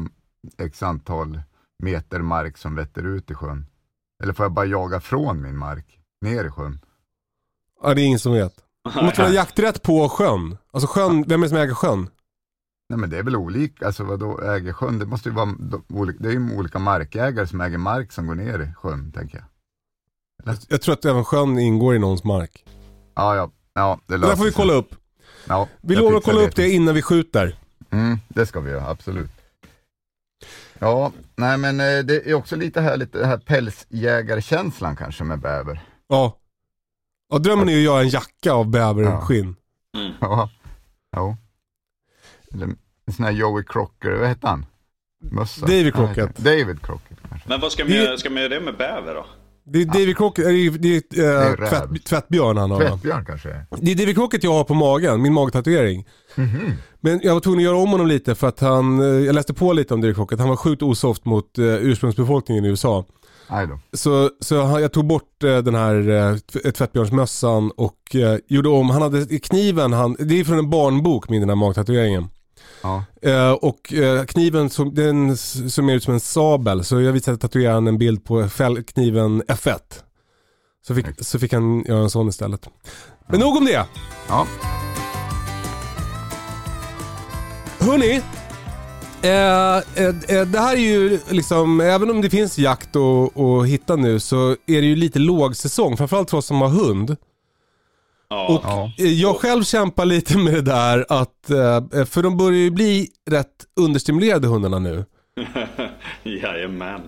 x 0.58 0.82
antal 0.82 1.40
meter 1.82 2.18
mark 2.18 2.58
som 2.58 2.74
vetter 2.74 3.06
ut 3.06 3.30
i 3.30 3.34
sjön? 3.34 3.66
Eller 4.22 4.32
får 4.32 4.44
jag 4.44 4.52
bara 4.52 4.66
jaga 4.66 5.00
från 5.00 5.42
min 5.42 5.56
mark, 5.56 5.98
ner 6.20 6.44
i 6.44 6.50
sjön? 6.50 6.80
Ja, 7.82 7.94
det 7.94 8.02
är 8.02 8.06
ingen 8.06 8.18
som 8.18 8.32
vet. 8.32 8.54
Du 8.94 9.02
måste 9.02 9.22
ha 9.22 9.28
jakträtt 9.28 9.82
på 9.82 10.08
sjön. 10.08 10.56
Alltså 10.72 10.86
sjön, 10.88 11.24
vem 11.28 11.40
är 11.42 11.44
det 11.46 11.48
som 11.48 11.58
äger 11.58 11.74
sjön? 11.74 12.08
Nej 12.92 12.98
men 12.98 13.10
det 13.10 13.18
är 13.18 13.22
väl 13.22 13.36
olika, 13.36 13.86
alltså 13.86 14.04
vadå 14.04 14.40
äger 14.40 14.72
sjön? 14.72 14.98
Det 14.98 15.06
måste 15.06 15.28
ju 15.28 15.34
vara, 15.34 15.54
det 16.18 16.28
är 16.28 16.32
ju 16.32 16.56
olika 16.56 16.78
markägare 16.78 17.46
som 17.46 17.60
äger 17.60 17.78
mark 17.78 18.12
som 18.12 18.26
går 18.26 18.34
ner 18.34 18.58
i 18.58 18.72
sjön, 18.74 19.12
tänker 19.12 19.44
jag. 20.44 20.56
Jag 20.68 20.82
tror 20.82 20.92
att 20.92 21.04
även 21.04 21.24
sjön 21.24 21.58
ingår 21.58 21.94
i 21.94 21.98
någons 21.98 22.24
mark. 22.24 22.64
Ja, 23.14 23.36
ja, 23.36 23.50
ja 23.74 24.00
det 24.06 24.14
Det 24.14 24.18
löser 24.18 24.30
där 24.30 24.36
får 24.36 24.44
vi 24.44 24.52
kolla 24.52 24.72
upp. 24.72 24.94
Ja, 25.48 25.68
Vi 25.80 25.96
lovar 25.96 26.18
att 26.18 26.24
kolla 26.24 26.40
upp 26.40 26.56
det 26.56 26.70
innan 26.70 26.94
vi 26.94 27.02
skjuter. 27.02 27.58
Mm, 27.90 28.18
det 28.28 28.46
ska 28.46 28.60
vi 28.60 28.70
göra, 28.70 28.88
absolut. 28.88 29.30
Ja, 30.78 31.12
nej 31.36 31.58
men 31.58 31.80
eh, 31.80 32.04
det 32.04 32.30
är 32.30 32.34
också 32.34 32.56
lite 32.56 32.80
härligt 32.80 33.12
det 33.12 33.26
här 33.26 33.38
pälsjägarkänslan 33.38 34.96
kanske 34.96 35.24
med 35.24 35.40
bäver. 35.40 35.80
Ja. 36.08 36.38
ja 37.30 37.38
drömmen 37.38 37.68
är 37.68 37.72
ju 37.72 37.78
att 37.78 37.84
göra 37.84 38.00
en 38.00 38.08
jacka 38.08 38.52
av 38.52 38.70
bäverskinn. 38.70 39.56
Ja, 40.20 40.50
ja. 41.10 41.36
Eller 42.54 42.64
en 42.64 42.76
sån 43.16 43.24
här 43.24 43.32
Joey 43.32 43.64
Crocker, 43.64 44.10
vad 44.10 44.28
hette 44.28 44.46
han? 44.46 44.66
Mössa? 45.30 45.66
David 45.66 45.94
Crockett. 45.94 46.36
David 46.36 46.82
Crockett 46.82 47.18
kanske. 47.28 47.48
Men 47.48 47.60
vad 47.60 47.72
ska 47.72 47.84
man, 47.84 47.92
Det- 47.92 47.98
göra, 47.98 48.16
ska 48.18 48.30
man 48.30 48.42
göra 48.42 48.54
det 48.54 48.60
med 48.60 48.76
bäver 48.76 49.14
då? 49.14 49.26
Det 49.64 49.82
är 49.82 49.86
David 49.86 50.16
Crockett, 50.16 50.44
det 50.44 50.50
är, 50.52 50.70
det 50.70 51.18
är, 51.18 51.24
är 51.24 51.50
äh, 51.50 51.56
räv. 51.56 51.68
tvätt, 51.68 52.04
tvättbjörn 52.04 52.56
han 52.56 52.70
har. 52.70 52.80
Tvättbjörn 52.80 53.24
kanske 53.24 53.48
är. 53.50 53.66
Det 53.80 53.90
är 53.92 53.96
David 53.96 54.14
Crockett 54.14 54.44
jag 54.44 54.52
har 54.52 54.64
på 54.64 54.74
magen, 54.74 55.22
min 55.22 55.32
magtatuering. 55.32 56.06
Mhm. 56.34 56.72
Men 57.00 57.20
jag 57.22 57.34
var 57.34 57.40
tvungen 57.40 57.58
att 57.60 57.64
göra 57.64 57.76
om 57.76 57.90
honom 57.90 58.06
lite 58.06 58.34
för 58.34 58.48
att 58.48 58.60
han, 58.60 59.00
eh, 59.00 59.06
jag 59.06 59.34
läste 59.34 59.54
på 59.54 59.72
lite 59.72 59.94
om 59.94 60.00
David 60.00 60.16
Crockett, 60.16 60.38
han 60.38 60.48
var 60.48 60.56
sjukt 60.56 60.82
osoft 60.82 61.24
mot 61.24 61.58
uh, 61.58 61.64
ursprungsbefolkningen 61.74 62.64
i 62.64 62.68
USA. 62.68 63.04
Så, 63.92 64.30
så 64.40 64.54
jag 64.54 64.92
tog 64.92 65.06
bort 65.06 65.44
eh, 65.44 65.58
den 65.58 65.74
här 65.74 66.72
tvättbjörnsmössan 66.72 67.70
och 67.70 68.14
eh, 68.16 68.38
gjorde 68.48 68.68
om, 68.68 68.90
han 68.90 69.02
hade 69.02 69.38
kniven, 69.38 69.92
han, 69.92 70.16
det 70.18 70.40
är 70.40 70.44
från 70.44 70.58
en 70.58 70.70
barnbok 70.70 71.28
min 71.28 71.40
den 71.40 71.48
här 71.48 71.56
magtatueringen. 71.56 72.28
Ja. 72.82 73.04
Eh, 73.22 73.52
och 73.52 73.92
eh, 73.92 74.24
kniven 74.24 74.70
som, 74.70 74.94
den 74.94 75.36
ser 75.36 75.90
ut 75.90 76.04
som 76.04 76.14
en 76.14 76.20
sabel 76.20 76.84
så 76.84 77.00
jag 77.00 77.12
visade 77.12 77.36
tatueraren 77.36 77.86
en 77.86 77.98
bild 77.98 78.24
på 78.24 78.48
fäll, 78.48 78.82
kniven 78.82 79.42
F1. 79.42 79.78
Så 80.86 80.94
fick, 80.94 81.06
så 81.18 81.38
fick 81.38 81.52
han 81.52 81.84
göra 81.88 82.02
en 82.02 82.10
sån 82.10 82.28
istället. 82.28 82.68
Men 83.28 83.40
nog 83.40 83.56
om 83.56 83.64
det. 83.64 83.86
ja. 84.28 84.46
Hörni, 87.78 88.22
eh, 89.22 89.76
eh, 90.04 90.38
eh, 90.38 90.46
det 90.46 90.58
här 90.58 90.72
är 90.72 90.80
ju 90.80 91.20
liksom, 91.28 91.80
även 91.80 92.10
om 92.10 92.20
det 92.20 92.30
finns 92.30 92.58
jakt 92.58 92.96
och, 92.96 93.36
och 93.36 93.66
hitta 93.66 93.96
nu 93.96 94.20
så 94.20 94.50
är 94.50 94.80
det 94.80 94.86
ju 94.86 94.96
lite 94.96 95.18
lågsäsong, 95.18 95.96
framförallt 95.96 96.30
för 96.30 96.38
oss 96.38 96.46
som 96.46 96.60
har 96.60 96.68
hund. 96.68 97.16
Ja. 98.32 98.46
Och 98.54 98.60
Ja. 98.64 98.92
eh, 98.98 99.12
jag 99.12 99.36
själv 99.36 99.62
kämpar 99.62 100.04
lite 100.04 100.38
med 100.38 100.54
det 100.54 100.62
där 100.62 101.06
att, 101.08 101.50
eh, 101.50 102.04
för 102.04 102.22
de 102.22 102.36
börjar 102.36 102.58
ju 102.58 102.70
bli 102.70 103.08
rätt 103.30 103.64
understimulerade 103.80 104.48
hundarna 104.48 104.78
nu. 104.78 105.04
Jajamän. 106.22 107.00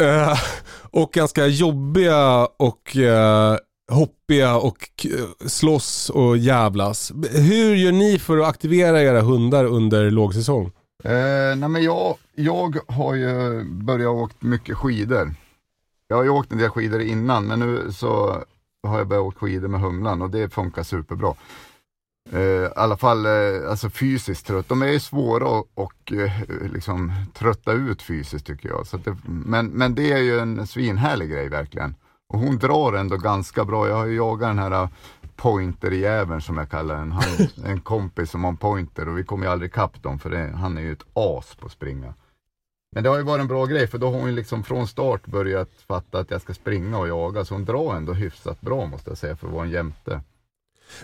Eh, 0.00 0.38
och 0.90 1.12
ganska 1.12 1.46
jobbiga 1.46 2.46
och 2.56 2.96
eh, 2.96 3.56
hoppiga 3.92 4.56
och 4.56 5.06
eh, 5.06 5.48
slåss 5.48 6.10
och 6.10 6.36
jävlas. 6.36 7.12
Hur 7.32 7.74
gör 7.74 7.92
ni 7.92 8.18
för 8.18 8.38
att 8.38 8.48
aktivera 8.48 9.02
era 9.02 9.20
hundar 9.20 9.64
under 9.64 10.10
lågsäsong? 10.10 10.66
Eh, 11.04 11.56
nej 11.56 11.68
men 11.68 11.82
jag, 11.82 12.16
jag 12.34 12.76
har 12.88 13.14
ju 13.14 13.64
börjat 13.64 14.08
åka 14.10 14.34
mycket 14.40 14.76
skidor. 14.76 15.34
Jag 16.08 16.16
har 16.16 16.24
ju 16.24 16.30
åkt 16.30 16.52
en 16.52 16.58
del 16.58 16.70
skidor 16.70 17.00
innan 17.00 17.44
men 17.46 17.60
nu 17.60 17.92
så 17.92 18.42
har 18.88 18.98
jag 18.98 19.08
börjat 19.08 19.24
åka 19.24 19.38
skidor 19.38 19.68
med 19.68 19.80
Humlan 19.80 20.22
och 20.22 20.30
det 20.30 20.48
funkar 20.48 20.82
superbra. 20.82 21.34
Eh, 22.32 22.40
I 22.40 22.68
alla 22.76 22.96
fall 22.96 23.26
eh, 23.26 23.70
alltså 23.70 23.90
fysiskt 23.90 24.46
trött. 24.46 24.68
De 24.68 24.82
är 24.82 24.86
ju 24.86 25.00
svåra 25.00 25.60
att 25.60 25.66
och, 25.74 26.12
eh, 26.12 26.32
liksom, 26.72 27.12
trötta 27.34 27.72
ut 27.72 28.02
fysiskt 28.02 28.46
tycker 28.46 28.68
jag. 28.68 28.86
Så 28.86 28.96
det, 28.96 29.16
men, 29.24 29.66
men 29.66 29.94
det 29.94 30.12
är 30.12 30.18
ju 30.18 30.38
en 30.38 30.66
svinhärlig 30.66 31.30
grej 31.30 31.48
verkligen. 31.48 31.94
Och 32.32 32.38
hon 32.38 32.58
drar 32.58 32.92
ändå 32.92 33.16
ganska 33.16 33.64
bra. 33.64 33.88
Jag 33.88 33.96
har 33.96 34.06
ju 34.06 34.16
jagat 34.16 34.48
den 34.48 34.58
här 34.58 34.88
pointer-jäveln 35.36 36.40
som 36.40 36.56
jag 36.56 36.70
kallar 36.70 36.96
den. 36.96 37.12
Han, 37.12 37.24
en 37.64 37.80
kompis 37.80 38.30
som 38.30 38.44
har 38.44 38.50
en 38.50 38.56
pointer 38.56 39.08
och 39.08 39.18
vi 39.18 39.24
kommer 39.24 39.46
ju 39.46 39.52
aldrig 39.52 39.70
ikapp 39.70 40.02
dem 40.02 40.18
för 40.18 40.30
det, 40.30 40.52
han 40.56 40.78
är 40.78 40.82
ju 40.82 40.92
ett 40.92 41.06
as 41.12 41.54
på 41.54 41.66
att 41.66 41.72
springa. 41.72 42.14
Men 42.92 43.02
det 43.02 43.08
har 43.08 43.16
ju 43.16 43.22
varit 43.22 43.40
en 43.40 43.48
bra 43.48 43.66
grej 43.66 43.86
för 43.86 43.98
då 43.98 44.10
har 44.10 44.18
hon 44.18 44.34
liksom 44.34 44.64
från 44.64 44.86
start 44.88 45.26
börjat 45.26 45.68
fatta 45.88 46.18
att 46.18 46.30
jag 46.30 46.42
ska 46.42 46.54
springa 46.54 46.98
och 46.98 47.08
jaga. 47.08 47.44
Så 47.44 47.54
hon 47.54 47.64
drar 47.64 47.94
ändå 47.96 48.12
hyfsat 48.12 48.60
bra 48.60 48.86
måste 48.86 49.10
jag 49.10 49.18
säga 49.18 49.36
för 49.36 49.46
att 49.46 49.52
vara 49.52 49.64
en 49.64 49.70
jämte. 49.70 50.20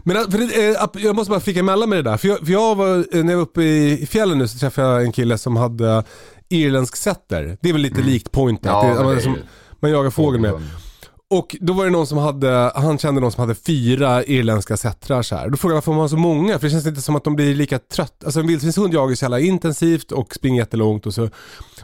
Men 0.03 0.31
för 0.31 0.39
det, 0.39 0.75
eh, 0.75 1.05
jag 1.05 1.17
måste 1.17 1.31
bara 1.31 1.41
flika 1.41 1.61
emellan 1.61 1.89
med 1.89 1.99
det 1.99 2.11
där. 2.11 2.17
För 2.17 2.29
jag, 2.29 2.39
för 2.39 2.53
jag 2.53 2.75
var, 2.75 2.97
eh, 3.17 3.25
när 3.25 3.33
jag 3.33 3.39
var 3.39 3.43
uppe 3.43 3.63
i 3.63 4.07
fjällen 4.07 4.39
nu 4.39 4.49
så 4.49 4.59
träffade 4.59 4.89
jag 4.89 5.05
en 5.05 5.13
kille 5.13 5.39
som 5.39 5.57
hade 5.57 6.05
irländsk 6.49 6.97
setter. 6.97 7.59
Det 7.61 7.69
är 7.69 7.73
väl 7.73 7.83
lite 7.83 8.03
likt 8.03 8.33
pointer. 8.33 8.71
Ja, 8.71 9.13
är 9.13 9.21
som, 9.21 9.37
man 9.81 9.91
jagar 9.91 10.11
fågel 10.11 10.41
med. 10.41 10.53
Och 11.31 11.57
då 11.61 11.73
var 11.73 11.85
det 11.85 11.91
någon 11.91 12.07
som 12.07 12.19
hade, 12.19 12.73
han 12.75 12.99
kände 12.99 13.21
någon 13.21 13.33
som 13.33 13.41
hade 13.41 13.55
fyra 13.55 14.25
irländska 14.25 14.77
settrar 14.77 15.23
så 15.23 15.37
här. 15.37 15.49
Då 15.49 15.57
frågade 15.57 15.75
jag 15.75 15.77
varför 15.77 15.93
man 15.93 16.01
har 16.01 16.09
så 16.09 16.17
många? 16.17 16.59
För 16.59 16.67
det 16.67 16.71
känns 16.71 16.87
inte 16.87 17.01
som 17.01 17.17
att 17.17 17.25
de 17.25 17.37
blir 17.37 17.55
lika 17.55 17.79
trötta. 17.79 18.27
Alltså 18.27 18.41
en 18.41 18.47
vildsvinshund 18.47 18.95
jagar 18.95 19.11
ju 19.11 19.17
så 19.17 19.25
jävla 19.25 19.41
intensivt 19.41 20.13
och 20.13 20.35
springer 20.35 20.61
jättelångt 20.61 21.07
och 21.07 21.15
så. 21.15 21.21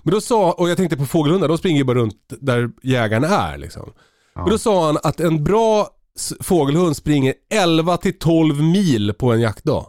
Men 0.02 0.14
då 0.14 0.20
sa, 0.20 0.52
och 0.52 0.70
jag 0.70 0.76
tänkte 0.76 0.96
på 0.96 1.06
fågelhundar, 1.06 1.48
de 1.48 1.58
springer 1.58 1.78
ju 1.78 1.84
bara 1.84 1.98
runt 1.98 2.16
där 2.28 2.70
jägaren 2.82 3.24
är 3.24 3.58
liksom. 3.58 3.92
Men 4.34 4.48
då 4.48 4.58
sa 4.58 4.86
han 4.86 4.98
att 5.02 5.20
en 5.20 5.44
bra 5.44 5.88
fågelhund 6.40 6.96
springer 6.96 7.34
11 7.50 7.96
till 7.96 8.18
12 8.18 8.62
mil 8.62 9.12
på 9.12 9.32
en 9.32 9.40
jaktdag. 9.40 9.86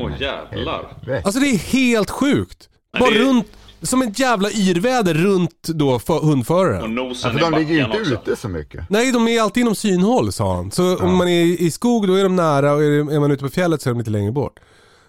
Åh 0.00 0.10
jävlar. 0.20 0.96
Väck. 1.06 1.26
Alltså 1.26 1.40
det 1.40 1.46
är 1.46 1.58
helt 1.58 2.10
sjukt. 2.10 2.68
Bara 3.00 3.10
runt, 3.10 3.46
som 3.84 4.02
ett 4.02 4.18
jävla 4.18 4.50
yrväder 4.50 5.14
runt 5.14 5.62
då 5.68 5.98
för, 5.98 6.14
Och 6.22 6.26
hundföraren. 6.28 6.94
nosen 6.94 7.32
Ja, 7.32 7.38
för 7.38 7.50
de 7.50 7.58
ligger 7.58 7.74
ju 7.74 7.84
inte 7.84 8.00
också. 8.00 8.12
ute 8.14 8.36
så 8.36 8.48
mycket. 8.48 8.90
Nej, 8.90 9.12
de 9.12 9.28
är 9.28 9.40
alltid 9.42 9.60
inom 9.60 9.74
synhåll 9.74 10.32
sa 10.32 10.56
han. 10.56 10.70
Så 10.70 10.96
om 10.96 11.16
man 11.16 11.28
är 11.28 11.42
i 11.62 11.70
skog 11.70 12.06
då 12.08 12.14
är 12.14 12.22
de 12.22 12.36
nära 12.36 12.72
och 12.72 12.82
är 12.82 13.20
man 13.20 13.30
ute 13.30 13.42
på 13.44 13.50
fjället 13.50 13.82
så 13.82 13.88
är 13.88 13.94
de 13.94 13.98
lite 13.98 14.10
längre 14.10 14.32
bort. 14.32 14.60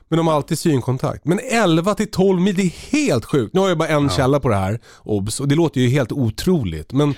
Men 0.07 0.17
de 0.17 0.27
har 0.27 0.33
alltid 0.35 0.59
synkontakt. 0.59 1.25
Men 1.25 1.39
11 1.51 1.95
till 1.95 2.11
12 2.11 2.41
mil, 2.41 2.55
det 2.55 2.61
är 2.61 2.91
helt 2.91 3.25
sjukt. 3.25 3.53
Nu 3.53 3.59
har 3.59 3.67
jag 3.69 3.77
bara 3.77 3.89
en 3.89 4.09
källa 4.09 4.39
på 4.39 4.49
det 4.49 4.55
här, 4.55 4.79
obs, 5.03 5.39
och 5.39 5.47
det 5.47 5.55
låter 5.55 5.81
ju 5.81 5.89
helt 5.89 6.11
otroligt. 6.11 6.91
Men, 6.93 7.15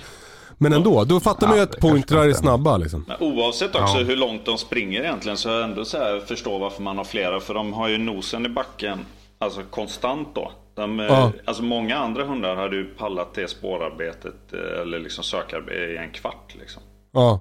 men 0.58 0.72
ändå, 0.72 1.04
då 1.04 1.20
fattar 1.20 1.46
man 1.46 1.56
ju 1.56 1.62
Ja, 1.62 1.68
att 1.68 1.80
pointrar 1.80 2.28
är 2.28 2.32
snabba 2.32 2.76
liksom. 2.76 3.04
Men 3.08 3.16
oavsett 3.20 3.74
också 3.74 3.98
Ja. 3.98 4.04
hur 4.04 4.16
långt 4.16 4.44
de 4.44 4.58
springer 4.58 5.00
egentligen 5.00 5.36
så 5.38 5.48
är 5.48 5.54
jag 5.54 5.64
ändå 5.64 5.84
så 5.84 5.96
här 5.98 6.20
förstår 6.26 6.58
varför 6.58 6.82
man 6.82 6.96
har 6.98 7.04
flera. 7.04 7.40
För 7.40 7.54
de 7.54 7.72
har 7.72 7.88
ju 7.88 7.98
nosen 7.98 8.46
i 8.46 8.48
backen, 8.48 8.98
alltså 9.38 9.60
konstant 9.70 10.28
då. 10.34 10.52
De, 10.78 10.98
Ja. 10.98 11.32
Alltså 11.44 11.62
många 11.62 11.96
andra 11.96 12.24
hundar 12.24 12.56
hade 12.56 12.76
ju 12.76 12.84
pallat 12.94 13.34
det 13.34 13.48
spårarbetet 13.48 14.52
eh, 14.52 14.80
eller 14.80 14.98
liksom 14.98 15.24
sökarbete 15.24 15.78
i 15.92 15.96
en 15.96 16.10
kvart 16.10 16.54
liksom. 16.60 16.82
Ja, 17.12 17.40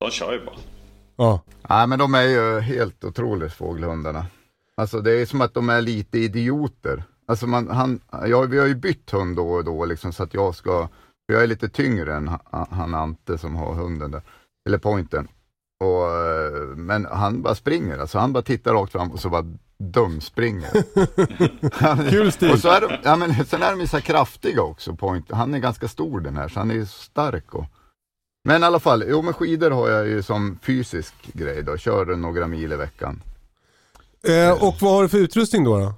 De 0.00 0.10
kör 0.10 0.32
ju 0.32 0.44
bara. 0.44 0.56
ja. 1.16 1.40
Nej 1.68 1.86
men 1.86 1.98
de 1.98 2.14
är 2.14 2.22
ju 2.22 2.60
helt 2.60 3.04
otroligt 3.04 3.52
fågelhundarna. 3.52 4.26
Alltså 4.76 5.00
det 5.00 5.12
är 5.12 5.26
som 5.26 5.40
att 5.40 5.54
de 5.54 5.68
är 5.70 5.80
lite 5.80 6.18
idioter. 6.18 7.02
Alltså 7.26 7.46
man, 7.46 7.68
han, 7.68 8.00
ja, 8.10 8.40
vi 8.40 8.58
har 8.58 8.66
ju 8.66 8.74
bytt 8.74 9.10
hund 9.10 9.36
då 9.36 9.50
och 9.50 9.64
då 9.64 9.84
liksom 9.84 10.12
så 10.12 10.22
att 10.22 10.34
jag 10.34 10.54
ska, 10.54 10.88
för 11.26 11.34
jag 11.34 11.42
är 11.42 11.46
lite 11.46 11.68
tyngre 11.68 12.14
än 12.14 12.28
han, 12.28 12.66
han 12.70 12.94
Ante 12.94 13.38
som 13.38 13.56
har 13.56 13.74
hunden 13.74 14.10
där, 14.10 14.22
eller 14.66 14.78
pointen. 14.78 15.28
Och, 15.80 16.78
men 16.78 17.06
han 17.10 17.42
bara 17.42 17.54
springer, 17.54 17.98
alltså 17.98 18.18
han 18.18 18.32
bara 18.32 18.42
tittar 18.42 18.72
rakt 18.72 18.92
fram 18.92 19.10
och 19.10 19.20
så 19.20 19.30
bara 19.30 19.44
dumspringer. 19.78 20.70
Kul 22.10 22.32
stil. 22.32 22.50
och 22.50 22.58
så 22.58 22.68
är 22.68 22.80
de, 22.80 22.96
ja, 23.02 23.16
men 23.16 23.44
sen 23.44 23.62
är 23.62 23.70
de 23.70 23.80
ju 23.80 23.86
så 23.86 23.96
här 23.96 24.02
kraftiga 24.02 24.62
också, 24.62 24.96
point. 24.96 25.30
Han 25.30 25.54
är 25.54 25.58
ganska 25.58 25.88
stor 25.88 26.20
den 26.20 26.36
här, 26.36 26.48
så 26.48 26.60
han 26.60 26.70
är 26.70 26.74
ju 26.74 26.86
stark. 26.86 27.54
Och, 27.54 27.64
men 28.44 28.62
i 28.62 28.66
alla 28.66 28.80
fall, 28.80 29.04
jo 29.08 29.22
men 29.22 29.34
skidor 29.34 29.70
har 29.70 29.88
jag 29.88 30.08
ju 30.08 30.22
som 30.22 30.58
fysisk 30.62 31.14
grej 31.32 31.62
då, 31.62 31.76
kör 31.76 32.06
några 32.06 32.46
mil 32.46 32.72
i 32.72 32.76
veckan. 32.76 33.22
Eh, 34.22 34.64
och 34.64 34.76
vad 34.80 34.92
har 34.92 35.02
du 35.02 35.08
för 35.08 35.18
utrustning 35.18 35.64
då? 35.64 35.78
då? 35.78 35.94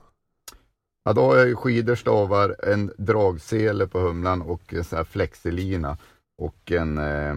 Ja, 1.05 1.13
då 1.13 1.21
har 1.21 1.37
jag 1.37 1.49
ju 1.49 1.57
skidor, 1.57 1.95
stavar, 1.95 2.57
en 2.63 2.93
dragsele 2.99 3.87
på 3.87 3.99
humlan 3.99 4.43
och 4.43 4.75
en 4.75 4.85
sån 4.85 4.97
här 4.97 5.05
flexilina 5.05 5.97
och 6.45 6.73
en, 6.73 6.99
eh, 6.99 7.37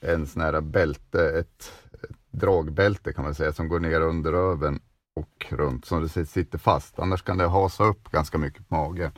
en 0.00 0.26
sån 0.26 0.42
här 0.42 0.60
bälte, 0.60 1.30
ett, 1.38 1.72
ett 1.92 2.16
dragbälte 2.30 3.12
kan 3.12 3.24
man 3.24 3.34
säga 3.34 3.52
som 3.52 3.68
går 3.68 3.80
ner 3.80 4.00
under 4.00 4.32
röven 4.32 4.80
och 5.16 5.46
runt 5.48 5.84
så 5.84 6.00
det 6.00 6.26
sitter 6.26 6.58
fast. 6.58 6.98
Annars 6.98 7.22
kan 7.22 7.38
det 7.38 7.48
hasa 7.48 7.84
upp 7.84 8.10
ganska 8.10 8.38
mycket 8.38 8.68
på 8.68 8.74
magen. 8.74 9.10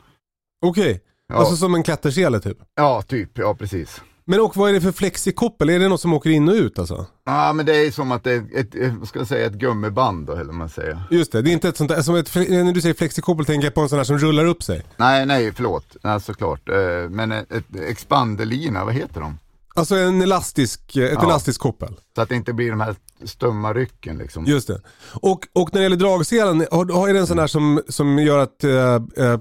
Okej, 0.65 1.01
Ja, 1.27 1.35
alltså 1.35 1.55
som 1.55 1.75
en 1.75 1.83
klättersele 1.83 2.39
typ. 2.39 2.57
ja 2.75 3.01
typ, 3.01 3.37
ja 3.37 3.55
precis. 3.55 4.01
Men 4.25 4.39
och 4.41 4.57
vad 4.57 4.69
är 4.69 4.73
det 4.73 4.81
för 4.81 4.91
flexikoppel? 4.91 5.69
Är 5.69 5.79
det 5.79 5.87
något 5.87 6.01
som 6.01 6.13
åker 6.13 6.29
in 6.29 6.49
och 6.49 6.55
ut 6.55 6.79
alltså? 6.79 7.05
Ja, 7.25 7.53
men 7.53 7.65
det 7.65 7.75
är 7.87 7.91
som 7.91 8.11
att 8.11 8.23
det 8.23 8.31
är 8.31 8.43
ett, 8.55 8.75
ett, 8.75 8.93
vad 8.99 9.07
ska 9.07 9.19
jag 9.19 9.27
säga, 9.27 9.45
ett 9.45 9.53
gummiband 9.53 10.27
då, 10.27 10.33
eller 10.33 10.53
man 10.53 10.69
säger. 10.69 11.03
Just 11.11 11.31
det, 11.31 11.41
det 11.41 11.49
är 11.49 11.53
inte 11.53 11.69
ett 11.69 11.77
sånt 11.77 11.89
där, 11.89 12.01
som 12.01 12.15
ett, 12.15 12.29
fle- 12.29 12.63
när 12.63 12.71
du 12.73 12.81
säger 12.81 12.95
flexikoppel 12.95 13.45
tänker 13.45 13.65
jag 13.67 13.73
på 13.73 13.81
en 13.81 13.89
sån 13.89 13.97
här 13.97 14.03
som 14.03 14.17
rullar 14.17 14.45
upp 14.45 14.63
sig. 14.63 14.81
Nej, 14.97 15.25
nej, 15.25 15.51
förlåt. 15.55 15.95
Nej, 16.03 16.21
såklart. 16.21 16.69
Eh, 16.69 17.09
Men 17.09 17.31
ett, 17.31 17.51
ett 17.51 17.65
expanderlina, 17.89 18.85
vad 18.85 18.93
heter 18.93 19.21
de? 19.21 19.37
Alltså 19.75 19.95
en 19.95 20.21
elastisk, 20.21 20.81
ett 20.97 21.11
Ja. 21.13 21.23
elastiskt 21.23 21.61
koppel. 21.61 21.95
Så 22.15 22.21
att 22.21 22.29
det 22.29 22.35
inte 22.35 22.53
blir 22.53 22.69
de 22.69 22.81
här 22.81 22.95
stumma 23.23 23.73
rycken 23.73 24.17
liksom. 24.17 24.45
Just 24.45 24.67
det. 24.67 24.81
Och, 25.13 25.47
och 25.53 25.73
när 25.73 25.79
det 25.79 25.83
gäller 25.83 25.97
dragselen, 25.97 26.65
har, 26.71 26.85
har 26.93 27.09
är 27.09 27.13
det 27.13 27.19
en 27.19 27.27
sån 27.27 27.37
där 27.37 27.47
som, 27.47 27.81
som 27.89 28.19
gör 28.19 28.37
att 28.39 28.63
eh, 28.63 28.95
eh, 28.95 29.39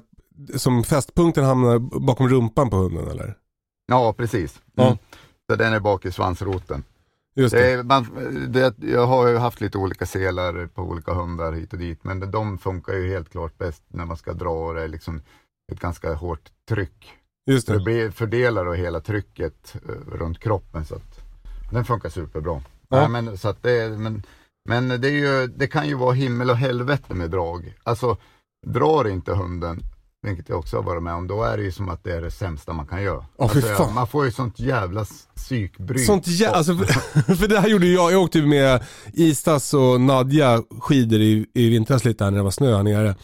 som 0.56 0.84
fästpunkten 0.84 1.44
hamnar 1.44 1.78
bakom 2.06 2.28
rumpan 2.28 2.70
på 2.70 2.76
hunden 2.76 3.08
eller? 3.08 3.34
Ja, 3.90 4.12
precis. 4.12 4.60
Ja. 4.74 4.86
Mm. 4.86 4.98
Så 5.50 5.56
den 5.56 5.72
är 5.72 5.80
bak 5.80 6.04
i 6.04 6.12
svansroten. 6.12 6.84
Just 7.34 7.54
Det 7.54 7.76
det. 7.76 7.82
man, 7.82 8.06
det, 8.48 8.74
jag 8.78 9.06
har 9.06 9.28
ju 9.28 9.36
haft 9.36 9.60
lite 9.60 9.78
olika 9.78 10.06
selar 10.06 10.66
på 10.66 10.82
olika 10.82 11.12
hundar 11.12 11.52
hit 11.52 11.72
och 11.72 11.78
dit, 11.78 12.04
men 12.04 12.30
de 12.30 12.58
funkar 12.58 12.92
ju 12.92 13.08
helt 13.08 13.30
klart 13.30 13.58
bäst 13.58 13.82
när 13.88 14.04
man 14.04 14.16
ska 14.16 14.32
dra 14.32 14.50
och 14.50 14.74
det 14.74 14.82
är 14.82 14.88
liksom 14.88 15.22
ett 15.72 15.80
ganska 15.80 16.14
hårt 16.14 16.50
tryck. 16.68 17.12
Just 17.50 17.66
det 17.66 17.84
det. 17.84 18.12
fördelar 18.12 18.64
då 18.64 18.72
hela 18.72 19.00
trycket 19.00 19.74
eh, 19.88 20.16
runt 20.18 20.38
kroppen 20.38 20.84
så 20.84 20.94
att 20.94 21.20
den 21.72 21.84
funkar 21.84 22.08
superbra. 22.08 22.62
Ja. 22.88 23.08
Nej, 23.08 23.08
men, 23.08 23.38
så 23.38 23.48
att 23.48 23.62
det, 23.62 23.98
men, 23.98 24.22
men 24.68 24.88
det, 24.88 25.08
är 25.08 25.12
ju, 25.40 25.46
det 25.46 25.66
kan 25.66 25.88
ju 25.88 25.94
vara 25.94 26.12
himmel 26.12 26.50
och 26.50 26.56
helvete 26.56 27.14
med 27.14 27.30
drag. 27.30 27.74
Alltså, 27.82 28.16
drar 28.66 29.08
inte 29.08 29.32
hunden, 29.32 29.80
vilket 30.22 30.48
jag 30.48 30.58
också 30.58 30.76
har 30.76 30.82
varit 30.82 31.02
med 31.02 31.14
om, 31.14 31.26
då 31.26 31.42
är 31.42 31.56
det 31.56 31.62
ju 31.62 31.72
som 31.72 31.88
att 31.88 32.04
det 32.04 32.12
är 32.12 32.20
det 32.20 32.30
sämsta 32.30 32.72
man 32.72 32.86
kan 32.86 33.02
göra. 33.02 33.20
Fy 33.20 33.42
alltså, 33.42 33.60
fan. 33.60 33.94
man 33.94 34.06
får 34.06 34.24
ju 34.24 34.32
sånt 34.32 34.60
jävla 34.60 35.06
psykbryt. 35.36 36.06
Sånt 36.06 36.26
jä- 36.26 36.50
alltså, 36.50 36.76
för, 36.76 37.34
för 37.34 37.48
det 37.48 37.60
här 37.60 37.68
gjorde 37.68 37.86
jag, 37.86 38.12
jag 38.12 38.22
åkte 38.22 38.42
med 38.42 38.84
Istas 39.12 39.74
och 39.74 40.00
Nadja 40.00 40.62
skidor 40.80 41.20
i, 41.20 41.46
i 41.54 41.68
vintras 41.68 42.04
lite 42.04 42.24
här 42.24 42.30
när 42.30 42.38
det 42.38 42.44
var 42.44 42.50
snö 42.50 42.76
här 42.76 42.82
nere. 42.82 43.14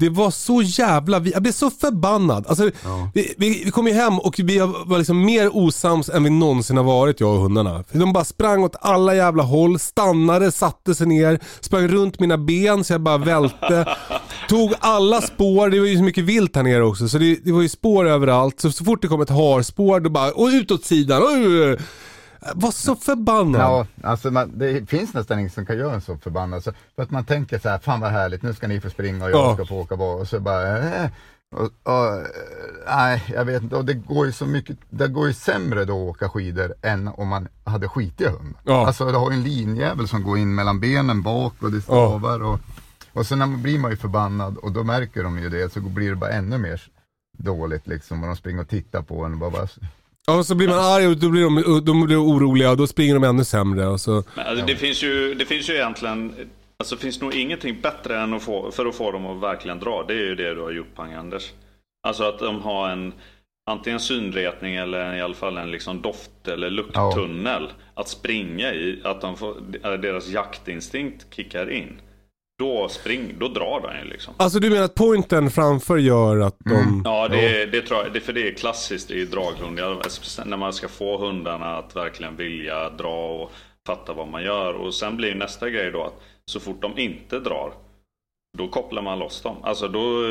Det 0.00 0.08
var 0.08 0.30
så 0.30 0.62
jävla, 0.62 1.18
vi- 1.18 1.32
jag 1.32 1.42
blev 1.42 1.52
så 1.52 1.70
förbannad. 1.70 2.44
Alltså, 2.48 2.70
vi, 3.14 3.34
vi, 3.38 3.62
vi 3.64 3.70
kom 3.70 3.86
ju 3.86 3.92
hem 3.94 4.18
och 4.18 4.34
vi 4.38 4.58
var 4.58 4.98
liksom 4.98 5.24
mer 5.24 5.56
osams 5.56 6.08
än 6.08 6.24
vi 6.24 6.30
någonsin 6.30 6.76
har 6.76 6.84
varit 6.84 7.20
jag 7.20 7.34
och 7.34 7.40
hundarna. 7.40 7.84
De 7.92 8.12
bara 8.12 8.24
sprang 8.24 8.64
åt 8.64 8.76
alla 8.80 9.14
jävla 9.14 9.42
håll, 9.42 9.78
stannade, 9.78 10.52
satte 10.52 10.94
sig 10.94 11.06
ner, 11.06 11.40
sprang 11.60 11.88
runt 11.88 12.20
mina 12.20 12.38
ben 12.38 12.84
så 12.84 12.92
jag 12.92 13.00
bara 13.00 13.18
välte. 13.18 13.86
Tog 14.48 14.72
alla 14.80 15.20
spår, 15.20 15.70
det 15.70 15.80
var 15.80 15.86
ju 15.86 15.96
så 15.96 16.02
mycket 16.02 16.24
vilt 16.24 16.56
här 16.56 16.62
nere 16.62 16.84
också 16.84 17.08
så 17.08 17.18
det, 17.18 17.36
det 17.44 17.52
var 17.52 17.62
ju 17.62 17.68
spår 17.68 18.08
överallt. 18.08 18.60
Så, 18.60 18.72
så 18.72 18.84
fort 18.84 19.02
det 19.02 19.08
kom 19.08 19.20
ett 19.20 19.30
harspår 19.30 20.00
då 20.00 20.10
bara, 20.10 20.30
och 20.32 20.46
ut 20.46 20.70
åt 20.70 20.84
sidan. 20.84 21.22
Jag 21.22 21.78
var 22.54 22.70
så 22.70 22.96
förbannad. 22.96 23.60
Ja, 23.60 23.86
alltså 24.02 24.30
man, 24.30 24.58
det 24.58 24.90
finns 24.90 25.14
nästan 25.14 25.38
ingen 25.38 25.50
som 25.50 25.66
kan 25.66 25.78
göra 25.78 25.94
en 25.94 26.00
så 26.00 26.16
förbannad. 26.16 26.64
Så, 26.64 26.72
för 26.96 27.02
att 27.02 27.10
man 27.10 27.24
tänker 27.24 27.58
så 27.58 27.68
här, 27.68 27.78
fan 27.78 28.00
vad 28.00 28.10
härligt, 28.10 28.42
nu 28.42 28.54
ska 28.54 28.68
ni 28.68 28.80
få 28.80 28.90
springa 28.90 29.24
och 29.24 29.30
jag 29.30 29.38
Ja. 29.38 29.54
ska 29.54 29.66
få 29.66 29.80
åka 29.80 29.96
bak. 29.96 30.20
Och 30.20 30.28
så 30.28 30.40
bara, 30.40 30.78
eh, 30.78 31.10
och, 31.56 31.62
och, 31.64 32.26
nej 32.86 33.22
jag 33.34 33.44
vet 33.44 33.62
inte. 33.62 33.76
Och 33.76 33.84
det 33.84 33.94
går 33.94 34.26
ju 34.26 34.32
så 34.32 34.46
mycket, 34.46 34.76
det 34.90 35.08
går 35.08 35.26
ju 35.26 35.32
sämre 35.32 35.84
då 35.84 36.02
att 36.02 36.16
åka 36.16 36.28
skidor 36.28 36.74
än 36.82 37.08
om 37.08 37.28
man 37.28 37.48
hade 37.64 37.88
skitiga 37.88 38.30
hundar. 38.30 38.60
Ja. 38.64 38.86
Alltså 38.86 39.04
det 39.12 39.18
har 39.18 39.30
ju 39.30 39.36
en 39.36 39.42
linjävel 39.42 40.08
som 40.08 40.22
går 40.22 40.38
in 40.38 40.54
mellan 40.54 40.80
benen 40.80 41.22
bak 41.22 41.54
och 41.62 41.70
det 41.72 41.80
stavar. 41.82 42.42
Och, 42.42 42.60
och 43.12 43.30
när 43.30 43.36
man 43.36 43.62
blir 43.62 43.78
man 43.78 43.90
ju 43.90 43.96
förbannad 43.96 44.56
och 44.56 44.72
då 44.72 44.84
märker 44.84 45.22
de 45.24 45.38
ju 45.38 45.48
det 45.48 45.72
så 45.72 45.80
blir 45.80 46.10
det 46.10 46.16
bara 46.16 46.30
ännu 46.30 46.58
mer 46.58 46.82
dåligt 47.38 47.86
liksom. 47.86 48.20
Och 48.22 48.26
de 48.26 48.36
springer 48.36 48.60
och 48.60 48.68
tittar 48.68 49.02
på 49.02 49.24
en 49.24 49.32
och 49.32 49.38
bara, 49.38 49.50
bara 49.50 49.68
Ja, 50.26 50.38
och 50.38 50.46
så 50.46 50.54
blir 50.54 50.68
man 50.68 50.78
arg 50.78 51.06
och 51.06 51.16
då 51.16 51.28
blir 51.28 51.42
de, 51.42 51.84
de 51.84 52.06
blir 52.06 52.22
oroliga 52.22 52.70
och 52.70 52.76
då 52.76 52.86
springer 52.86 53.14
de 53.14 53.24
ännu 53.24 53.44
sämre. 53.44 53.86
Och 53.86 54.00
så. 54.00 54.24
Men 54.34 54.46
alltså, 54.46 54.66
det, 54.66 54.76
finns 54.76 55.02
ju, 55.02 55.34
det 55.34 55.44
finns 55.44 55.70
ju 55.70 55.74
egentligen, 55.74 56.34
alltså 56.78 56.96
finns 56.96 57.20
nog 57.20 57.34
ingenting 57.34 57.80
bättre 57.80 58.20
än 58.20 58.34
att 58.34 58.42
få, 58.42 58.70
för 58.70 58.86
att 58.86 58.94
få 58.94 59.10
dem 59.12 59.26
att 59.26 59.42
verkligen 59.42 59.78
dra. 59.78 60.04
Det 60.08 60.14
är 60.14 60.26
ju 60.26 60.34
det 60.34 60.54
du 60.54 60.60
har 60.60 60.70
gjort 60.70 60.94
Pang-Anders. 60.96 61.50
Alltså 62.08 62.24
att 62.24 62.38
de 62.38 62.60
har 62.60 62.88
en, 62.88 63.12
antingen 63.70 64.00
synretning 64.00 64.74
eller 64.74 65.16
i 65.16 65.20
alla 65.20 65.34
fall 65.34 65.56
en 65.56 65.70
liksom 65.70 66.02
doft 66.02 66.48
eller 66.48 66.70
lukttunnel 66.70 67.68
att 67.94 68.08
springa 68.08 68.72
i. 68.72 69.00
Att 69.04 69.20
de 69.20 69.36
får, 69.36 69.54
deras 69.96 70.28
jaktinstinkt 70.28 71.26
kickar 71.34 71.70
in. 71.70 72.00
Då 72.60 72.88
spring, 72.88 73.34
då 73.38 73.48
drar 73.48 73.80
de 73.80 73.98
ju 73.98 74.12
liksom. 74.12 74.34
Alltså 74.36 74.58
du 74.58 74.70
menar 74.70 74.84
att 74.84 74.94
pointen 74.94 75.50
framför 75.50 75.96
gör 75.96 76.40
att 76.40 76.56
de... 76.58 77.02
Ja, 77.04 77.28
det, 77.28 77.66
det 77.66 77.82
tror 77.82 78.02
jag. 78.02 78.12
Det, 78.12 78.20
för 78.20 78.32
det 78.32 78.48
är 78.48 78.54
klassiskt 78.54 79.10
i 79.10 79.24
draghund. 79.24 79.80
När 80.46 80.56
man 80.56 80.72
ska 80.72 80.88
få 80.88 81.18
hundarna 81.18 81.76
att 81.76 81.96
verkligen 81.96 82.36
vilja 82.36 82.90
dra 82.90 83.42
och 83.42 83.52
fatta 83.86 84.12
vad 84.12 84.28
man 84.28 84.42
gör. 84.42 84.74
Och 84.74 84.94
sen 84.94 85.16
blir 85.16 85.34
nästa 85.34 85.70
grej 85.70 85.90
då 85.90 86.04
att 86.04 86.22
så 86.44 86.60
fort 86.60 86.82
de 86.82 86.98
inte 86.98 87.40
drar, 87.40 87.72
då 88.58 88.68
kopplar 88.68 89.02
man 89.02 89.18
loss 89.18 89.42
dem. 89.42 89.56
Alltså 89.62 89.88
då, 89.88 90.22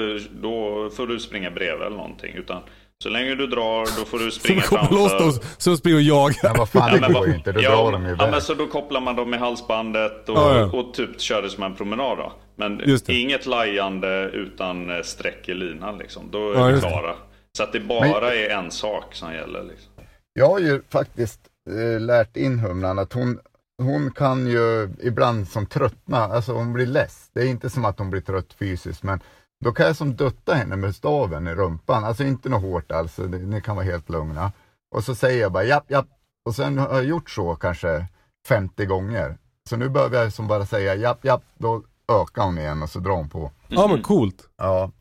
då 0.42 0.90
får 0.90 1.08
du 1.08 1.20
springa 1.20 1.52
bredvid 1.52 1.88
eller 1.88 1.98
någonting. 1.98 2.34
Utan 2.36 2.62
så 3.04 3.10
länge 3.10 3.36
du 3.36 3.48
drar, 3.48 4.00
då 4.00 4.06
får 4.06 4.20
du 4.20 4.32
Så 4.32 4.40
springa 4.40 4.62
kopplar 4.62 4.92
loss 4.92 5.10
framför. 5.12 5.26
dem 5.40 5.50
så 5.58 5.78
springer 5.78 5.98
och 5.98 6.02
jagar. 6.04 6.36
ja 6.44 6.54
vad 6.58 6.70
fan 6.70 6.94
det 6.94 7.00
men 7.02 7.14
går 7.14 7.28
ju 7.28 7.36
inte, 7.36 7.52
då 7.52 7.62
ja, 7.62 7.70
drar 7.70 7.92
de 7.92 8.04
ju 8.04 8.10
Ja 8.10 8.14
iväg. 8.16 8.32
men 8.32 8.42
så 8.42 8.54
då 8.54 8.68
kopplar 8.68 9.02
man 9.02 9.16
dem 9.16 9.34
i 9.34 9.38
halsbandet 9.38 10.30
och, 10.30 10.38
Ja, 10.38 10.58
ja. 10.58 10.66
och 10.80 10.94
typ 10.94 11.22
kör 11.22 11.42
det 11.42 11.50
som 11.50 11.64
en 11.64 11.76
promenad 11.76 12.18
då. 12.18 12.34
Men 12.56 12.82
inget 13.08 13.46
lajande 13.46 14.30
utan 14.34 14.90
eh, 14.90 15.02
streck 15.04 15.50
i 15.50 15.54
linan 15.54 15.98
liksom. 15.98 16.32
Då 16.32 16.52
är 16.52 16.60
Ja, 16.60 16.66
vi 16.76 16.80
klara. 16.82 17.16
Så 17.58 17.64
att 17.64 17.74
det 17.74 17.80
bara 17.80 18.36
är 18.36 18.50
en 18.50 18.72
sak 18.72 19.16
som 19.16 19.34
gäller 19.34 19.64
liksom. 19.64 19.92
Jag 20.34 20.50
har 20.50 20.60
ju 20.60 20.82
faktiskt 20.90 21.40
eh, 21.70 22.00
lärt 22.02 22.38
in 22.38 22.60
humlan 22.60 23.00
att 23.00 23.14
hon, 23.14 23.40
hon 23.82 24.12
kan 24.12 24.48
ju 24.48 24.90
ibland 25.04 25.48
som 25.48 25.66
tröttna, 25.66 26.18
alltså 26.24 26.52
hon 26.54 26.74
blir 26.74 26.86
less. 26.86 27.30
Det 27.34 27.42
är 27.42 27.46
inte 27.46 27.70
som 27.70 27.86
att 27.86 28.00
hon 28.00 28.10
blir 28.10 28.22
trött 28.22 28.54
fysiskt 28.60 29.04
men 29.04 29.20
då 29.66 29.72
kan 29.72 29.86
jag 29.86 29.96
som 29.96 30.16
dutta 30.16 30.54
henne 30.54 30.76
med 30.76 30.96
staven 30.96 31.48
i 31.48 31.56
rumpan, 31.56 32.04
alltså 32.04 32.24
inte 32.24 32.50
något 32.50 32.62
hårt 32.62 32.92
alls, 32.92 33.18
ni 33.18 33.62
kan 33.62 33.76
vara 33.76 33.86
helt 33.86 34.10
lugna. 34.10 34.52
Och 34.96 35.04
så 35.04 35.16
säger 35.16 35.42
jag 35.42 35.52
bara 35.52 35.64
japp, 35.64 35.92
japp. 35.92 36.08
Och 36.46 36.56
sen 36.56 36.78
har 36.78 36.96
jag 36.96 37.04
gjort 37.04 37.30
så 37.30 37.56
kanske 37.56 38.08
50 38.48 38.86
gånger. 38.86 39.38
Så 39.70 39.78
nu 39.78 39.90
behöver 39.90 40.24
jag 40.24 40.34
som 40.34 40.48
bara 40.48 40.66
säga 40.66 40.96
japp, 40.96 41.26
japp, 41.26 41.44
då 41.58 41.84
ökar 42.12 42.44
hon 42.44 42.58
igen 42.58 42.84
och 42.84 42.90
så 42.90 43.00
drar 43.00 43.16
hon 43.16 43.30
på. 43.30 43.52
Ja 43.68 43.88
men 43.88 44.04
coolt. 44.04 44.50
Ja. 44.58 44.92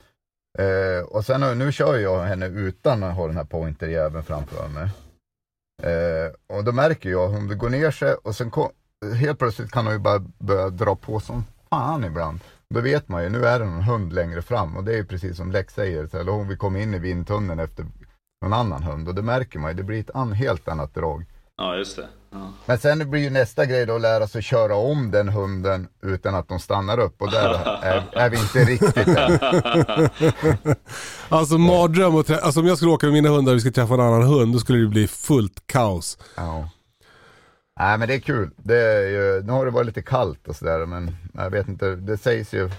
Eh, 0.59 1.07
och 1.09 1.25
sen 1.25 1.59
nu 1.59 1.73
kör 1.73 1.99
jag 1.99 2.23
henne 2.25 2.47
utan 2.47 3.03
att 3.03 3.17
ha 3.17 3.27
den 3.27 3.37
här 3.37 3.45
pointerjäveln 3.45 4.25
framför 4.25 4.69
mig. 4.69 4.91
Eh, 5.83 6.57
och 6.57 6.65
då 6.65 6.73
märker 6.73 7.11
jag 7.11 7.49
det 7.49 7.55
går 7.55 7.71
ner 7.71 7.91
sig 7.91 8.15
och 8.15 8.35
sen 8.35 8.51
kom, 8.51 8.71
helt 9.21 9.39
plötsligt 9.39 9.71
kan 9.71 9.85
hon 9.87 9.95
ju 9.95 10.01
bara 10.01 10.19
börja 10.39 10.71
dra 10.71 10.97
på 10.97 11.21
som 11.21 11.45
fan 11.71 12.05
ibland. 12.05 12.41
Då 12.75 12.81
vet 12.81 13.09
man 13.09 13.23
ju, 13.23 13.29
nu 13.29 13.47
är 13.47 13.59
det 13.59 13.65
någon 13.65 13.83
hund 13.83 14.13
längre 14.13 14.43
fram 14.43 14.77
och 14.77 14.85
det 14.85 14.93
är 14.93 14.97
ju 14.97 15.05
precis 15.05 15.37
som 15.37 15.53
Lex 15.53 15.75
säger, 15.75 16.07
så 16.07 16.19
eller 16.19 16.33
om 16.33 16.49
vi 16.49 16.57
kommer 16.57 16.81
in 16.81 16.95
i 16.95 16.99
vindtunneln 16.99 17.61
efter 17.61 17.87
någon 18.43 18.53
annan 18.53 18.83
hund 18.83 19.09
och 19.09 19.15
det 19.15 19.23
märker 19.23 19.59
man 19.59 19.71
ju, 19.71 19.77
det 19.77 19.83
blir 19.83 20.01
ett 20.01 20.11
an, 20.15 20.33
helt 20.33 20.69
annat 20.69 20.95
drag. 20.95 21.25
Ja, 21.57 21.77
just 21.77 21.97
det. 21.97 22.09
Ja. 22.31 22.53
Men 22.67 22.79
sen 22.79 23.11
blir 23.11 23.21
ju 23.21 23.31
nästa 23.31 23.67
grej 23.67 23.87
då 23.87 23.95
att 23.95 24.01
lära 24.01 24.27
sig 24.29 24.43
köra 24.43 24.77
om 24.77 25.11
den 25.11 25.29
hunden 25.29 25.89
utan 26.03 26.35
att 26.35 26.49
de 26.49 26.59
stannar 26.59 26.99
upp 26.99 27.23
och 27.23 27.31
där 27.31 27.55
är, 27.83 28.05
är 28.13 28.31
vi 28.31 28.37
inte 28.37 28.65
riktigt 28.65 29.09
än. 29.09 29.39
Alltså 31.29 31.59
mardröm 31.59 32.15
och 32.15 32.27
trä- 32.27 32.41
alltså 32.41 32.61
om 32.61 32.67
jag 32.67 32.77
skulle 32.77 32.93
åka 32.93 33.07
med 33.07 33.13
mina 33.13 33.29
hundar 33.29 33.53
och 33.53 33.57
vi 33.57 33.61
skulle 33.61 33.73
träffa 33.75 33.95
en 33.95 34.01
annan 34.01 34.23
hund, 34.23 34.53
då 34.53 34.59
skulle 34.59 34.79
det 34.79 34.89
bli 34.89 35.07
fullt 35.09 35.67
kaos. 35.67 36.19
Ja. 36.37 36.71
Nej 37.79 37.99
men 37.99 38.09
det 38.09 38.15
är 38.15 38.21
kul. 38.21 38.51
Det 38.57 38.79
är 38.79 39.09
ju, 39.09 39.43
nu 39.43 39.53
har 39.53 39.65
det 39.65 39.71
varit 39.71 39.87
lite 39.87 40.03
kallt 40.03 40.49
och 40.49 40.57
sådär 40.57 40.87
men 40.87 41.17
jag 41.35 41.51
vet 41.51 41.69
inte, 41.69 41.97
det 41.97 42.19
sägs 42.19 42.55
ju 42.55 42.71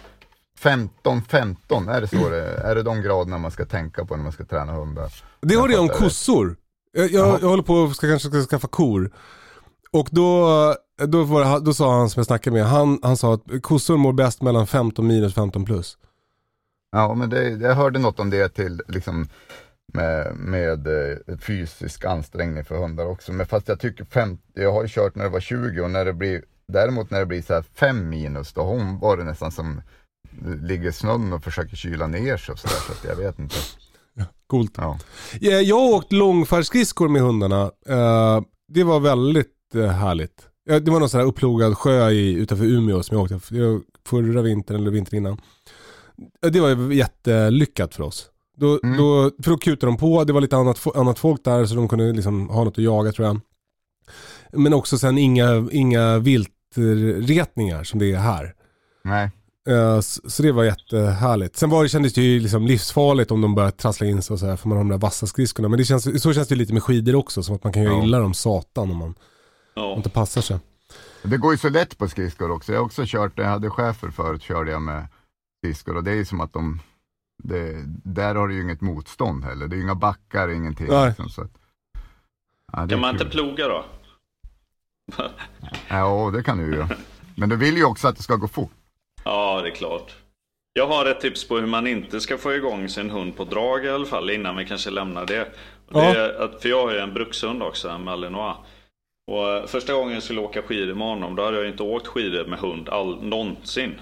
15-15, 0.59 1.91
är 1.91 2.01
det 2.01 2.07
så 2.07 2.29
det 2.29 2.43
Är 2.43 2.75
det 2.75 2.83
de 2.83 3.01
graderna 3.01 3.37
man 3.37 3.51
ska 3.51 3.65
tänka 3.65 4.05
på 4.05 4.15
när 4.15 4.23
man 4.23 4.31
ska 4.31 4.45
träna 4.45 4.73
hundar? 4.73 5.11
Det 5.41 5.55
hörde 5.55 5.73
jag 5.73 5.81
om 5.81 5.89
kossor. 5.89 6.55
Jag, 6.91 7.11
jag, 7.11 7.41
jag 7.41 7.49
håller 7.49 7.63
på 7.63 7.83
att 7.83 7.95
ska, 7.95 8.07
kanske 8.07 8.29
ska 8.29 8.41
skaffa 8.41 8.67
kor. 8.67 9.11
Och 9.91 10.07
då, 10.11 10.47
då, 10.97 11.23
det, 11.23 11.59
då 11.59 11.73
sa 11.73 11.97
han 11.97 12.09
som 12.09 12.19
jag 12.19 12.25
snackade 12.25 12.53
med, 12.53 12.65
han, 12.65 12.99
han 13.03 13.17
sa 13.17 13.33
att 13.33 13.43
kossor 13.61 13.97
mår 13.97 14.13
bäst 14.13 14.41
mellan 14.41 14.67
15 14.67 15.07
minus 15.07 15.33
15 15.33 15.65
plus. 15.65 15.97
Ja 16.91 17.13
men 17.15 17.29
det, 17.29 17.49
jag 17.49 17.75
hörde 17.75 17.99
något 17.99 18.19
om 18.19 18.29
det 18.29 18.49
till 18.49 18.81
liksom 18.87 19.27
med, 19.93 20.35
med 20.35 20.87
eh, 20.87 21.37
fysisk 21.37 22.05
ansträngning 22.05 22.65
för 22.65 22.77
hundar 22.77 23.05
också. 23.05 23.31
Men 23.31 23.45
fast 23.45 23.67
jag 23.67 23.79
tycker 23.79 24.05
50, 24.05 24.43
jag 24.53 24.71
har 24.71 24.81
ju 24.81 24.89
kört 24.89 25.15
när 25.15 25.23
det 25.23 25.29
var 25.29 25.39
20 25.39 25.81
och 25.81 25.91
när 25.91 26.05
det 26.05 26.13
blir 26.13 26.41
Däremot 26.73 27.11
när 27.11 27.19
det 27.19 27.25
blir 27.25 27.41
så 27.41 27.53
här 27.53 27.61
5 27.61 28.09
minus 28.09 28.53
då 28.53 28.61
har 28.61 28.67
hon 28.67 28.99
varit 28.99 29.25
nästan 29.25 29.51
som 29.51 29.81
ligger 30.61 30.89
i 30.89 30.91
snön 30.91 31.33
och 31.33 31.43
försöker 31.43 31.75
kyla 31.75 32.07
ner 32.07 32.37
sig 32.37 32.53
och 32.53 32.59
sådär 32.59 32.75
så 32.87 32.91
att 32.91 33.03
jag 33.03 33.15
vet 33.15 33.39
inte. 33.39 33.55
Coolt. 34.47 34.73
Ja. 34.77 34.99
Ja, 35.39 35.51
Jag 35.51 35.75
har 35.75 35.93
åkt 35.93 36.11
långfärdsskridskor 36.11 37.07
med 37.09 37.21
hundarna. 37.21 37.71
Eh, 37.87 38.41
det 38.67 38.83
var 38.83 38.99
väldigt 38.99 39.75
eh, 39.75 39.87
härligt. 39.87 40.45
Det 40.65 40.91
var 40.91 40.99
någon 40.99 41.09
sån 41.09 41.19
här 41.19 41.27
upplogad 41.27 41.77
sjö 41.77 42.09
i, 42.09 42.33
utanför 42.33 42.65
Umeå 42.65 43.03
som 43.03 43.17
jag 43.17 43.23
åkte 43.23 43.39
förra 44.07 44.41
vintern 44.41 44.77
eller 44.77 44.91
vintern 44.91 45.17
innan. 45.17 45.41
Det 46.41 46.59
var 46.59 46.91
jättelyckat 46.91 47.95
för 47.95 48.03
oss. 48.03 48.29
Då, 48.59 48.79
Mm. 48.83 48.97
då, 48.97 49.31
för 49.43 49.51
då 49.51 49.57
kutade 49.57 49.85
de 49.91 49.97
på, 49.97 50.23
det 50.23 50.33
var 50.33 50.41
lite 50.41 50.57
annat, 50.57 50.95
annat 50.95 51.19
folk 51.19 51.43
där 51.43 51.65
så 51.65 51.75
de 51.75 51.87
kunde 51.87 52.11
liksom 52.13 52.49
ha 52.49 52.63
något 52.63 52.77
att 52.77 52.83
jaga 52.83 53.11
tror 53.11 53.27
jag. 53.27 53.39
Men 54.53 54.73
också 54.73 54.97
sen 54.97 55.17
inga, 55.17 55.67
inga 55.71 56.17
viltretningar 56.19 57.83
som 57.83 57.99
det 57.99 58.11
är 58.13 58.17
här. 58.17 58.53
Nej. 59.03 59.29
Eh, 59.69 59.99
Så 60.01 60.43
det 60.43 60.51
var 60.51 60.63
jättehärligt. 60.63 61.57
Sen 61.57 61.69
var 61.69 61.83
det, 61.83 61.89
kändes 61.89 62.13
det 62.13 62.21
ju 62.21 62.39
liksom 62.39 62.67
livsfarligt 62.67 63.31
om 63.31 63.41
de 63.41 63.55
började 63.55 63.77
trassla 63.77 64.07
in 64.07 64.21
sig 64.21 64.33
och 64.33 64.39
så 64.39 64.45
här, 64.45 64.55
för 64.55 64.67
man 64.69 64.77
har 64.77 64.83
de 64.83 64.89
där 64.89 64.97
vassa 64.97 65.27
skridskorna. 65.27 65.69
Men 65.69 65.77
det 65.79 65.85
känns, 65.85 66.21
så 66.23 66.33
känns 66.33 66.47
det 66.47 66.55
ju 66.55 66.59
lite 66.59 66.73
med 66.73 66.83
skidor 66.83 67.15
också, 67.15 67.43
som 67.43 67.55
att 67.55 67.63
man 67.63 67.73
kan 67.73 67.83
göra 67.83 67.93
Ja. 67.93 68.03
illa 68.03 68.19
dem 68.19 68.33
satan 68.33 68.91
om 68.91 68.97
man 68.97 69.15
Ja. 69.75 69.95
inte 69.97 70.09
passar 70.09 70.41
sig. 70.41 70.57
Det 71.23 71.37
går 71.37 71.51
ju 71.51 71.57
så 71.57 71.69
lätt 71.69 71.97
på 71.97 72.07
skridskor 72.07 72.51
också. 72.51 72.71
Jag 72.71 72.79
har 72.79 72.85
också 72.85 73.03
kört, 73.05 73.37
när 73.37 73.43
jag 73.43 73.51
hade 73.51 73.69
chefer 73.69 74.09
förut 74.11 74.41
körde 74.41 74.71
jag 74.71 74.81
med 74.81 75.07
skridskor 75.63 75.97
och 75.97 76.03
det 76.03 76.11
är 76.11 76.15
ju 76.15 76.25
som 76.25 76.41
att 76.41 76.53
de, 76.53 76.79
det, 77.43 77.83
där 78.03 78.35
har 78.35 78.47
du 78.47 78.53
ju 78.55 78.61
inget 78.61 78.81
motstånd 78.81 79.43
heller. 79.45 79.67
Det 79.67 79.75
är 79.75 79.77
ju 79.77 79.83
inga 79.83 79.95
backar, 79.95 80.49
ingenting. 80.49 80.87
Nej. 80.89 81.07
Liksom, 81.07 81.29
så 81.29 81.41
att, 81.41 81.51
ja, 82.71 82.79
det 82.79 82.83
är 82.83 82.87
Kan 82.87 82.99
man 82.99 83.11
kul. 83.17 83.21
inte 83.21 83.35
ploga 83.37 83.67
då? 83.67 83.85
Ja, 85.89 86.31
det 86.33 86.43
kan 86.43 86.57
du 86.57 86.63
ju. 86.75 86.85
Men 87.35 87.49
du 87.49 87.55
vill 87.55 87.77
ju 87.77 87.85
också 87.85 88.07
att 88.07 88.17
det 88.17 88.23
ska 88.23 88.35
gå 88.35 88.47
fort. 88.47 88.71
Ja, 89.23 89.61
det 89.61 89.69
är 89.69 89.75
klart. 89.75 90.15
Jag 90.73 90.87
har 90.87 91.05
ett 91.05 91.19
tips 91.21 91.47
på 91.47 91.57
hur 91.57 91.67
man 91.67 91.87
inte 91.87 92.19
ska 92.19 92.37
få 92.37 92.53
igång 92.53 92.89
sin 92.89 93.09
hund 93.09 93.37
på 93.37 93.43
drag 93.43 93.85
i 93.85 93.89
alla 93.89 94.05
fall 94.05 94.29
innan 94.29 94.55
vi 94.55 94.65
kanske 94.65 94.89
lämnar 94.89 95.25
det. 95.25 95.35
Det 95.35 95.99
Ja. 95.99 96.15
är 96.15 96.41
att, 96.43 96.61
för 96.61 96.69
jag 96.69 96.85
har 96.87 96.93
ju 96.93 96.99
en 96.99 97.13
brukshund 97.13 97.63
också, 97.63 97.89
en 97.89 98.03
malinois. 98.03 98.55
Och 99.31 99.49
eh, 99.49 99.65
första 99.65 99.93
gången 99.93 100.13
jag 100.13 100.23
skulle 100.23 100.39
åka 100.41 100.61
skidor 100.61 100.93
med 100.95 101.07
honom, 101.07 101.35
då 101.35 101.43
hade 101.45 101.57
jag 101.57 101.67
inte 101.67 101.83
åkt 101.83 102.07
skidor 102.07 102.45
med 102.45 102.59
hund 102.59 102.89
all, 102.89 103.23
någonsin. 103.23 103.99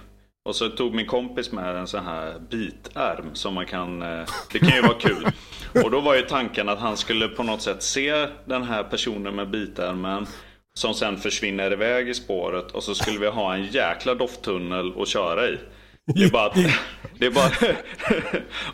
Och 0.48 0.56
så 0.56 0.70
tog 0.70 0.94
min 0.96 1.06
kompis 1.06 1.52
med 1.52 1.76
en 1.76 1.88
sån 1.88 2.06
här 2.06 2.40
bitärm 2.50 3.36
som 3.36 3.54
man 3.54 3.66
kan, 3.66 4.02
eh, 4.02 4.26
det 4.52 4.60
kan 4.60 4.76
ju 4.76 4.82
vara 4.82 5.00
kul. 5.00 5.28
Och 5.84 5.92
då 5.92 6.00
var 6.00 6.16
ju 6.16 6.22
tanken 6.22 6.70
att 6.70 6.80
han 6.80 6.98
skulle 6.98 7.28
på 7.28 7.44
något 7.44 7.62
sätt 7.62 7.84
se 7.84 8.28
den 8.46 8.64
här 8.64 8.84
personen 8.84 9.36
med 9.36 9.50
bitärmen 9.50 10.26
som 10.74 10.94
sen 10.94 11.18
försvinner 11.18 11.74
iväg 11.74 12.10
i 12.10 12.14
spåret 12.14 12.72
och 12.72 12.84
så 12.84 12.96
skulle 12.96 13.20
vi 13.20 13.28
ha 13.28 13.56
en 13.56 13.66
jäkla 13.66 14.16
dofttunnel 14.16 15.02
att 15.02 15.08
köra 15.08 15.48
i. 15.50 15.58
Det 16.06 16.24
är 16.24 16.30
bara 16.30 16.46
att, 16.46 16.58
det 17.20 17.26
är 17.26 17.32
bara, 17.32 17.52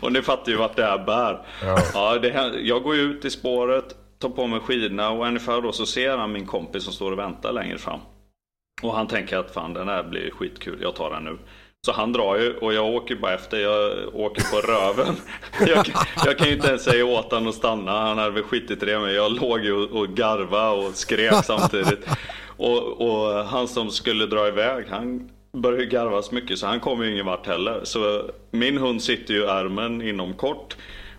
och 0.00 0.12
ni 0.12 0.22
fattar 0.22 0.52
ju 0.52 0.58
vart 0.58 0.76
det 0.76 0.84
här 0.84 1.04
bär. 1.04 1.46
Ja. 1.94 2.18
det 2.18 2.30
här, 2.30 2.58
jag 2.62 2.82
går 2.82 2.96
ut 2.96 3.24
i 3.24 3.30
spåret, 3.30 3.84
tar 4.18 4.28
på 4.28 4.46
mig 4.46 4.60
skidorna 4.60 5.10
och 5.10 5.26
ungefär 5.26 5.60
då 5.60 5.72
så 5.72 5.86
ser 5.86 6.16
han 6.18 6.32
min 6.32 6.46
kompis 6.46 6.84
som 6.84 6.92
står 6.92 7.12
och 7.12 7.18
väntar 7.18 7.52
längre 7.52 7.78
fram. 7.78 8.00
Och 8.82 8.94
han 8.94 9.06
tänker 9.06 9.38
att 9.38 9.50
fan 9.50 9.74
den 9.74 9.88
här 9.88 10.02
blir 10.02 10.30
skitkul, 10.30 10.78
jag 10.82 10.96
tar 10.96 11.10
den 11.10 11.24
nu. 11.24 11.38
Så 11.84 11.92
han 11.92 12.12
drar 12.12 12.36
ju 12.36 12.54
och 12.56 12.74
jag 12.74 12.86
åker 12.86 13.16
bara 13.16 13.34
efter, 13.34 13.58
jag 13.58 13.92
åker 14.14 14.42
på 14.50 14.56
röven. 14.72 15.16
Jag, 15.66 15.84
kan- 15.84 16.04
jag 16.24 16.38
kan 16.38 16.46
ju 16.48 16.52
inte 16.54 16.68
ens 16.68 16.84
säga 16.84 17.06
åt 17.06 17.32
honom 17.32 17.48
att 17.48 17.54
stanna, 17.54 17.92
han 18.00 18.18
hade 18.18 18.30
väl 18.30 18.42
skitit 18.42 18.82
i 18.82 18.86
det 18.86 18.98
men 18.98 19.14
jag 19.14 19.32
låg 19.32 19.64
ju 19.64 19.72
och, 19.72 20.00
och 20.00 20.08
garva 20.08 20.70
och 20.70 20.94
skrek 20.94 21.34
samtidigt. 21.44 22.06
Och, 22.56 23.00
och 23.00 23.44
han 23.44 23.68
som 23.68 23.90
skulle 23.90 24.26
dra 24.26 24.48
iväg, 24.48 24.84
han 24.90 25.30
började 25.52 25.82
ju 25.84 25.88
garva 25.90 26.22
så 26.22 26.34
mycket 26.34 26.58
så 26.58 26.66
han 26.66 26.80
kommer 26.80 27.04
ju 27.04 27.12
ingen 27.12 27.26
vart 27.26 27.46
heller. 27.46 27.80
Så 27.84 28.22
min 28.50 28.78
hund 28.78 29.02
sitter 29.02 29.34
ju 29.34 29.40
i 29.40 29.46
ärmen 29.46 30.02
inom 30.02 30.34
kort. 30.34 30.76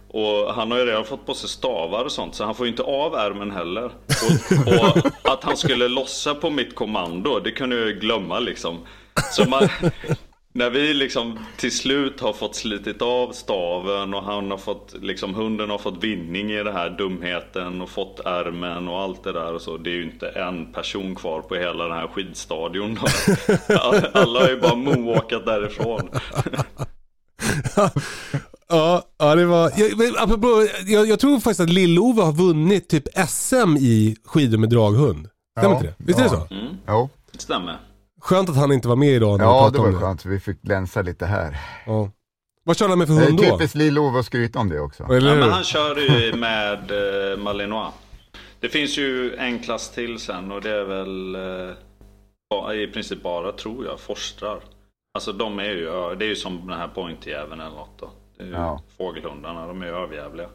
Och 0.08 0.54
han 0.54 0.72
har 0.72 0.78
ju 0.80 0.86
redan 0.86 1.06
fått 1.06 1.26
på 1.26 1.34
sig 1.34 1.50
stavar 1.50 2.06
och 2.06 2.12
sånt 2.12 2.36
så 2.36 2.44
han 2.44 2.56
får 2.56 2.66
ju 2.66 2.72
inte 2.72 2.84
av 2.84 3.16
ärmen 3.16 3.52
heller. 3.52 3.86
Och, 3.86 4.96
och 4.96 5.32
att 5.34 5.44
han 5.44 5.58
skulle 5.58 5.88
lossa 5.88 6.36
på 6.36 6.50
mitt 6.50 6.76
kommando, 6.76 7.40
det 7.40 7.52
kunde 7.52 7.76
jag 7.76 7.88
ju 7.88 7.94
glömma 8.00 8.40
liksom. 8.40 8.80
Så 9.32 9.50
man, 9.50 9.70
när 10.56 10.70
vi 10.70 10.94
liksom 10.94 11.40
till 11.58 11.72
slut 11.72 12.20
har 12.20 12.34
fått 12.34 12.56
slitit 12.56 13.02
av 13.02 13.32
staven 13.32 14.14
och 14.14 14.24
han 14.24 14.52
har 14.52 14.58
fått, 14.58 14.96
liksom 15.02 15.34
hunden 15.34 15.70
har 15.70 15.78
fått 15.78 16.04
vinning 16.04 16.52
i 16.52 16.64
den 16.64 16.74
här 16.74 16.90
dumheten 16.90 17.82
och 17.82 17.90
fått 17.90 18.20
ärmen 18.20 18.88
och 18.88 19.00
allt 19.02 19.24
det 19.24 19.32
där 19.32 19.54
och 19.54 19.62
så. 19.62 19.78
Det 19.78 19.90
är 19.90 19.94
ju 19.94 20.04
inte 20.04 20.28
en 20.30 20.74
person 20.74 21.16
kvar 21.16 21.42
på 21.42 21.56
hela 21.56 21.84
den 21.84 21.98
här 21.98 22.08
skidstadion. 22.08 22.98
Alla 24.14 24.40
har 24.40 24.50
ju 24.50 24.60
bara 24.60 24.76
moonwalkat 24.76 25.46
därifrån. 25.46 26.10
Ja, 28.70 29.04
ja 29.18 29.36
det 29.36 29.46
var... 29.46 29.72
Jag, 29.76 29.98
men 29.98 30.14
apropå, 30.18 30.68
jag, 30.86 31.08
jag 31.08 31.20
tror 31.20 31.40
faktiskt 31.40 31.60
att 31.60 31.70
Lill-Ove 31.70 32.22
har 32.22 32.34
vunnit 32.34 32.90
typ 32.90 33.04
SM 33.28 33.78
i 33.78 34.18
skidor 34.26 34.58
med 34.58 34.70
draghund. 34.70 35.28
Stämmer 35.60 35.76
Ja, 35.76 35.76
inte 35.76 35.88
det? 35.88 35.96
Visst 35.98 36.20
är 36.20 36.24
det 36.24 36.30
ja. 36.34 36.48
så? 36.50 36.56
Jo, 36.88 37.10
Det 37.32 37.42
stämmer. 37.42 37.78
Skönt 38.26 38.50
att 38.50 38.56
han 38.56 38.72
inte 38.72 38.88
var 38.88 38.96
med 38.96 39.10
idag 39.10 39.38
när 39.38 39.46
vi 39.46 39.52
ja 39.52 39.70
det 39.74 39.78
var 39.80 39.86
om 39.88 39.94
det. 39.94 40.00
skönt. 40.00 40.26
Vi 40.26 40.40
fick 40.40 40.62
glänsa 40.62 41.02
lite 41.02 41.26
här. 41.26 41.58
Ja. 41.86 42.12
Vad 42.64 42.78
körde 42.78 42.92
han 42.92 43.00
med 43.00 43.08
för 43.08 43.16
Det 43.16 43.22
hund 43.26 43.40
är 43.40 43.50
då? 43.52 43.58
typiskt 43.58 43.76
Lill-Ove 43.76 44.20
att 44.20 44.26
skryta 44.26 44.60
om 44.60 44.70
det 44.70 44.80
också. 44.80 45.04
Eller 45.04 45.30
Ja, 45.30 45.36
men 45.36 45.50
han 45.50 45.64
kör 45.64 45.96
ju 45.98 46.34
med 46.36 46.92
eh, 47.32 47.38
Malinois. 47.38 47.94
Det 48.60 48.70
finns 48.70 48.98
ju 48.98 49.36
en 49.36 49.60
klass 49.60 49.92
till 49.92 50.20
sen 50.20 50.52
och 50.52 50.62
det 50.62 50.70
är 50.72 50.84
väl 50.84 51.36
eh, 52.72 52.82
i 52.84 52.88
princip 52.88 53.24
bara, 53.24 53.52
tror 53.52 53.86
jag, 53.86 54.00
forstrar. 54.00 54.60
Alltså 55.14 55.32
de 55.34 55.60
är 55.60 55.64
ju, 55.64 55.86
det 56.16 56.26
är 56.26 56.30
ju 56.30 56.36
som 56.36 56.68
den 56.68 56.78
här 56.80 56.88
pointjäveln 56.88 57.62
eller 57.62 57.76
något 57.76 58.00
då. 58.00 58.10
Det 58.38 58.44
är 58.44 58.48
ju 58.48 58.54
Ja. 58.54 58.82
Fågelhundarna, 58.98 59.68
de 59.68 59.82
är 59.82 59.86
ju 59.86 59.92
överjävliga. 59.92 60.48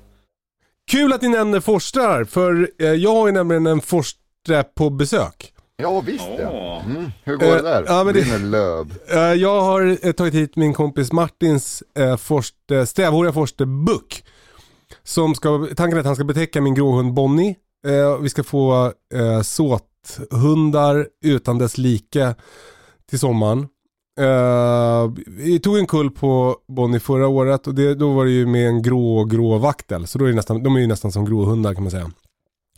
Kul 0.91 1.12
att 1.12 1.23
ni 1.23 1.29
nämner 1.29 1.61
forstrar, 1.61 2.25
för 2.25 2.71
eh, 2.79 2.87
jag 2.93 3.14
har 3.14 3.27
ju 3.27 3.33
nämligen 3.33 3.66
en 3.66 3.81
forstre 3.81 4.62
på 4.75 4.91
besök. 4.91 5.53
Ja 5.83 6.01
visst 6.01 6.28
ja. 6.39 6.83
Mm. 6.87 7.11
Hur 7.24 7.37
går 7.37 7.47
Eh, 7.47 7.53
det 7.55 7.62
där? 7.62 7.85
ja, 7.87 8.05
men 8.05 8.14
det- 8.14 8.39
löv. 8.39 8.95
Eh, 9.09 9.18
Jag 9.18 9.61
har 9.61 9.99
eh, 10.07 10.12
tagit 10.12 10.35
hit 10.35 10.57
min 10.57 10.74
kompis 10.74 11.12
Martins 11.12 11.83
eh, 11.99 12.16
forste, 12.16 12.87
strävhåriga 12.87 13.33
forste 13.33 13.66
Buck. 13.66 14.24
Som 15.03 15.35
ska, 15.35 15.66
tanken 15.76 15.97
är 15.97 16.01
att 16.01 16.07
han 16.07 16.14
ska 16.14 16.24
betäcka 16.24 16.61
min 16.61 16.74
gråhund 16.74 17.14
Bonnie. 17.14 17.57
Eh, 17.87 18.18
vi 18.20 18.28
ska 18.28 18.43
få 18.45 18.93
eh, 19.14 19.43
såthundar 19.43 21.07
utan 21.24 21.59
dess 21.59 21.78
like 21.78 22.35
till 23.11 23.18
sommaren. 23.18 23.59
Eh, 24.20 25.11
vi 25.26 25.61
tog 25.61 25.78
en 25.78 25.87
kull 25.87 26.11
på 26.11 26.57
Bonnie 26.76 27.01
förra 27.01 27.28
året 27.28 27.66
och 27.66 27.74
det, 27.74 27.95
då 27.95 28.12
var 28.12 28.24
det 28.24 28.31
ju 28.31 28.47
med 28.47 28.68
en 28.68 28.83
grå, 28.83 29.24
grå 29.24 29.59
vaktel. 29.59 30.07
Så 30.07 30.18
då 30.18 30.24
är 30.24 30.28
det 30.28 30.35
nästan, 30.35 30.62
de 30.62 30.76
är 30.76 30.81
ju 30.81 30.87
nästan 30.87 31.12
som 31.12 31.24
gråhundar 31.24 31.74
kan 31.74 31.83
man 31.83 31.91
säga. 31.91 32.11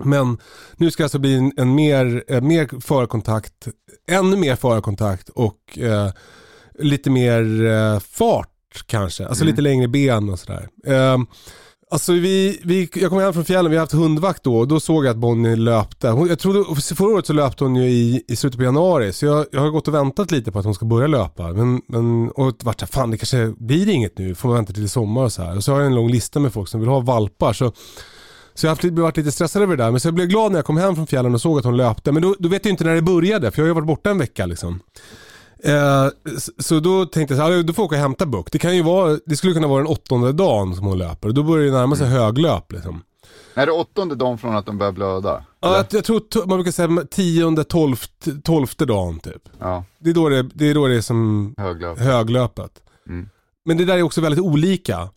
Men 0.05 0.39
nu 0.77 0.91
ska 0.91 1.03
det 1.03 1.05
alltså 1.05 1.19
bli 1.19 1.35
en, 1.35 1.53
en 1.57 1.75
mer, 1.75 2.25
eh, 2.29 2.41
mer 2.41 2.81
förkontakt, 2.81 3.69
ännu 4.09 4.37
mer 4.37 4.57
förkontakt 4.57 5.29
och 5.29 5.79
eh, 5.79 6.11
lite 6.79 7.11
mer 7.11 7.65
eh, 7.65 7.99
fart 7.99 8.49
kanske. 8.87 9.27
Alltså 9.27 9.45
lite 9.45 9.63
längre 9.63 9.89
ben 9.89 10.29
och 10.31 10.39
sådär. 10.39 10.69
Eh, 10.87 11.19
Alltså 11.93 12.13
vi, 12.13 12.61
vi, 12.63 12.89
jag 12.95 13.11
kom 13.11 13.19
hem 13.19 13.33
från 13.33 13.45
fjällen, 13.45 13.71
vi 13.71 13.77
har 13.77 13.83
haft 13.83 13.93
hundvakt 13.93 14.43
då 14.43 14.59
och 14.59 14.69
då 14.69 14.81
såg 14.81 15.05
jag 15.05 15.11
att 15.11 15.17
Bonnie 15.17 15.57
löpte. 15.57 16.09
Hon, 16.09 16.29
jag 16.29 16.39
trodde, 16.39 16.81
förra 16.81 17.15
året 17.15 17.27
så 17.27 17.33
löpte 17.33 17.65
hon 17.65 17.77
ju 17.77 17.85
i, 17.85 18.25
i 18.29 18.37
slutet 18.37 18.59
på 18.59 18.65
januari 18.65 19.13
så 19.13 19.27
jag, 19.27 19.47
jag 19.53 19.61
har 19.61 19.71
gått 19.71 19.89
och 19.89 19.95
väntat 19.95 20.31
lite 20.31 20.53
på 20.53 20.59
att 20.59 20.65
hon 20.65 20.75
ska 20.75 20.85
börja 20.85 21.07
löpa. 21.07 21.53
Men, 21.53 21.81
men, 21.89 22.31
och 22.31 22.65
varit 22.65 22.81
såhär, 22.81 22.91
fan 22.93 23.11
det 23.11 23.17
kanske 23.17 23.55
blir 23.59 23.89
inget 23.89 24.19
nu, 24.19 24.35
får 24.35 24.49
man 24.49 24.57
vänta 24.57 24.73
till 24.73 24.85
i 24.85 24.89
sommar 24.89 25.25
och 25.25 25.33
så 25.33 25.43
här. 25.43 25.57
Och 25.57 25.65
så 25.65 25.73
har 25.73 25.79
jag 25.79 25.87
en 25.87 25.95
lång 25.95 26.11
lista 26.11 26.41
med 26.41 26.53
folk 26.53 26.69
som 26.69 26.81
vill 26.81 26.89
ha 26.89 27.01
valpar. 27.01 27.53
Så, 27.53 27.73
så 28.63 28.67
jag 28.67 28.71
har 28.71 28.77
haft, 28.77 28.99
varit 28.99 29.17
lite 29.17 29.33
stressad 29.33 29.63
över 29.63 29.77
det 29.77 29.83
där. 29.85 29.91
Men 29.91 30.01
så 30.01 30.07
jag 30.09 30.15
blev 30.15 30.27
glad 30.29 30.53
när 30.53 30.59
jag 30.59 30.65
kom 30.67 30.77
hem 30.77 30.95
från 30.97 31.07
fjällen 31.07 31.35
och 31.35 31.41
såg 31.41 31.59
att 31.59 31.65
hon 31.65 31.77
löpte. 31.77 32.13
Men 32.13 32.23
då, 32.23 32.35
då 32.39 32.49
vet 32.49 32.65
jag 32.65 32.73
inte 32.73 32.85
när 32.85 32.95
det 32.95 33.03
började 33.03 33.51
för 33.51 33.59
jag 33.59 33.65
har 33.65 33.69
ju 33.69 33.75
varit 33.75 33.87
borta 33.87 34.11
en 34.11 34.19
vecka 34.19 34.47
liksom. 34.47 34.81
Eh, 35.65 36.09
så 36.59 36.81
då 36.81 37.07
tänkte 37.07 37.35
jag 37.35 37.43
här, 37.43 37.63
då 37.63 37.73
får 37.73 37.83
jag 37.83 37.87
åka 37.87 37.95
och 37.97 38.01
hämta 38.03 38.27
Buck. 38.27 38.53
Det, 38.53 38.59
kan 38.59 38.77
ju 38.77 38.83
vara, 38.83 39.19
det 39.27 39.37
skulle 39.37 39.55
kunna 39.55 39.67
vara 39.67 39.79
den 39.83 39.87
åttonde 39.93 40.33
dagen 40.33 40.75
som 40.77 40.87
hon 40.87 40.99
löper. 40.99 41.29
Då 41.31 41.43
börjar 41.43 41.67
det 41.67 41.73
närma 41.79 41.97
sig 41.97 42.07
Mm. 42.07 42.19
höglöp 42.19 42.73
liksom. 42.73 43.03
Är 43.55 43.67
det 43.67 43.73
åttonde 43.73 44.15
dagen 44.15 44.39
från 44.39 44.57
att 44.57 44.67
de 44.67 44.79
börjar 44.79 44.93
blöda? 44.93 45.45
Ja, 45.61 45.77
jag, 45.77 45.87
jag 45.91 46.05
tror 46.05 46.47
man 46.47 46.57
brukar 46.59 46.73
säga 46.73 46.89
tionde, 47.11 47.65
tolfte, 47.65 48.41
tolfte 48.45 48.85
dagen 48.87 49.19
typ. 49.21 49.49
Ja, 49.59 49.85
Det 49.99 50.11
är 50.11 50.15
då 50.15 50.29
det, 50.29 50.43
det, 50.43 50.71
är, 50.71 50.75
då 50.75 50.87
det 50.87 50.97
är 50.97 51.01
som 51.01 51.55
höglöp. 51.59 51.99
höglöpet. 51.99 52.71
Mm. 53.09 53.29
Men 53.65 53.77
det 53.77 53.85
där 53.85 53.97
är 53.97 54.03
också 54.03 54.21
väldigt 54.21 54.41
olika. 54.45 55.09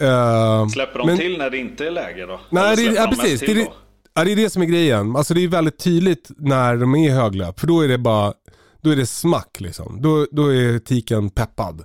Eh, 0.00 0.68
Släpper 0.68 0.98
de 0.98 1.06
men- 1.06 1.18
till 1.18 1.38
när 1.38 1.50
det 1.50 1.58
inte 1.58 1.86
är 1.86 1.90
läge 1.90 2.26
då? 2.26 2.40
Nej, 2.50 2.76
det, 2.76 2.82
ja, 2.82 3.06
precis. 3.16 3.40
Det 3.40 3.54
då? 3.54 3.72
ja, 4.14 4.24
det 4.24 4.32
är 4.32 4.36
det 4.36 4.50
som 4.50 4.62
är 4.62 4.66
grejen. 4.66 5.16
Alltså 5.16 5.34
det 5.34 5.44
är 5.44 5.48
väldigt 5.48 5.78
tydligt 5.78 6.30
när 6.36 6.76
de 6.76 6.94
är 6.94 7.06
i 7.08 7.10
höglöp. 7.10 7.60
För 7.60 7.66
då 7.66 7.80
är 7.80 7.88
det 7.88 7.98
bara, 7.98 8.32
då 8.82 8.90
är 8.90 8.96
det 8.96 9.06
smack 9.06 9.56
liksom. 9.60 10.02
Då, 10.02 10.26
då 10.32 10.54
är 10.54 10.78
tiken 10.78 11.30
peppad. 11.30 11.84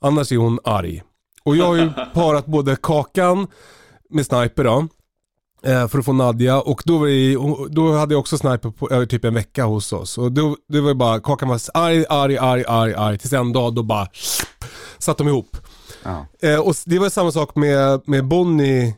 Annars 0.00 0.32
är 0.32 0.36
hon 0.36 0.58
arg. 0.64 1.02
Och 1.44 1.56
jag 1.56 1.66
har 1.66 1.74
ju 1.76 1.90
parat 2.14 2.46
både 2.46 2.76
Kakan 2.76 3.46
med 4.10 4.26
Sniper 4.26 4.64
då. 4.64 4.86
eh, 5.70 5.88
För 5.88 5.98
att 5.98 6.04
få 6.04 6.12
Nadja 6.12 6.60
och 6.60 6.82
då, 6.84 6.98
var 6.98 7.06
det, 7.06 7.34
då 7.74 7.92
hade 7.92 8.14
jag 8.14 8.20
också 8.20 8.38
Sniper 8.38 8.70
på 8.70 8.90
över 8.90 9.06
typ 9.06 9.24
en 9.24 9.34
vecka 9.34 9.64
hos 9.64 9.92
oss. 9.92 10.18
Och 10.18 10.32
då, 10.32 10.56
det 10.68 10.80
var 10.80 10.94
bara, 10.94 11.20
Kakan 11.20 11.48
var 11.48 11.60
arg, 11.74 12.04
arg, 12.08 12.38
arg, 12.38 12.64
arg, 12.68 12.94
arg. 12.94 13.18
Tills 13.18 13.32
en 13.32 13.52
dag 13.52 13.74
då 13.74 13.82
bara 13.82 14.06
satt 14.98 15.18
de 15.18 15.28
ihop. 15.28 15.56
Eh, 16.42 16.60
och 16.60 16.74
det 16.86 16.98
var 16.98 17.08
samma 17.08 17.32
sak 17.32 17.56
med, 17.56 18.00
med 18.04 18.24
Bonnie 18.24 18.94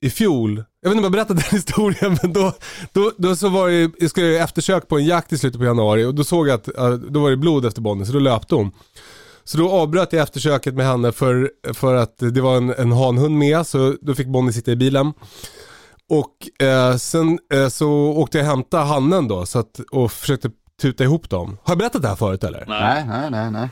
i 0.00 0.10
fjol. 0.10 0.64
Jag 0.82 0.90
vet 0.90 0.96
inte 0.96 0.98
om 0.98 1.02
jag 1.04 1.12
berättade 1.12 1.40
den 1.40 1.50
historien 1.58 2.18
men 2.22 2.32
då, 2.32 2.52
då, 2.92 3.12
då 3.16 3.36
så 3.36 3.48
var 3.48 3.68
det, 3.68 3.90
jag 3.98 4.10
skulle 4.10 4.26
göra 4.26 4.44
eftersök 4.44 4.88
på 4.88 4.98
en 4.98 5.04
jakt 5.04 5.32
i 5.32 5.38
slutet 5.38 5.60
på 5.60 5.64
januari 5.64 6.04
och 6.04 6.14
då 6.14 6.24
såg 6.24 6.48
jag 6.48 6.54
att 6.54 6.64
då 7.08 7.20
var 7.20 7.30
det 7.30 7.36
blod 7.36 7.66
efter 7.66 7.80
Bonnie 7.80 8.06
så 8.06 8.12
då 8.12 8.18
löpte 8.18 8.54
hon. 8.54 8.70
Så 9.44 9.58
då 9.58 9.70
avbröt 9.70 10.12
jag 10.12 10.22
eftersöket 10.22 10.74
med 10.74 10.86
henne 10.86 11.12
för, 11.12 11.50
för 11.74 11.94
att 11.94 12.18
det 12.18 12.40
var 12.40 12.56
en, 12.56 12.70
en 12.70 12.92
hanhund 12.92 13.38
med 13.38 13.66
så 13.66 13.94
då 14.00 14.14
fick 14.14 14.26
Bonnie 14.26 14.52
sitta 14.52 14.70
i 14.70 14.76
bilen. 14.76 15.12
Och 16.08 16.66
eh, 16.66 16.96
sen 16.96 17.38
eh, 17.52 17.68
så 17.68 17.90
åkte 17.90 18.38
jag 18.38 18.44
och 18.44 18.50
hämtade 18.50 18.84
hannen 18.84 19.28
då 19.28 19.46
så 19.46 19.58
att, 19.58 19.80
och 19.90 20.12
försökte 20.12 20.50
tuta 20.82 21.04
ihop 21.04 21.30
dem. 21.30 21.58
Har 21.62 21.72
jag 21.72 21.78
berättat 21.78 22.02
det 22.02 22.08
här 22.08 22.16
förut 22.16 22.44
eller? 22.44 22.64
Nej, 22.68 23.04
nej, 23.08 23.30
nej, 23.30 23.50
nej. 23.50 23.68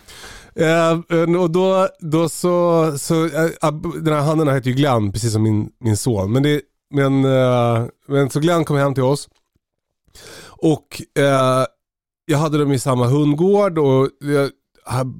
Eh, 0.56 0.90
eh, 0.90 1.42
och 1.42 1.50
då, 1.50 1.88
då 2.00 2.28
så, 2.28 2.92
så 2.98 3.24
eh, 3.24 3.72
den 4.02 4.14
här 4.14 4.22
handen 4.22 4.48
heter 4.48 4.70
ju 4.70 4.76
Glenn, 4.76 5.12
precis 5.12 5.32
som 5.32 5.42
min, 5.42 5.70
min 5.80 5.96
son. 5.96 6.32
Men, 6.32 6.42
det, 6.42 6.60
men, 6.90 7.24
eh, 7.24 7.86
men 8.08 8.30
så 8.30 8.40
Glenn 8.40 8.64
kom 8.64 8.76
hem 8.76 8.94
till 8.94 9.02
oss. 9.02 9.28
Och 10.46 11.02
eh, 11.18 11.64
jag 12.26 12.38
hade 12.38 12.58
dem 12.58 12.72
i 12.72 12.78
samma 12.78 13.06
hundgård 13.06 13.78
och 13.78 14.04
eh, 14.04 14.30
jag, 14.30 14.50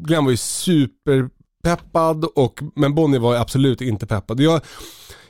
Glenn 0.05 0.25
var 0.25 0.31
ju 0.31 0.37
superpeppad 0.37 2.25
och, 2.25 2.61
men 2.75 2.95
Bonnie 2.95 3.19
var 3.19 3.35
absolut 3.35 3.81
inte 3.81 4.07
peppad. 4.07 4.41
Jag, 4.41 4.61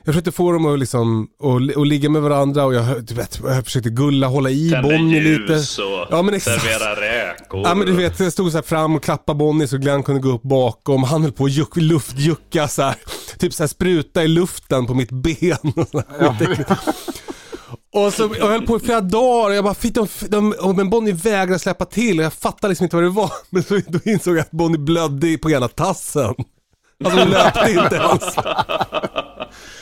jag 0.05 0.13
försökte 0.13 0.31
få 0.31 0.51
dem 0.51 0.65
att 0.65 0.79
liksom, 0.79 1.27
och, 1.39 1.53
och 1.75 1.85
ligga 1.85 2.09
med 2.09 2.21
varandra 2.21 2.65
och 2.65 2.73
jag, 2.75 3.03
du 3.05 3.13
vet, 3.13 3.39
jag 3.43 3.65
försökte 3.65 3.89
gulla, 3.89 4.27
hålla 4.27 4.49
i 4.49 4.69
Tända 4.69 4.89
Bonnie 4.89 5.19
ljus 5.19 5.77
lite. 5.77 5.83
och 5.83 6.07
Ja, 6.09 6.21
men 6.21 6.33
exakt. 6.33 6.61
servera 6.61 6.91
räkor. 7.01 7.61
Ja 7.63 7.75
men 7.75 7.87
du 7.87 7.93
vet, 7.93 8.19
jag 8.19 8.31
stod 8.33 8.51
så 8.51 8.57
här 8.57 8.63
fram 8.63 8.95
och 8.95 9.03
klappade 9.03 9.37
Bonnie 9.37 9.67
så 9.67 9.77
Glenn 9.77 10.03
kunde 10.03 10.21
gå 10.21 10.29
upp 10.29 10.41
bakom. 10.43 11.03
Han 11.03 11.21
höll 11.21 11.31
på 11.31 11.45
att 11.45 11.51
juck, 11.51 11.75
luftjucka 11.75 12.67
så 12.67 12.81
här. 12.81 12.95
Typ 13.37 13.53
så 13.53 13.63
här 13.63 13.67
spruta 13.67 14.23
i 14.23 14.27
luften 14.27 14.85
på 14.85 14.93
mitt 14.93 15.11
ben. 15.11 15.57
Och, 15.75 15.87
så 15.91 16.03
skitäckligt. 16.19 16.69
och 17.93 18.13
så 18.13 18.29
jag 18.39 18.47
höll 18.47 18.65
på 18.65 18.77
i 18.77 18.79
flera 18.79 19.01
dagar 19.01 19.49
och 19.49 19.55
jag 19.55 19.63
bara, 19.63 19.73
fick 19.73 19.93
de, 19.95 20.07
de, 20.29 20.51
och 20.61 20.75
men 20.75 20.89
Bonnie 20.89 21.11
vägrade 21.13 21.59
släppa 21.59 21.85
till 21.85 22.19
och 22.19 22.25
jag 22.25 22.33
fattade 22.33 22.69
liksom 22.71 22.83
inte 22.83 22.95
vad 22.95 23.03
det 23.05 23.09
var. 23.09 23.31
Men 23.49 23.63
så, 23.63 23.79
då 23.87 23.99
insåg 24.03 24.35
jag 24.35 24.41
att 24.41 24.51
Bonnie 24.51 24.77
blödde 24.77 25.37
på 25.37 25.51
ena 25.51 25.67
tassen. 25.67 26.33
Alltså 27.05 27.19
hon 27.19 27.29
löpte 27.29 27.71
inte 27.71 27.95
ens. 27.95 28.35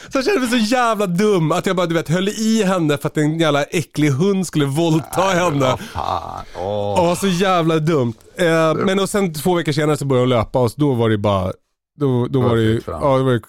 Så 0.10 0.18
jag 0.18 0.26
kände 0.26 0.40
mig 0.40 0.50
så 0.50 0.58
jävla 0.76 1.08
dum 1.08 1.52
att 1.52 1.66
jag 1.66 1.76
bara 1.76 1.86
du 1.86 1.96
vet 1.96 2.10
höll 2.10 2.30
i 2.30 2.64
henne 2.64 2.98
för 2.98 3.08
att 3.08 3.18
en 3.18 3.40
jävla 3.40 3.64
äcklig 3.64 4.10
hund 4.10 4.48
skulle 4.48 4.66
våldta 4.66 5.22
henne. 5.22 5.78
Fan. 5.94 6.46
Åh. 6.58 6.94
Ja, 6.98 7.16
så 7.16 7.28
jävla 7.28 7.80
dumt. 7.80 8.14
Eh, 8.36 8.76
men 8.76 9.00
och 9.00 9.10
sen 9.10 9.34
två 9.34 9.54
veckor 9.56 9.72
senare 9.72 9.98
så 9.98 10.06
började 10.06 10.24
hon 10.24 10.30
löpa 10.30 10.60
och 10.60 10.72
då 10.76 10.94
var 10.94 11.10
det 11.10 11.18
bara, 11.18 11.54
då, 12.00 12.28
då 12.28 12.42
var 12.42 12.56
det 12.56 12.62
ju, 12.62 12.82
ja 12.88 13.18
det 13.18 13.24
var 13.24 13.32
ju 13.32 13.42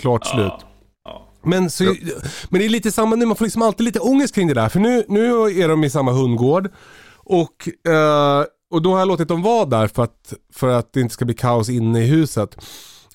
klart 0.00 0.26
slut. 0.26 0.52
Men, 1.46 1.70
så, 1.70 1.84
men 2.48 2.60
det 2.60 2.64
är 2.64 2.68
lite 2.68 2.92
samma 2.92 3.16
nu, 3.16 3.26
man 3.26 3.36
får 3.36 3.44
liksom 3.44 3.62
alltid 3.62 3.84
lite 3.84 4.00
ångest 4.00 4.34
kring 4.34 4.48
det 4.48 4.54
där. 4.54 4.68
För 4.68 4.80
nu, 4.80 5.04
nu 5.08 5.26
är 5.30 5.68
de 5.68 5.84
i 5.84 5.90
samma 5.90 6.12
hundgård. 6.12 6.68
Och, 7.16 7.88
eh, 7.92 8.44
och 8.70 8.82
då 8.82 8.92
har 8.92 8.98
jag 8.98 9.08
låtit 9.08 9.28
dem 9.28 9.42
vara 9.42 9.64
där 9.64 9.86
för 9.86 10.02
att, 10.02 10.34
för 10.54 10.68
att 10.68 10.92
det 10.92 11.00
inte 11.00 11.14
ska 11.14 11.24
bli 11.24 11.34
kaos 11.34 11.68
inne 11.68 12.00
i 12.00 12.06
huset. 12.06 12.56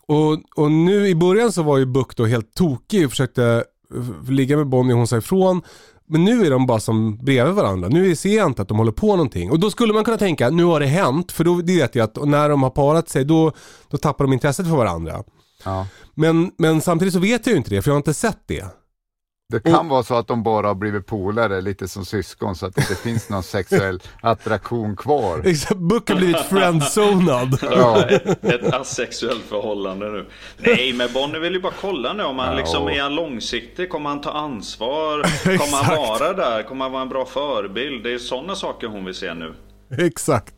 Och, 0.10 0.64
och 0.64 0.72
nu 0.72 1.08
i 1.08 1.16
början 1.16 1.52
så 1.52 1.64
var 1.64 1.78
ju 1.78 1.86
Buck 1.86 2.16
då 2.16 2.26
helt 2.26 2.54
tokig 2.54 3.06
och 3.06 3.12
försökte 3.12 3.64
eh, 3.96 4.32
ligga 4.32 4.58
med 4.58 4.68
Bonnie 4.68 4.94
och 4.94 4.98
hon 4.98 5.08
sa 5.08 5.18
ifrån. 5.18 5.62
Men 6.08 6.26
nu 6.26 6.46
är 6.46 6.52
de 6.52 6.66
bara 6.66 6.80
som 6.80 7.18
bredvid 7.18 7.54
varandra. 7.54 7.90
Nu 7.90 8.16
ser 8.16 8.36
jag 8.36 8.48
inte 8.48 8.62
att 8.62 8.68
de 8.68 8.78
håller 8.78 8.92
på 8.92 9.08
någonting. 9.08 9.52
Och 9.52 9.60
då 9.60 9.70
skulle 9.70 9.94
man 9.94 10.04
kunna 10.04 10.18
tänka, 10.18 10.50
nu 10.50 10.64
har 10.64 10.80
det 10.80 10.86
hänt. 10.86 11.32
För 11.32 11.44
då 11.44 11.54
vet 11.54 11.96
jag 11.96 12.04
att 12.04 12.28
när 12.28 12.50
de 12.50 12.64
har 12.64 12.70
parat 12.70 13.10
sig 13.10 13.26
då, 13.26 13.52
då 13.90 13.98
tappar 13.98 14.26
de 14.26 14.34
intresset 14.34 14.66
för 14.66 14.76
varandra. 14.76 15.24
Ja. 15.64 15.88
Men, 16.16 16.52
men 16.58 16.82
samtidigt 16.82 17.14
så 17.14 17.20
vet 17.20 17.46
jag 17.46 17.54
ju 17.54 17.58
inte 17.58 17.70
det, 17.70 17.82
för 17.82 17.90
jag 17.90 17.96
har 17.96 18.00
inte 18.00 18.14
sett 18.14 18.40
det. 18.46 18.66
Det 19.52 19.60
kan 19.60 19.88
vara 19.90 20.04
så 20.04 20.16
att 20.16 20.28
de 20.28 20.44
bara 20.44 20.68
har 20.68 20.76
blivit 20.76 21.06
polare, 21.06 21.62
lite 21.62 21.88
som 21.88 22.06
syskon, 22.06 22.56
så 22.56 22.66
att 22.66 22.76
det 22.76 22.82
inte 22.82 22.96
finns 22.96 23.30
någon 23.30 23.44
sexuell 23.44 24.02
attraktion 24.22 24.96
kvar. 24.96 25.42
Exakt, 25.46 25.76
Buck 25.80 26.10
har 26.10 26.16
blivit 26.16 26.40
friendzonad. 26.42 27.58
Ja. 27.72 28.04
Ett 28.42 28.74
asexuellt 28.74 29.42
förhållande 29.50 30.12
nu. 30.12 30.26
Nej, 30.58 30.94
men 30.94 31.10
Bonnie 31.14 31.40
vill 31.40 31.54
ju 31.54 31.62
bara 31.62 31.74
kolla 31.82 32.14
nu 32.14 32.24
om 32.24 32.40
han 32.40 32.48
Ja. 32.52 32.58
liksom 32.58 32.88
är 32.88 33.02
han 33.02 33.16
långsiktig. 33.16 33.90
Kommer 33.90 34.10
han 34.10 34.22
ta 34.22 34.32
ansvar? 34.32 35.24
Kommer 35.58 35.84
han 35.84 35.96
vara 35.98 36.34
där? 36.34 36.64
Kommer 36.64 36.86
han 36.86 36.92
vara 36.92 37.02
en 37.02 37.10
bra 37.10 37.26
förebild? 37.26 38.04
Det 38.04 38.14
är 38.14 38.18
sådana 38.18 38.56
saker 38.56 38.88
hon 38.88 39.06
vill 39.06 39.16
se 39.16 39.34
nu. 39.34 39.54
Exakt. 39.98 40.54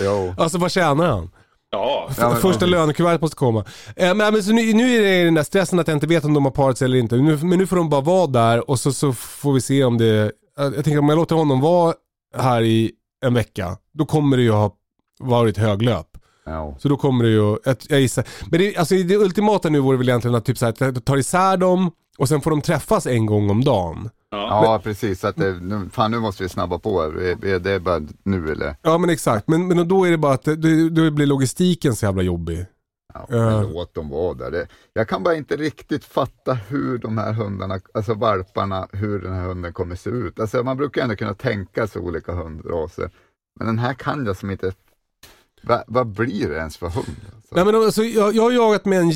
Jo. 0.00 0.34
Alltså 0.38 0.58
vad 0.58 0.70
tjänar 0.72 1.06
han? 1.06 1.30
Ja, 1.70 2.10
Ja, 2.18 2.28
men- 2.28 2.40
Första 2.40 2.66
lönekuvertet 2.66 3.20
måste 3.20 3.36
komma. 3.36 3.64
Eh, 3.96 4.14
men, 4.14 4.32
men, 4.34 4.42
så 4.42 4.52
nu, 4.52 4.72
nu 4.72 4.96
är 4.96 5.02
det 5.02 5.24
den 5.24 5.34
där 5.34 5.42
stressen 5.42 5.78
att 5.78 5.88
jag 5.88 5.96
inte 5.96 6.06
vet 6.06 6.24
om 6.24 6.34
de 6.34 6.44
har 6.44 6.52
parat 6.52 6.78
sig 6.78 6.84
eller 6.84 6.98
inte. 6.98 7.16
Nu, 7.16 7.36
men 7.36 7.58
nu 7.58 7.66
får 7.66 7.76
de 7.76 7.88
bara 7.88 8.00
vara 8.00 8.26
där 8.26 8.70
och 8.70 8.78
så, 8.80 8.92
så 8.92 9.12
får 9.12 9.52
vi 9.52 9.60
se 9.60 9.84
om 9.84 9.98
det... 9.98 10.32
Jag, 10.56 10.76
jag 10.76 10.84
tänker 10.84 10.98
om 10.98 11.08
jag 11.08 11.16
låter 11.16 11.36
honom 11.36 11.60
vara 11.60 11.94
här 12.36 12.62
i 12.62 12.92
en 13.24 13.34
vecka, 13.34 13.76
då 13.94 14.06
kommer 14.06 14.36
det 14.36 14.42
ju 14.42 14.50
ha 14.50 14.72
varit 15.20 15.56
höglöp. 15.58 16.06
Ja. 16.44 16.76
Så 16.78 16.88
då 16.88 16.96
kommer 16.96 17.24
det 17.24 17.30
ju, 17.30 17.56
jag, 17.64 17.76
jag 17.88 18.00
gissar. 18.00 18.24
Men 18.50 18.60
det, 18.60 18.76
alltså, 18.76 18.94
det 18.94 19.16
ultimata 19.16 19.68
nu 19.68 19.80
vore 19.80 19.96
väl 19.96 20.08
egentligen 20.08 20.34
att 20.34 20.44
typ 20.44 20.58
så 20.58 20.66
här, 20.66 21.00
ta 21.00 21.18
isär 21.18 21.56
dem 21.56 21.90
och 22.18 22.28
sen 22.28 22.40
får 22.40 22.50
de 22.50 22.60
träffas 22.60 23.06
en 23.06 23.26
gång 23.26 23.50
om 23.50 23.64
dagen. 23.64 24.10
Ja, 24.30 24.80
precis. 24.84 25.20
Så 25.20 25.26
att 25.26 25.36
det, 25.36 25.52
nu, 25.60 25.88
fan, 25.92 26.10
nu 26.10 26.18
måste 26.20 26.42
vi 26.42 26.48
snabba 26.48 26.78
på. 26.78 27.02
Är- 27.02 27.58
Det 27.58 27.80
bara 27.80 28.00
nu 28.22 28.52
eller? 28.52 28.76
Ja 28.82 28.98
men 28.98 29.10
exakt, 29.10 29.48
men, 29.48 29.68
men 29.68 29.88
då 29.88 30.04
är 30.06 30.10
det 30.10 30.18
bara 30.18 30.32
att 30.32 30.42
det, 30.44 30.88
då 30.90 31.10
blir 31.10 31.26
logistiken 31.26 31.96
så 31.96 32.06
jävla 32.06 32.22
jobbig. 32.22 32.66
Ja, 33.14 33.26
Ja. 33.28 33.36
men 33.60 33.72
låt 33.72 33.94
dem 33.94 34.08
vara 34.10 34.34
där. 34.34 34.50
Det, 34.50 34.66
jag 34.92 35.08
kan 35.08 35.22
bara 35.22 35.34
inte 35.34 35.56
riktigt 35.56 36.04
fatta 36.04 36.54
hur 36.54 36.98
de 36.98 37.18
här 37.18 37.32
hundarna, 37.32 37.80
alltså 37.94 38.14
valparna, 38.14 38.88
hur 38.92 39.18
den 39.20 39.32
här 39.34 39.46
hunden 39.46 39.72
kommer 39.72 39.96
se 39.96 40.10
ut. 40.10 40.40
Alltså 40.40 40.62
man 40.62 40.76
brukar 40.76 41.02
ändå 41.02 41.16
kunna 41.16 41.34
tänka 41.34 41.86
sig 41.86 42.02
olika 42.02 42.32
hundraser. 42.32 43.10
Men 43.58 43.66
den 43.66 43.78
här 43.78 43.94
kan 43.94 44.26
jag 44.26 44.36
som 44.36 44.50
inte, 44.50 44.72
va, 45.62 45.84
vad 45.86 46.06
blir 46.06 46.48
det 46.48 46.56
ens 46.56 46.76
för 46.76 46.88
hund? 46.88 47.16
Alltså? 47.34 47.54
Nej, 47.54 47.64
men 47.64 47.74
alltså, 47.74 48.02
jag, 48.02 48.34
jag 48.34 48.42
har 48.42 48.50
jagat 48.52 48.84
med 48.84 48.98
en 49.00 49.10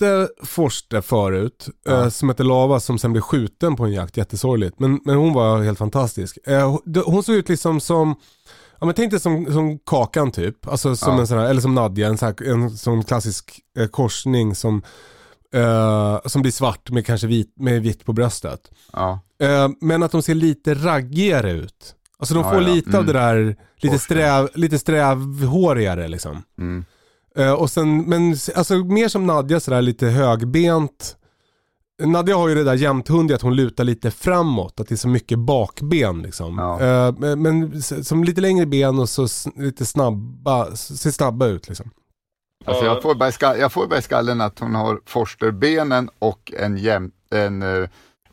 jämte 0.00 0.28
forste 0.42 1.02
förut, 1.02 1.68
eh, 1.88 2.08
som 2.08 2.28
heter 2.28 2.44
Lava, 2.44 2.80
som 2.80 2.98
sen 2.98 3.12
blev 3.12 3.22
skjuten 3.22 3.76
på 3.76 3.84
en 3.84 3.92
jakt, 3.92 4.16
jättesorgligt. 4.16 4.78
Men, 4.80 5.00
men 5.04 5.16
hon 5.16 5.32
var 5.32 5.62
helt 5.62 5.78
fantastisk. 5.78 6.38
Eh, 6.46 6.78
hon- 7.06 7.22
såg 7.22 7.34
ut 7.34 7.48
liksom 7.48 7.80
som, 7.80 8.14
ja 8.80 8.86
men 8.86 8.94
tänk 8.94 9.10
dig 9.10 9.20
som, 9.20 9.46
som 9.52 9.78
Kakan 9.78 10.30
typ, 10.32 10.68
alltså 10.68 10.96
som 10.96 11.14
Ja. 11.14 11.20
en 11.20 11.26
sån 11.26 11.38
här, 11.38 11.46
eller 11.46 11.60
som 11.60 11.74
Nadja, 11.74 12.08
en 12.08 12.18
sån, 12.18 12.26
här, 12.38 12.48
en 12.52 12.70
sån 12.70 13.04
klassisk 13.04 13.60
eh, 13.78 13.86
korsning 13.86 14.54
som, 14.54 14.82
eh, 15.54 16.18
som 16.26 16.42
blir 16.42 16.52
svart 16.52 16.90
med 16.90 17.06
kanske 17.06 17.26
vit, 17.26 17.52
med 17.56 17.82
vitt 17.82 18.04
på 18.04 18.12
bröstet. 18.12 18.60
Ja, 18.92 19.20
Eh, 19.38 19.68
men 19.80 20.02
att 20.02 20.12
de 20.12 20.22
ser 20.22 20.34
lite 20.34 20.74
raggigare 20.74 21.52
ut. 21.52 21.94
Alltså 22.18 22.34
de 22.34 22.44
Ja, 22.44 22.50
får 22.52 22.62
ja. 22.62 22.68
lite 22.74 22.88
av 22.98 23.02
Mm. 23.02 23.06
det 23.06 23.12
där, 23.12 23.56
lite, 23.76 23.98
sträv, 23.98 24.48
lite 24.54 24.78
strävhårigare 24.78 26.08
liksom. 26.08 26.42
mm. 26.58 26.84
Eh, 27.38 27.52
och 27.52 27.70
sen, 27.70 28.02
men 28.02 28.36
alltså 28.54 28.74
mer 28.74 29.08
som 29.08 29.26
Nadja 29.26 29.60
sådär 29.60 29.82
lite 29.82 30.06
högbent. 30.06 31.16
Nadja 32.02 32.36
har 32.36 32.48
ju 32.48 32.54
det 32.54 32.64
där 32.64 32.74
jämthundiga 32.74 33.34
att 33.36 33.42
hon 33.42 33.56
lutar 33.56 33.84
lite 33.84 34.10
framåt, 34.10 34.80
att 34.80 34.88
det 34.88 34.94
är 34.94 34.96
så 34.96 35.08
mycket 35.08 35.38
bakben 35.38 36.22
liksom. 36.22 36.58
Ja. 36.58 36.80
Eh, 36.80 37.36
men- 37.36 37.82
som 37.82 38.24
lite 38.24 38.40
längre 38.40 38.66
ben 38.66 38.98
och 38.98 39.08
så 39.08 39.26
lite 39.56 39.86
snabba, 39.86 40.76
ser 40.76 41.10
snabba 41.10 41.46
ut 41.46 41.68
liksom. 41.68 41.90
Alltså 42.66 42.84
jag 42.84 43.02
får 43.02 43.14
bara 43.14 43.28
i 43.28 43.32
ska- 43.32 43.56
jag 43.56 43.72
får 43.72 43.86
bara 43.86 43.98
i 43.98 44.02
skallen 44.02 44.40
att 44.40 44.58
hon 44.58 44.74
har 44.74 45.00
forsterbenen 45.06 46.10
och 46.18 46.52
en, 46.58 46.76
jäm, 46.76 47.10
en, 47.30 47.62
eh, 47.62 47.88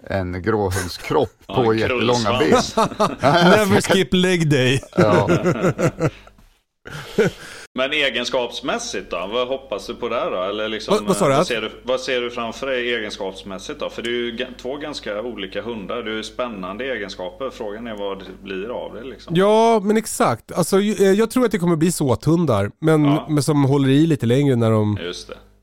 en 0.07 0.41
gråhundskropp 0.41 1.33
Ja, 1.47 1.55
på 1.63 1.71
en 1.71 1.77
jättelånga 1.79 2.39
ben. 2.39 2.61
Never 3.21 3.81
skip 3.81 4.13
leg 4.13 4.49
day. 4.49 4.81
Men 7.75 7.91
egenskapsmässigt 7.93 9.11
då? 9.11 9.29
Vad 9.33 9.47
hoppas 9.47 9.87
du 9.87 9.95
på 9.95 10.09
där 10.09 10.31
då? 10.31 10.43
Eller 10.43 10.69
liksom, 10.69 10.93
Vad- 10.95 11.03
vad 11.07 11.17
sa 11.17 11.27
du? 11.29 11.35
Vad 11.35 11.47
ser 11.47 11.61
du, 11.61 11.71
vad 11.83 11.99
ser 11.99 12.21
du 12.21 12.31
framför 12.31 12.67
dig 12.67 12.93
egenskapsmässigt 12.93 13.79
då? 13.79 13.89
För 13.89 14.01
det 14.01 14.09
är 14.09 14.11
ju 14.11 14.37
två 14.61 14.77
ganska 14.77 15.21
olika 15.21 15.61
hundar. 15.61 16.03
Det 16.03 16.11
är 16.11 16.15
ju 16.15 16.23
spännande 16.23 16.85
egenskaper. 16.95 17.49
Frågan 17.49 17.87
är 17.87 17.95
vad 17.95 18.19
det 18.19 18.43
blir 18.43 18.69
av 18.69 18.93
det 18.95 19.03
liksom. 19.03 19.35
Ja, 19.35 19.79
men 19.83 19.97
exakt. 19.97 20.51
Alltså, 20.51 20.79
eh, 20.81 21.11
jag 21.11 21.31
tror 21.31 21.45
att 21.45 21.51
det 21.51 21.59
kommer 21.59 21.75
bli 21.75 21.91
såthundar, 21.91 22.71
men, 22.81 23.05
Ja. 23.05 23.25
men 23.29 23.43
som 23.43 23.63
håller 23.63 23.89
i 23.89 24.05
lite 24.07 24.25
längre 24.25 24.55
när 24.55 24.71
de, 24.71 24.97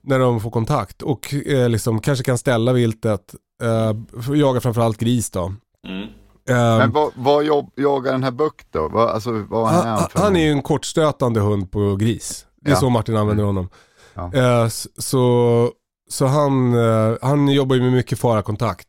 när 0.02 0.18
de 0.18 0.40
får 0.40 0.50
kontakt. 0.50 1.02
Och 1.02 1.34
eh, 1.34 1.68
liksom, 1.68 2.00
kanske 2.00 2.24
kan 2.24 2.38
ställa 2.38 2.72
viltet, 2.72 3.34
eh, 3.62 4.36
jaga 4.36 4.60
framförallt 4.60 4.98
gris 4.98 5.30
då. 5.30 5.54
Mm. 5.88 6.06
Eh, 6.48 6.78
Men 6.78 6.92
vad, 6.92 7.12
vad 7.14 7.44
jobb, 7.44 7.70
jagar 7.76 8.12
den 8.12 8.24
här 8.24 8.30
Buck 8.30 8.62
då? 8.70 8.88
Vad, 8.88 9.08
alltså, 9.08 9.30
vad 9.48 9.70
är 9.70 9.76
han, 9.76 9.86
han 9.86 10.08
han 10.14 10.36
är 10.36 10.40
ju 10.44 10.50
en 10.52 10.62
kortstötande 10.62 11.40
hund 11.40 11.70
på 11.72 11.96
gris. 11.96 12.46
Det 12.60 12.70
är 12.70 12.74
Ja. 12.74 12.80
så 12.80 12.90
Martin 12.90 13.16
använder 13.16 13.44
honom. 13.44 13.68
Ja. 14.14 14.32
Eh, 14.34 14.68
så 14.98 15.70
så 16.10 16.26
han, 16.26 16.74
eh, 16.74 17.16
han 17.22 17.48
jobbar 17.48 17.76
ju 17.76 17.82
med 17.82 17.92
mycket 17.92 18.18
fararkontakt. 18.18 18.86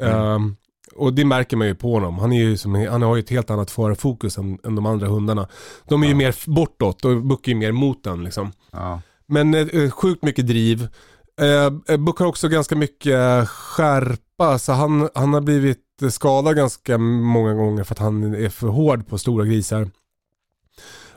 Eh, 0.00 0.38
och 0.94 1.12
det 1.12 1.24
märker 1.24 1.56
man 1.56 1.66
ju 1.66 1.74
på 1.74 1.92
honom. 1.92 2.18
Han, 2.18 2.32
är 2.32 2.42
ju 2.42 2.56
som, 2.56 2.74
han 2.74 3.02
har 3.02 3.16
ju 3.16 3.20
ett 3.22 3.30
helt 3.30 3.50
annat 3.50 3.70
förarfokus 3.70 4.38
än, 4.38 4.58
än 4.64 4.74
de 4.74 4.86
andra 4.86 5.06
hundarna. 5.06 5.48
De 5.88 6.02
är 6.02 6.06
ju 6.08 6.14
mer 6.14 6.34
bortåt 6.46 7.04
och 7.04 7.22
Buck 7.22 7.46
är 7.48 7.52
ju 7.52 7.58
mer 7.58 7.72
mot 7.72 8.04
den 8.04 8.24
liksom. 8.24 8.52
Ja. 8.72 9.00
Men 9.26 9.54
eh, 9.54 9.90
sjukt 9.90 10.22
mycket 10.22 10.46
driv. 10.46 10.88
Eh, 11.40 11.94
eh, 11.94 11.96
Buck 12.00 12.18
har 12.18 12.26
också 12.26 12.48
ganska 12.48 12.76
mycket 12.76 13.12
eh, 13.14 13.44
skärpa, 13.46 14.58
så 14.58 14.72
han, 14.72 15.08
han 15.14 15.34
har 15.34 15.40
blivit 15.40 15.78
eh, 15.78 15.85
skadad 16.10 16.56
ganska 16.56 16.98
många 16.98 17.54
gånger 17.54 17.84
för 17.84 17.94
att 17.94 17.98
han 17.98 18.34
är 18.34 18.48
för 18.48 18.68
hård 18.68 19.06
på 19.06 19.18
stora 19.18 19.44
grisar. 19.44 19.90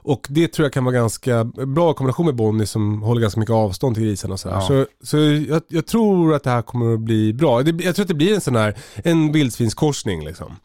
Och 0.02 0.28
det 0.30 0.48
tror 0.48 0.66
jag 0.66 0.74
kan 0.74 0.86
vara 0.86 0.96
ganska 0.96 1.44
bra 1.44 1.94
kombination 1.94 2.26
med 2.26 2.36
Bonnie 2.36 2.66
som 2.66 3.02
håller 3.02 3.22
ganska 3.22 3.40
mycket 3.40 3.54
avstånd 3.54 3.96
till 3.96 4.04
grisarna 4.04 4.34
och 4.34 4.40
sådär. 4.40 4.56
Ja. 4.56 4.62
Så, 4.62 4.86
så 5.02 5.18
jag, 5.18 5.62
jag 5.68 5.86
tror 5.86 6.34
att 6.34 6.44
det 6.44 6.50
här 6.50 6.62
kommer 6.62 6.94
att 6.94 7.00
bli 7.00 7.34
bra. 7.34 7.64
Det, 7.64 7.84
jag 7.84 7.96
tror 7.96 8.04
att 8.04 8.08
det 8.08 8.14
blir 8.14 8.34
en 8.34 8.42
sån 8.42 8.56
här, 8.56 8.78
en 8.96 9.32
vildsvinskorsning 9.32 10.26
liksom. 10.26 10.56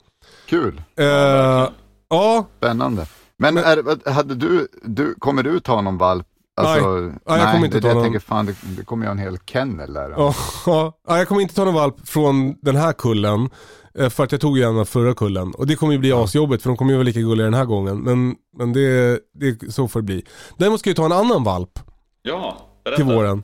Kul, 0.47 0.83
Eh, 0.97 1.69
ja, 2.09 2.47
spännande. 2.59 3.07
Men, 3.37 3.57
är, 3.57 4.11
hade 4.11 4.35
du, 4.35 4.69
du, 4.83 5.15
kommer 5.19 5.43
du 5.43 5.61
ta 5.61 5.81
någon 5.81 5.99
valp? 5.99 6.27
Alltså, 6.57 6.91
Nej. 6.91 7.13
Nej, 7.27 7.41
jag 7.41 7.53
kommer 7.53 7.67
inte 7.67 7.81
ta 7.81 7.89
någon. 7.89 7.97
Jag 7.97 8.05
tänker, 8.05 8.19
fan, 8.21 8.47
det, 8.47 8.55
det 8.77 8.85
kommer 8.85 9.05
jag 9.07 9.13
en 9.13 9.19
hel 9.19 9.39
kennel 9.39 9.93
där. 9.93 10.11
Ja, 10.17 10.35
ja, 10.67 10.93
jag 11.07 11.29
kommer 11.29 11.41
inte 11.41 11.55
ta 11.55 11.65
någon 11.65 11.75
valp 11.75 12.09
från 12.09 12.55
den 12.63 12.77
här 12.77 12.93
kullen. 12.93 13.51
eh, 13.99 14.09
För 14.09 14.25
att 14.25 14.33
jag 14.33 14.41
tog 14.41 14.59
ju 14.59 14.65
en 14.65 14.79
av 14.79 14.85
förra 14.85 15.15
kullen. 15.15 15.55
Och 15.55 15.67
det 15.67 15.77
kommer 15.77 15.93
ju 15.93 15.99
bli 15.99 16.13
asjobbigt 16.13 16.63
för 16.63 16.71
de 16.71 16.77
kommer 16.77 16.91
ju 16.93 16.97
vara 16.97 17.05
lika 17.05 17.21
gulliga 17.21 17.45
den 17.45 17.55
här 17.55 17.65
gången. 17.65 17.99
Men, 18.01 18.35
men 18.59 18.73
det, 18.73 19.21
det, 19.35 19.73
så 19.73 19.89
får 19.89 20.01
det 20.01 20.05
bli. 20.05 20.25
Däremot 20.59 20.81
ska 20.81 20.91
jag 20.91 20.97
ta 20.97 21.05
en 21.05 21.13
annan 21.13 21.45
valp 21.45 21.79
Ja, 22.23 22.57
berätta. 22.85 22.97
till 22.97 23.15
våren. 23.15 23.43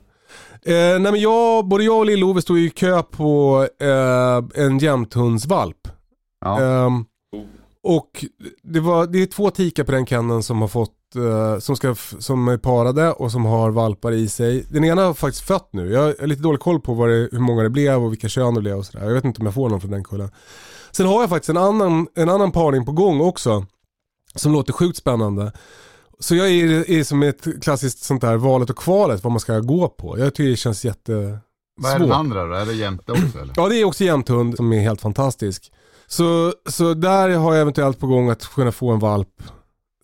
Eh, 0.65 0.73
nej 0.73 0.99
men 0.99 1.19
jag, 1.19 1.67
både 1.67 1.83
jag 1.83 1.97
och 1.97 2.05
Lill-Ove 2.05 2.41
stod 2.41 2.59
i 2.59 2.69
kö 2.69 3.03
på 3.03 3.67
eh, 3.81 4.63
en 4.65 4.79
jämthundsvalp. 4.79 5.87
Ja. 6.45 6.61
Ehm, 6.61 7.05
och 7.83 8.25
det, 8.63 8.79
var, 8.79 9.07
det 9.07 9.21
är 9.21 9.25
två 9.25 9.49
tikar 9.49 9.83
på 9.83 9.91
den 9.91 10.05
kenneln 10.05 10.43
som 10.43 10.61
har 10.61 10.67
fått 10.67 10.91
eh, 11.15 11.59
som, 11.59 11.75
ska, 11.75 11.95
som 12.19 12.47
är 12.47 12.57
parade 12.57 13.11
och 13.11 13.31
som 13.31 13.45
har 13.45 13.71
valpar 13.71 14.11
i 14.11 14.27
sig. 14.29 14.65
Den 14.69 14.83
ena 14.83 15.03
har 15.03 15.13
faktiskt 15.13 15.47
fött 15.47 15.69
nu. 15.71 15.91
Jag 15.91 16.01
har 16.01 16.27
lite 16.27 16.41
dålig 16.41 16.59
koll 16.59 16.79
på 16.79 17.05
det, 17.05 17.29
hur 17.31 17.39
många 17.39 17.63
det 17.63 17.69
blev 17.69 18.03
och 18.03 18.11
vilka 18.11 18.29
kön 18.29 18.53
det 18.53 18.61
blev 18.61 18.77
och 18.77 18.85
sådär. 18.85 19.05
Jag 19.05 19.13
vet 19.13 19.25
inte 19.25 19.39
om 19.39 19.45
jag 19.45 19.53
får 19.53 19.69
någon 19.69 19.81
från 19.81 19.91
den 19.91 20.03
kullen. 20.03 20.29
Sen 20.91 21.05
har 21.05 21.21
jag 21.21 21.29
faktiskt 21.29 21.49
en 21.49 21.57
annan, 21.57 22.07
en 22.15 22.29
annan 22.29 22.51
parning 22.51 22.85
på 22.85 22.91
gång 22.91 23.21
också. 23.21 23.65
Som 24.35 24.53
låter 24.53 24.73
sjukt 24.73 24.97
spännande. 24.97 25.51
Så 26.19 26.35
jag 26.35 26.49
är, 26.49 26.89
är 26.89 27.03
som 27.03 27.23
ett 27.23 27.63
klassiskt 27.63 28.03
sånt 28.03 28.21
där 28.21 28.37
valet 28.37 28.69
och 28.69 28.77
kvalet 28.77 29.23
vad 29.23 29.31
man 29.31 29.39
ska 29.39 29.59
gå 29.59 29.87
på. 29.87 30.19
Jag 30.19 30.35
tycker 30.35 30.49
det 30.49 30.55
känns 30.55 30.85
jätte 30.85 31.39
Vad 31.81 31.91
är 31.91 31.99
den 31.99 32.11
andra 32.11 32.45
då? 32.45 32.53
Är 32.53 32.65
det 32.65 32.73
jämte 32.73 33.11
också 33.11 33.39
eller? 33.41 33.53
Ja 33.57 33.69
det 33.69 33.75
är 33.75 33.85
också 33.85 34.03
jämthund 34.03 34.55
som 34.55 34.73
är 34.73 34.79
helt 34.79 35.01
fantastisk. 35.01 35.71
Så, 36.07 36.53
så 36.69 36.93
där 36.93 37.29
har 37.29 37.53
jag 37.53 37.61
eventuellt 37.61 37.99
på 37.99 38.07
gång 38.07 38.29
att 38.29 38.45
kunna 38.45 38.71
få 38.71 38.91
en 38.91 38.99
valp. 38.99 39.43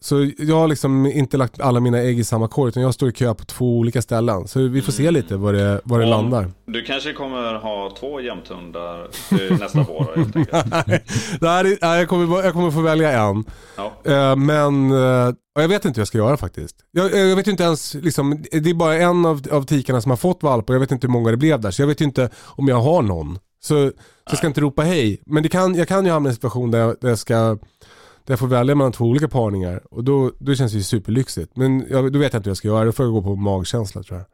Så 0.07 0.31
jag 0.37 0.55
har 0.55 0.67
liksom 0.67 1.05
inte 1.05 1.37
lagt 1.37 1.61
alla 1.61 1.79
mina 1.79 1.97
ägg 1.97 2.19
i 2.19 2.23
samma 2.23 2.47
korg 2.47 2.69
utan 2.69 2.83
jag 2.83 2.93
står 2.93 3.09
i 3.09 3.11
kö 3.11 3.33
på 3.33 3.45
två 3.45 3.77
olika 3.77 4.01
ställen. 4.01 4.47
Så 4.47 4.59
vi 4.59 4.81
får 4.81 4.91
se 4.91 5.11
lite 5.11 5.37
var 5.37 5.53
det, 5.53 5.81
var 5.83 5.99
det 5.99 6.05
Om- 6.05 6.09
landar. 6.09 6.51
Du 6.65 6.83
kanske 6.83 7.13
kommer 7.13 7.53
ha 7.53 7.95
två 7.99 8.21
jämthundar 8.21 9.07
nästa 9.59 9.85
vår 9.87 10.15
helt 10.15 10.35
enkelt. 10.35 10.65
nej, 11.41 11.77
nej, 11.81 11.99
jag, 11.99 12.09
kommer, 12.09 12.43
jag 12.43 12.53
kommer 12.53 12.71
få 12.71 12.81
välja 12.81 13.11
en. 13.11 13.43
Ja. 13.75 13.93
Eh, 14.03 14.35
men 14.35 14.91
eh, 14.91 15.33
jag 15.59 15.67
vet 15.67 15.85
inte 15.85 15.97
hur 15.97 16.01
jag 16.01 16.07
ska 16.07 16.17
göra 16.17 16.37
faktiskt. 16.37 16.75
Jag, 16.91 17.13
jag 17.13 17.35
vet 17.35 17.47
inte 17.47 17.63
ens, 17.63 17.93
liksom, 17.93 18.43
det 18.51 18.69
är 18.69 18.73
bara 18.73 18.95
en 18.95 19.25
av, 19.25 19.41
av 19.51 19.63
tikarna 19.63 20.01
som 20.01 20.09
har 20.11 20.17
fått 20.17 20.43
valp 20.43 20.69
och 20.69 20.75
jag 20.75 20.79
vet 20.79 20.91
inte 20.91 21.07
hur 21.07 21.11
många 21.11 21.31
det 21.31 21.37
blev 21.37 21.61
där. 21.61 21.71
Så 21.71 21.81
jag 21.81 21.87
vet 21.87 22.01
inte 22.01 22.29
om 22.45 22.67
jag 22.67 22.81
har 22.81 23.01
någon. 23.01 23.39
Så, 23.59 23.89
så 23.89 23.91
jag 24.29 24.37
ska 24.37 24.47
inte 24.47 24.61
ropa 24.61 24.81
hej. 24.81 25.21
Men 25.25 25.43
det 25.43 25.49
kan, 25.49 25.75
jag 25.75 25.87
kan 25.87 26.05
ju 26.05 26.11
hamna 26.11 26.29
i 26.29 26.31
en 26.31 26.35
situation 26.35 26.71
där 26.71 26.79
jag, 26.79 26.95
där 27.01 27.09
jag 27.09 27.19
ska 27.19 27.57
där 28.27 28.31
jag 28.31 28.39
får 28.39 28.47
välja 28.47 28.75
mellan 28.75 28.91
två 28.91 29.05
olika 29.05 29.27
parningar. 29.27 29.83
Och 29.91 30.03
då, 30.03 30.31
då 30.39 30.55
känns 30.55 30.71
det 30.71 30.77
ju 30.77 30.83
superlyxigt. 30.83 31.55
Men 31.55 31.85
jag, 31.89 32.13
då 32.13 32.19
vet 32.19 32.33
jag 32.33 32.39
inte 32.39 32.47
hur 32.47 32.51
jag 32.51 32.57
ska 32.57 32.67
göra. 32.67 32.85
Då 32.85 32.91
får 32.91 33.05
jag 33.05 33.13
gå 33.13 33.21
på 33.21 33.35
magkänsla 33.35 34.03
tror 34.03 34.19
jag. 34.19 34.27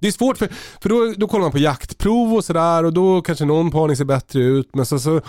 Det 0.00 0.08
är 0.08 0.12
svårt 0.12 0.38
för, 0.38 0.48
för 0.82 0.88
då, 0.88 1.14
då 1.16 1.28
kollar 1.28 1.42
man 1.42 1.52
på 1.52 1.58
jaktprov 1.58 2.34
och 2.34 2.44
sådär 2.44 2.84
och 2.84 2.92
då 2.92 3.22
kanske 3.22 3.44
någon 3.44 3.70
parning 3.70 3.96
ser 3.96 4.04
bättre 4.04 4.42
ut. 4.42 4.74
Men 4.74 4.86
så, 4.86 4.98
så, 4.98 5.20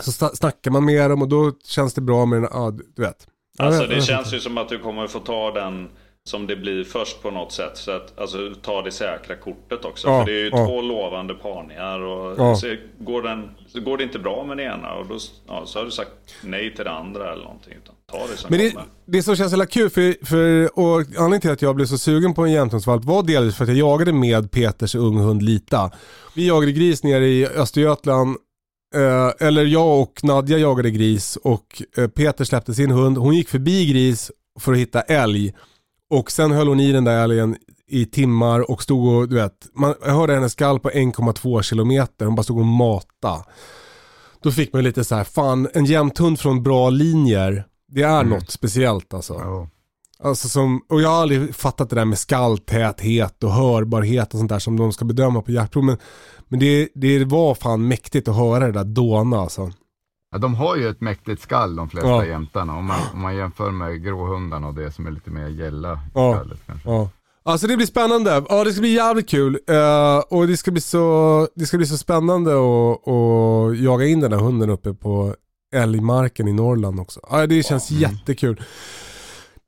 så 0.00 0.12
snackar 0.12 0.70
man 0.70 0.84
med 0.84 1.10
dem 1.10 1.22
och 1.22 1.28
då 1.28 1.52
känns 1.64 1.94
det 1.94 2.00
bra 2.00 2.26
med 2.26 2.42
den, 2.42 2.50
ja 2.52 2.70
du 2.70 3.02
vet. 3.02 3.26
Alltså 3.58 3.86
det 3.86 4.02
känns 4.02 4.34
ju 4.34 4.40
som 4.40 4.58
att 4.58 4.68
du 4.68 4.78
kommer 4.78 5.06
få 5.06 5.18
ta 5.18 5.50
den 5.50 5.88
som 6.30 6.46
det 6.46 6.56
blir 6.56 6.84
först 6.84 7.22
på 7.22 7.30
något 7.30 7.52
sätt. 7.52 7.76
Så 7.76 7.90
att, 7.90 8.18
alltså 8.18 8.38
ta 8.62 8.82
det 8.82 8.90
säkra 8.92 9.36
kortet 9.36 9.84
också. 9.84 10.08
Ja, 10.08 10.24
För 10.24 10.32
det 10.32 10.38
är 10.38 10.44
ju 10.44 10.50
ja. 10.52 10.66
två 10.66 10.80
lovande 10.82 11.34
parningar. 11.34 12.00
Och 12.00 12.34
Ja. 12.38 12.56
så, 12.56 12.76
går 12.98 13.22
den, 13.22 13.50
så 13.68 13.80
går 13.80 13.96
det 13.98 14.04
inte 14.04 14.18
bra 14.18 14.44
med 14.44 14.56
det 14.56 14.62
ena 14.62 14.92
och 14.94 15.06
då 15.06 15.18
så 15.66 15.78
har 15.78 15.84
du 15.84 15.90
sagt 15.90 16.10
nej 16.42 16.74
till 16.74 16.84
det 16.84 16.90
andra 16.90 17.32
eller 17.32 17.44
någonting. 17.44 17.74
Utan 17.82 17.94
ta 18.12 18.26
det 18.26 18.36
som 18.36 18.50
Men 18.50 18.58
det, 18.58 18.70
kommer. 18.70 18.86
det 19.06 19.22
som 19.22 19.36
känns 19.36 19.52
jävla 19.52 19.66
kul, 19.66 19.90
för, 19.90 20.26
för, 20.26 20.78
och 20.78 20.98
anledningen 21.00 21.40
till 21.40 21.50
att 21.50 21.62
jag 21.62 21.76
blev 21.76 21.86
så 21.86 21.98
sugen 21.98 22.34
på 22.34 22.42
en 22.42 22.52
jämthundsvalp 22.52 23.04
var 23.04 23.22
delvis 23.22 23.56
för 23.56 23.64
att 23.64 23.68
jag 23.68 23.78
jagade 23.78 24.12
med 24.12 24.50
Peters 24.50 24.94
unghund 24.94 25.42
Lita. 25.42 25.90
Vi 26.34 26.46
jagade 26.48 26.72
gris 26.72 27.02
nere 27.02 27.26
i 27.26 27.46
Östergötland, 27.46 28.36
eh, 28.94 29.46
eller 29.48 29.64
jag 29.64 30.00
och 30.00 30.20
Nadja 30.24 30.58
jagade 30.58 30.90
gris 30.90 31.36
och 31.42 31.82
eh, 31.96 32.08
Peter 32.08 32.44
släppte 32.44 32.74
sin 32.74 32.90
hund. 32.90 33.18
Hon 33.18 33.34
gick 33.34 33.48
förbi 33.48 33.86
gris 33.86 34.30
för 34.60 34.72
att 34.72 34.78
hitta 34.78 35.00
älg 35.00 35.54
och 36.12 36.30
sen 36.30 36.50
höll 36.50 36.68
hon 36.68 36.80
i 36.80 36.92
den 36.92 37.04
där 37.04 37.24
älgen 37.24 37.56
i 37.88 38.06
timmar 38.06 38.70
och 38.70 38.82
stod 38.82 39.08
och, 39.08 39.28
du 39.28 39.34
vet, 39.34 39.66
man, 39.74 39.94
jag 40.04 40.12
hörde 40.12 40.34
hennes 40.34 40.52
skall 40.52 40.80
på 40.80 40.90
1,2 40.90 41.62
kilometer, 41.62 42.26
hon 42.26 42.34
bara 42.34 42.42
stod 42.42 42.58
och 42.58 42.66
mata. 42.66 43.44
Då 44.42 44.50
fick 44.50 44.72
man 44.72 44.84
lite 44.84 45.04
så 45.04 45.14
här, 45.14 45.24
fan 45.24 45.68
en 45.74 45.84
jämthund 45.84 46.40
från 46.40 46.62
bra 46.62 46.90
linjer, 46.90 47.64
det 47.88 48.02
är 48.02 48.24
något 48.24 48.50
speciellt 48.50 49.14
alltså. 49.14 49.34
Ja. 49.34 49.68
alltså 50.22 50.48
som, 50.48 50.82
och 50.88 51.02
jag 51.02 51.08
har 51.08 51.22
aldrig 51.22 51.54
fattat 51.54 51.90
det 51.90 51.96
där 51.96 52.04
med 52.04 52.18
skalltäthet 52.18 53.44
och 53.44 53.52
hörbarhet 53.52 54.34
och 54.34 54.38
sånt 54.38 54.50
där 54.50 54.58
som 54.58 54.76
de 54.76 54.92
ska 54.92 55.04
bedöma 55.04 55.42
på 55.42 55.52
jaktprov. 55.52 55.84
Men, 55.84 55.98
men 56.48 56.60
det, 56.60 56.88
det 56.94 57.24
var 57.24 57.54
fan 57.54 57.88
mäktigt 57.88 58.28
att 58.28 58.36
höra 58.36 58.66
det 58.66 58.72
där 58.72 58.84
dåna 58.84 59.40
alltså. 59.40 59.72
Ja, 60.32 60.38
de 60.38 60.54
har 60.54 60.76
ju 60.76 60.88
ett 60.88 61.00
mäktigt 61.00 61.42
skall 61.42 61.76
de 61.76 61.88
flesta 61.90 62.08
Ja. 62.08 62.24
jämtarna. 62.26 62.76
Om 62.76 62.84
man, 62.84 63.00
om 63.14 63.20
man 63.22 63.36
jämför 63.36 63.70
med 63.70 64.04
gråhundarna 64.04 64.68
och 64.68 64.74
det 64.74 64.92
som 64.92 65.06
är 65.06 65.10
lite 65.10 65.30
mer 65.30 65.48
gälla 65.48 65.92
i 65.92 65.96
Ja. 66.14 66.34
skallet 66.34 66.58
kanske. 66.66 66.88
Ja. 66.90 67.08
Alltså 67.44 67.66
det 67.66 67.76
blir 67.76 67.86
spännande. 67.86 68.44
Ja 68.48 68.64
det 68.64 68.72
ska 68.72 68.80
bli 68.80 68.94
jävligt 68.94 69.28
kul. 69.28 69.58
Eh, 69.68 70.18
och 70.30 70.46
det 70.46 70.56
ska 70.56 70.70
bli 70.70 70.80
så, 70.80 71.48
det 71.54 71.66
ska 71.66 71.76
bli 71.76 71.86
så 71.86 71.96
spännande 71.98 72.50
att 72.52 73.08
att 73.08 73.78
jaga 73.78 74.06
in 74.06 74.20
den 74.20 74.32
här 74.32 74.40
hunden 74.40 74.70
uppe 74.70 74.94
på 74.94 75.34
älgmarken 75.74 76.48
i 76.48 76.52
Norrland 76.52 77.00
också. 77.00 77.20
Ja, 77.30 77.46
det 77.46 77.62
känns 77.66 77.90
jättekul. 77.90 78.62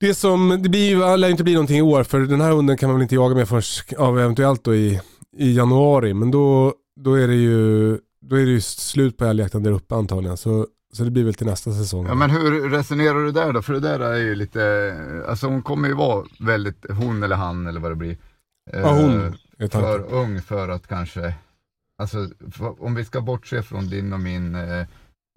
Det 0.00 0.14
som, 0.14 0.58
det 0.62 0.68
blir 0.68 0.88
ju, 0.88 1.16
lär 1.16 1.28
inte 1.28 1.44
bli 1.44 1.52
någonting 1.52 1.78
i 1.78 1.82
år 1.82 2.02
för 2.04 2.20
den 2.20 2.40
här 2.40 2.52
hunden 2.52 2.76
kan 2.76 2.88
man 2.88 2.96
väl 2.96 3.02
inte 3.02 3.14
jaga 3.14 3.34
med 3.34 3.48
förrän, 3.48 3.62
ja, 3.90 4.08
eventuellt 4.20 4.64
då 4.64 4.74
i, 4.74 5.00
i 5.38 5.56
januari. 5.56 6.14
Men 6.14 6.30
då, 6.30 6.72
då 7.04 7.14
är 7.14 7.28
det 7.28 7.34
ju, 7.34 7.98
då 8.28 8.36
är 8.36 8.44
det 8.44 8.50
ju 8.50 8.60
slut 8.60 9.18
på 9.18 9.24
älgjakten 9.24 9.62
där 9.62 9.70
uppe 9.70 9.94
antagligen. 9.94 10.36
Så, 10.36 10.66
så 10.94 11.04
det 11.04 11.10
blir 11.10 11.24
väl 11.24 11.34
till 11.34 11.46
nästa 11.46 11.72
säsong. 11.72 12.06
Ja 12.06 12.14
men 12.14 12.30
hur 12.30 12.70
resonerar 12.70 13.24
du 13.24 13.32
där 13.32 13.52
då? 13.52 13.62
För 13.62 13.72
det 13.72 13.80
där 13.80 14.00
är 14.00 14.16
ju 14.18 14.34
lite, 14.34 14.94
alltså 15.28 15.46
hon 15.46 15.62
kommer 15.62 15.88
ju 15.88 15.94
vara 15.94 16.24
väldigt, 16.40 16.86
hon 16.90 17.22
eller 17.22 17.36
han 17.36 17.66
eller 17.66 17.80
vad 17.80 17.90
det 17.90 17.94
blir. 17.96 18.16
Ja, 18.72 18.92
hon 18.92 19.20
eh, 19.20 19.32
är 19.58 19.68
tanken. 19.68 19.80
för 19.92 20.12
ung 20.14 20.42
för 20.42 20.68
att 20.68 20.86
kanske 20.86 21.34
alltså 22.02 22.28
om 22.78 22.94
vi 22.94 23.04
ska 23.04 23.20
bortse 23.20 23.62
från 23.62 23.86
din 23.88 24.12
och 24.12 24.20
min, 24.20 24.54
eh, 24.54 24.86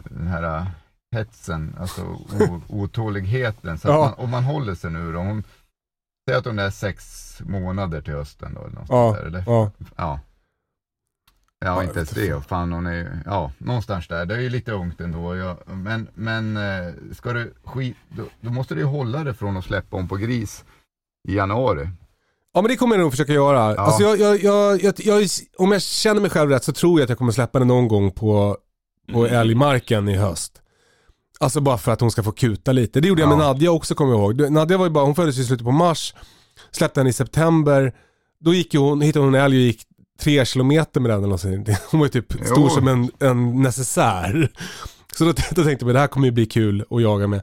den 0.10 0.28
här 0.28 0.44
eh, 0.60 0.68
hetsen, 1.16 1.76
alltså 1.80 2.02
o, 2.02 2.62
otåligheten. 2.68 3.78
Så 3.78 3.88
Ja. 3.88 4.00
man, 4.00 4.14
om 4.26 4.30
man 4.30 4.44
håller 4.44 4.76
sig 4.76 4.92
nu 4.92 5.12
då, 5.14 5.20
hon, 5.20 5.44
säg 6.30 6.38
att 6.38 6.46
hon 6.46 6.60
är 6.60 6.70
sex 6.70 7.04
månader 7.46 8.02
till 8.02 8.14
hösten 8.14 8.54
då, 8.54 8.62
eller 8.62 8.76
något 8.76 8.90
Ja, 8.90 9.16
där, 9.20 9.26
eller? 9.26 9.44
ja. 9.48 9.72
Ja. 9.96 10.20
Ja, 11.60 11.68
Ja, 11.68 11.84
inte 11.84 12.00
ens 12.00 12.18
jag 12.18 12.42
det. 12.42 12.48
Fan, 12.48 12.72
hon 12.72 12.86
är 12.88 12.94
ju- 12.94 13.10
ja, 13.26 13.52
någonstans 13.58 14.08
där. 14.08 14.26
Det 14.26 14.36
är 14.36 14.40
ju 14.40 14.50
lite 14.50 14.72
ungt 14.72 15.02
ändå. 15.02 15.36
Ja, 15.36 15.58
men, 15.66 16.08
men 16.14 16.58
eh, 16.58 16.94
ska 17.16 17.34
du 17.34 17.54
skit, 17.64 17.96
då, 18.10 18.24
då 18.42 18.50
måste 18.50 18.74
du 18.76 18.82
ju 18.82 18.88
hålla 18.88 19.24
det 19.24 19.34
från 19.34 19.58
att 19.58 19.66
släppa 19.66 19.98
om 19.98 20.08
på 20.08 20.16
gris 20.16 20.66
i 21.28 21.36
januari. 21.36 21.90
Ja 22.54 22.62
men 22.62 22.70
det 22.72 22.76
kommer 22.78 22.96
jag 22.96 23.02
nog 23.04 23.12
försöka 23.12 23.34
göra. 23.34 23.62
Alltså 23.76 24.04
jag, 24.04 24.20
jag, 24.20 24.44
jag, 24.44 24.84
jag, 24.84 24.94
jag, 25.00 25.28
om 25.58 25.72
jag 25.72 25.82
känner 25.82 26.22
mig 26.22 26.30
själv 26.30 26.50
rätt 26.50 26.64
så 26.64 26.72
tror 26.74 27.00
jag 27.00 27.04
att 27.04 27.10
jag 27.10 27.18
kommer 27.18 27.32
släppa 27.32 27.60
den 27.60 27.68
någon 27.68 27.88
gång 27.88 28.12
på, 28.12 28.58
på 29.14 29.26
Mm. 29.26 29.40
älgmarken 29.40 30.10
i 30.10 30.16
höst. 30.18 30.62
Alltså 31.40 31.62
bara 31.62 31.78
för 31.78 31.92
att 31.92 32.02
hon 32.02 32.12
ska 32.12 32.24
få 32.24 32.32
kuta 32.32 32.72
lite. 32.72 33.02
Det 33.02 33.08
gjorde 33.08 33.22
jag 33.22 33.30
med 33.30 33.38
Ja. 33.46 33.54
Nadja 33.54 33.72
också 33.72 33.96
kommer 33.96 34.14
jag 34.14 34.20
ihåg. 34.20 34.52
Nadja 34.52 34.78
var 34.78 34.86
ju 34.86 34.92
bara, 34.92 35.06
hon 35.06 35.16
föddes 35.16 35.38
i 35.38 35.44
slutet 35.46 35.66
på 35.66 35.72
mars, 35.72 36.16
släppte 36.72 37.00
den 37.00 37.08
i 37.08 37.14
september. 37.14 37.96
Då 38.40 38.54
gick 38.54 38.74
ju 38.74 38.80
hon, 38.80 39.02
hittade 39.02 39.26
hon 39.26 39.36
en 39.36 39.42
älg 39.42 39.56
och 39.58 39.62
gick 39.62 39.82
tre 40.20 40.46
kilometer 40.46 41.00
med 41.02 41.12
den 41.12 41.18
eller 41.20 41.28
något 41.28 41.42
sånt. 41.42 41.70
Hon 41.92 42.00
var 42.00 42.06
ju 42.08 42.10
typ 42.12 42.34
stor 42.34 42.58
Jo. 42.58 42.70
som 42.70 42.88
en, 42.88 43.12
en 43.20 43.62
necessär. 43.62 44.50
Så 45.16 45.24
då, 45.26 45.32
då 45.56 45.64
tänkte 45.64 45.86
jag, 45.86 45.96
det 45.96 46.00
här 46.00 46.08
kommer 46.08 46.28
ju 46.28 46.32
bli 46.32 46.46
kul 46.46 46.86
att 46.90 47.02
jaga 47.02 47.28
med. 47.28 47.42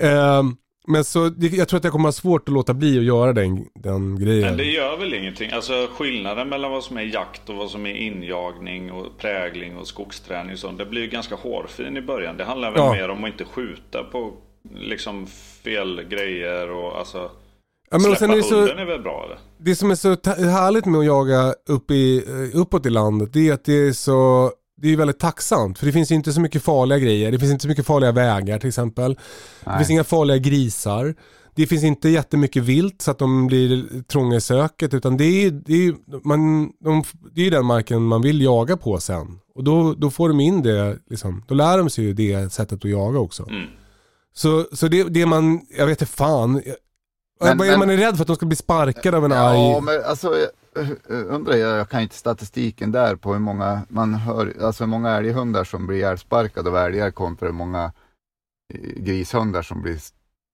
Ehm, 0.00 0.56
men 0.88 1.04
så, 1.04 1.32
jag 1.38 1.68
tror 1.68 1.78
att 1.78 1.84
jag 1.84 1.92
kommer 1.92 2.08
ha 2.08 2.12
svårt 2.12 2.48
att 2.48 2.52
låta 2.54 2.74
bli 2.74 2.98
att 2.98 3.04
göra 3.04 3.32
den, 3.32 3.64
den 3.74 4.18
grejen. 4.20 4.46
Men 4.48 4.56
det 4.56 4.64
gör 4.64 4.96
väl 4.96 5.14
ingenting. 5.14 5.50
Alltså 5.50 5.88
skillnaden 5.96 6.48
mellan 6.48 6.70
vad 6.70 6.84
som 6.84 6.96
är 6.96 7.02
jakt 7.02 7.48
och 7.48 7.56
vad 7.56 7.70
som 7.70 7.86
är 7.86 7.94
injagning 7.94 8.92
och 8.92 9.18
prägling 9.18 9.76
och 9.76 9.86
skogsträning 9.86 10.52
och 10.52 10.58
sånt. 10.58 10.78
Det 10.78 10.86
blir 10.86 11.02
ju 11.02 11.08
ganska 11.08 11.34
hårfin 11.34 11.96
i 11.96 12.00
början. 12.02 12.36
Det 12.36 12.44
handlar 12.44 12.70
väl 12.70 12.80
Ja. 12.80 12.92
mer 12.92 13.08
om 13.08 13.24
att 13.24 13.30
inte 13.30 13.44
skjuta 13.44 14.02
på 14.04 14.32
liksom 14.74 15.26
fel 15.64 16.02
grejer 16.08 16.70
och 16.70 16.98
alltså. 16.98 17.30
Ja, 17.90 17.98
men 17.98 18.10
och 18.10 18.18
sen 18.18 18.30
är 18.30 18.36
det, 18.36 18.42
så, 18.42 18.56
hunden 18.56 18.78
är 18.78 18.84
väl 18.84 19.02
bra 19.02 19.24
eller? 19.24 19.38
det 19.58 19.76
som 19.76 19.90
är 19.90 19.94
så 19.94 20.08
härligt 20.50 20.86
med 20.86 20.98
att 20.98 21.06
jaga 21.06 21.54
upp 21.68 21.90
i, 21.90 22.24
eh, 22.26 22.60
uppåt 22.60 22.86
i 22.86 22.90
landet, 22.90 23.32
det 23.32 23.48
är 23.48 23.52
att 23.52 23.64
det 23.64 23.88
är 23.88 23.92
så 23.92 24.52
det 24.82 24.92
är 24.92 24.96
väldigt 24.96 25.18
tacksamt. 25.18 25.78
För 25.78 25.86
det 25.86 25.92
finns 25.92 26.10
ju 26.10 26.14
inte 26.14 26.32
så 26.32 26.40
mycket 26.40 26.62
farliga 26.62 26.98
grejer. 26.98 27.32
Det 27.32 27.38
finns 27.38 27.52
inte 27.52 27.62
så 27.62 27.68
mycket 27.68 27.86
farliga 27.86 28.12
vägar 28.12 28.58
till 28.58 28.68
exempel. 28.68 29.14
Det 29.14 29.20
Nej. 29.70 29.78
finns 29.78 29.90
inga 29.90 30.04
farliga 30.04 30.36
grisar. 30.36 31.14
Det 31.54 31.66
finns 31.66 31.84
inte 31.84 32.08
jättemycket 32.08 32.62
vilt 32.62 33.02
så 33.02 33.10
att 33.10 33.18
de 33.18 33.46
blir 33.46 34.02
trånga 34.02 34.36
i 34.36 34.40
söket. 34.40 34.94
Utan 34.94 35.16
det 35.16 35.24
är, 35.24 35.50
det 35.50 35.86
är, 35.86 35.94
man, 36.24 36.72
de, 36.84 37.04
det 37.34 37.46
är 37.46 37.50
den 37.50 37.66
marken 37.66 38.02
man 38.02 38.22
vill 38.22 38.42
jaga 38.42 38.76
på 38.76 38.98
sen. 38.98 39.38
Och 39.54 39.64
då, 39.64 39.94
då 39.94 40.10
får 40.10 40.28
de 40.28 40.40
in 40.40 40.62
det, 40.62 40.98
liksom, 41.10 41.44
då 41.48 41.54
lär 41.54 41.78
de 41.78 41.90
sig 41.90 42.04
ju 42.04 42.12
det 42.12 42.52
sättet 42.52 42.84
att 42.84 42.90
jaga 42.90 43.18
också. 43.18 43.48
Mm. 43.48 43.66
Så, 44.34 44.64
så 44.72 44.88
det, 44.88 45.02
det 45.02 45.26
man, 45.26 45.60
jag 45.78 45.86
vet 45.86 46.00
inte 46.00 46.12
fan. 46.12 46.62
Men- 47.40 47.58
vad 47.58 47.68
är 47.68 47.78
man 47.78 47.90
är 47.90 47.96
rädd 47.96 48.16
för 48.16 48.22
att 48.22 48.26
de 48.26 48.36
ska 48.36 48.46
bli 48.46 48.56
sparkade 48.56 49.16
av 49.16 49.24
en 49.24 49.30
Ja, 49.30 49.76
arg... 49.76 49.84
men 49.84 50.04
alltså 50.04 50.34
undrar, 51.08 51.54
jag, 51.54 51.78
jag 51.78 51.88
kan 51.88 52.00
inte 52.00 52.14
statistiken 52.14 52.92
där 52.92 53.16
på 53.16 53.32
hur 53.32 53.40
många, 53.40 53.82
man 53.88 54.14
hör, 54.14 54.54
alltså 54.62 54.84
hur 54.84 54.88
många 54.88 55.10
älghundar 55.10 55.64
som 55.64 55.86
blir 55.86 55.96
ihjälsparkade 55.96 56.70
av 56.70 56.76
älgar 56.76 57.10
kontra 57.10 57.46
hur 57.46 57.54
många 57.54 57.92
eh, 58.74 58.80
grishundar 58.96 59.62
som 59.62 59.82
blir 59.82 59.98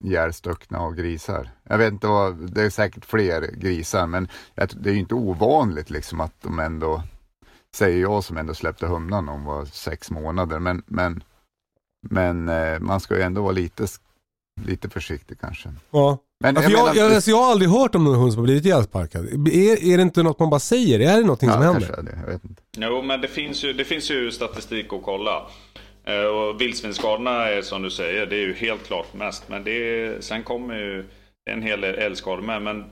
ihjälstuckna 0.05 0.79
av 0.79 0.95
grisar. 0.95 1.51
Jag 1.63 1.79
vet 1.79 1.93
inte 1.93 2.07
vad, 2.07 2.53
det 2.53 2.63
är 2.63 2.71
säkert 2.71 3.05
fler 3.05 3.51
grisar 3.57 4.07
men 4.07 4.29
det 4.55 4.91
är 4.91 4.95
ju 4.95 4.99
inte 4.99 5.15
ovanligt 5.15 5.91
liksom 5.91 6.21
att 6.21 6.35
de 6.43 6.59
ändå, 6.59 7.03
säger 7.77 8.01
jag 8.01 8.25
som 8.25 8.37
ändå 8.37 8.55
släppte 8.55 8.87
humlan 8.87 9.29
hon 9.29 9.45
var 9.45 9.65
sex 9.65 10.11
månader, 10.11 10.59
men, 10.59 10.83
men, 10.87 11.25
men 12.11 12.49
eh, 12.49 12.79
man 12.81 13.01
ska 13.01 13.17
ju 13.17 13.23
ändå 13.23 13.43
vara 13.43 13.53
lite, 13.53 13.87
lite 14.61 14.89
försiktig 14.89 15.41
kanske. 15.41 15.69
Ja. 15.91 16.19
Men 16.41 16.55
Ja, 16.55 16.63
för 16.63 16.71
jag, 16.71 16.79
menar- 16.85 16.95
jag, 16.97 17.13
alltså 17.15 17.31
jag 17.31 17.37
har 17.37 17.51
aldrig 17.51 17.71
hört 17.71 17.95
om 17.95 18.05
någon 18.05 18.15
hund 18.19 18.33
som 18.33 18.41
har 18.41 18.45
blivit 18.45 18.65
ihjälsparkad. 18.65 19.25
Är, 19.49 19.93
är 19.93 19.97
det 19.97 20.03
inte 20.03 20.23
något 20.23 20.39
man 20.39 20.51
bara 20.51 20.61
säger? 20.61 21.01
Är 21.01 21.17
det 21.17 21.21
någonting 21.21 21.51
som 21.51 21.63
ja, 21.63 21.73
händer? 21.73 21.87
kanske 21.87 22.03
det, 22.03 22.19
jag 22.27 22.33
vet 22.33 22.45
inte. 22.45 22.63
Jo, 22.77 23.03
men 23.03 23.21
det 23.21 23.29
finns 23.29 23.65
ju, 23.65 23.73
det 23.73 23.85
finns 23.85 24.11
ju 24.11 24.31
statistik 24.31 24.93
att 24.93 25.03
kolla. 25.03 25.47
Eh, 26.05 26.25
Och 26.25 26.61
vildsvinsskadorna 26.61 27.49
är 27.49 27.63
som 27.63 27.83
du 27.83 27.91
säger, 27.91 28.27
det 28.27 28.37
är 28.37 28.41
ju 28.41 28.53
helt 28.55 28.87
klart 28.87 29.15
mest. 29.15 29.45
Men 29.49 29.65
det 29.65 29.71
är, 29.73 30.21
sen 30.21 30.43
kommer 30.43 30.75
ju 30.75 31.05
en 31.51 31.63
hel 31.63 31.81
del 31.81 31.95
älgskador 31.95 32.43
med. 32.43 32.63
Men 32.63 32.85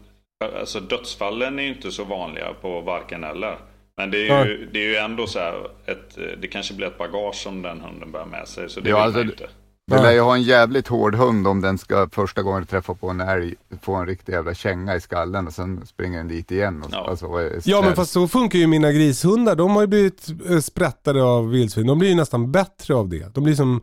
alltså, 0.60 0.80
dödsfallen 0.80 1.58
är 1.58 1.62
ju 1.62 1.68
inte 1.68 1.90
så 1.90 2.04
vanliga 2.04 2.54
på 2.60 2.80
varken 2.80 3.24
eller. 3.24 3.58
Men 3.96 4.10
det 4.10 4.28
är 4.28 4.46
ju, 4.46 4.68
det 4.72 4.78
är 4.78 4.88
ju 4.88 4.96
ändå 4.96 5.26
så 5.26 5.38
här, 5.38 5.54
ett, 5.86 6.18
det 6.40 6.48
kanske 6.48 6.74
blir 6.74 6.86
ett 6.86 6.98
bagage 6.98 7.34
som 7.34 7.62
den 7.62 7.80
hunden 7.80 8.12
bär 8.12 8.24
med 8.24 8.48
sig. 8.48 8.70
Så 8.70 8.80
det 8.80 8.90
Ja, 8.90 8.96
vill 8.96 9.02
alltså, 9.04 9.18
man 9.18 9.26
inte. 9.30 9.48
Du 9.90 9.96
Ja. 9.96 10.02
lär 10.02 10.12
ju 10.12 10.20
ha 10.20 10.34
en 10.34 10.42
jävligt 10.42 10.88
hård 10.88 11.14
hund 11.14 11.46
om 11.46 11.60
den 11.60 11.78
ska 11.78 12.08
första 12.12 12.42
gången 12.42 12.66
träffa 12.66 12.94
på 12.94 13.08
en 13.08 13.20
älg 13.20 13.54
få 13.82 13.94
en 13.94 14.06
riktig 14.06 14.32
jävla 14.32 14.54
känga 14.54 14.96
i 14.96 15.00
skallen 15.00 15.46
och 15.46 15.52
sen 15.54 15.86
springer 15.86 16.18
den 16.18 16.28
dit 16.28 16.50
igen. 16.50 16.82
Och, 16.82 16.88
Ja. 16.92 17.06
alltså, 17.10 17.26
är 17.26 17.60
Ja 17.64 17.82
men 17.82 17.94
fast 17.96 18.12
så 18.12 18.28
funkar 18.28 18.58
ju 18.58 18.66
mina 18.66 18.92
grishundar. 18.92 19.54
De 19.56 19.70
har 19.70 19.80
ju 19.80 19.86
blivit 19.86 20.26
eh, 20.50 20.58
sprättade 20.58 21.22
av 21.22 21.50
vildsvin. 21.50 21.86
De 21.86 21.98
blir 21.98 22.08
ju 22.08 22.14
nästan 22.14 22.52
bättre 22.52 22.94
av 22.94 23.08
det. 23.08 23.34
De 23.34 23.44
blir 23.44 23.54
som, 23.54 23.82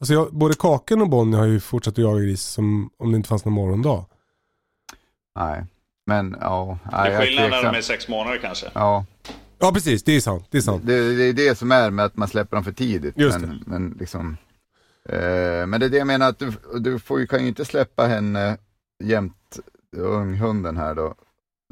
alltså 0.00 0.14
jag, 0.14 0.28
både 0.32 0.54
Kaken 0.54 1.00
och 1.02 1.08
Bonnie 1.08 1.36
har 1.36 1.46
ju 1.46 1.60
fortsatt 1.60 1.92
att 1.94 1.98
jaga 1.98 2.20
gris 2.20 2.42
som 2.42 2.90
om 2.98 3.10
det 3.12 3.16
inte 3.16 3.28
fanns 3.28 3.44
någon 3.44 3.54
morgondag. 3.54 4.04
Nej, 5.38 5.64
men 6.06 6.36
ja. 6.40 6.78
Det 6.84 6.90
Nej, 6.96 7.08
är 7.08 7.12
jag 7.14 7.22
skillnad 7.22 7.50
när 7.50 7.62
de 7.72 7.78
är 7.78 7.82
sex 7.82 8.08
månader 8.08 8.38
kanske. 8.42 8.66
Ja, 8.74 9.04
Ja 9.58 9.72
precis, 9.72 10.02
det 10.02 10.16
är 10.16 10.20
sant. 10.20 10.46
Det 10.50 10.58
är 10.58 10.62
sant. 10.62 10.82
det, 10.86 11.14
det 11.16 11.24
är 11.24 11.32
det 11.32 11.58
som 11.58 11.72
är 11.72 11.90
med 11.90 12.04
att 12.04 12.16
man 12.16 12.28
släpper 12.28 12.56
dem 12.56 12.64
för 12.64 12.72
tidigt. 12.72 13.18
Just 13.18 13.40
men, 13.40 13.62
men 13.66 13.96
liksom 14.00 14.36
Men 15.66 15.70
det 15.80 15.86
är 15.86 15.90
det 15.90 15.96
jag 15.98 16.06
menar 16.06 16.28
att 16.28 16.38
du, 16.38 16.52
du 16.80 16.98
får, 16.98 17.26
kan 17.26 17.42
ju 17.42 17.48
inte 17.48 17.64
släppa 17.64 18.06
henne 18.06 18.58
jämt 19.04 19.58
unghunden 19.96 20.76
här 20.76 20.94
då 20.94 21.14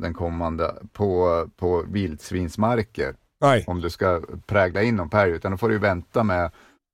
den 0.03 0.14
kommande 0.14 0.74
på, 0.93 1.45
på 1.57 1.85
vildsvinsmarker 1.89 3.14
Nej. 3.41 3.64
om 3.66 3.80
du 3.80 3.91
ska 3.91 4.20
prägla 4.47 4.83
in 4.83 4.97
dem 4.97 5.11
per 5.11 5.28
utan 5.28 5.51
då 5.51 5.59
får 5.59 5.68
du 5.68 5.78
vänta 5.78 6.22
med, 6.22 6.51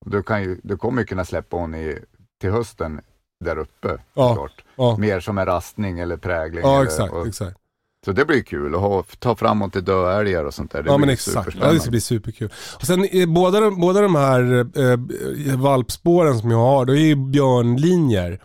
du, 0.06 0.22
kan 0.22 0.42
ju, 0.42 0.60
du 0.62 0.76
kommer 0.76 1.02
ju 1.02 1.06
kunna 1.06 1.24
släppa 1.24 1.56
hon 1.56 1.74
i, 1.74 1.98
till 2.40 2.50
hösten 2.50 3.00
där 3.44 3.58
uppe 3.58 3.98
Ja. 4.14 4.48
Ja, 4.76 4.96
Mer 4.98 5.20
som 5.20 5.38
en 5.38 5.46
rastning 5.46 5.98
eller 5.98 6.16
prägling. 6.16 6.62
ja 6.62 6.74
eller, 6.74 6.84
exakt. 6.84 7.12
och, 7.12 7.26
exakt. 7.26 7.56
Så 8.04 8.12
det 8.12 8.24
blir 8.24 8.42
kul 8.42 8.74
att 8.74 8.80
ha, 8.80 9.04
ta 9.18 9.36
framåt 9.36 9.72
till 9.72 9.84
döälgar 9.84 10.44
och 10.44 10.54
sånt 10.54 10.72
där. 10.72 10.82
Det 10.82 10.90
Ja 10.90 10.98
men 10.98 11.08
exakt. 11.08 11.56
Ja, 11.60 11.72
det 11.72 11.80
ska 11.80 11.90
bli 11.90 12.00
superkul. 12.00 12.52
Och 12.74 12.86
sen 12.86 13.04
eh, 13.04 13.28
båda, 13.28 13.60
de, 13.60 13.80
båda 13.80 14.00
de 14.00 14.14
här 14.14 14.66
eh, 14.80 15.56
valpspåren 15.56 16.38
som 16.38 16.50
jag 16.50 16.58
har, 16.58 16.86
det 16.86 16.92
är 16.92 17.06
ju 17.06 17.16
björnlinjer. 17.16 18.42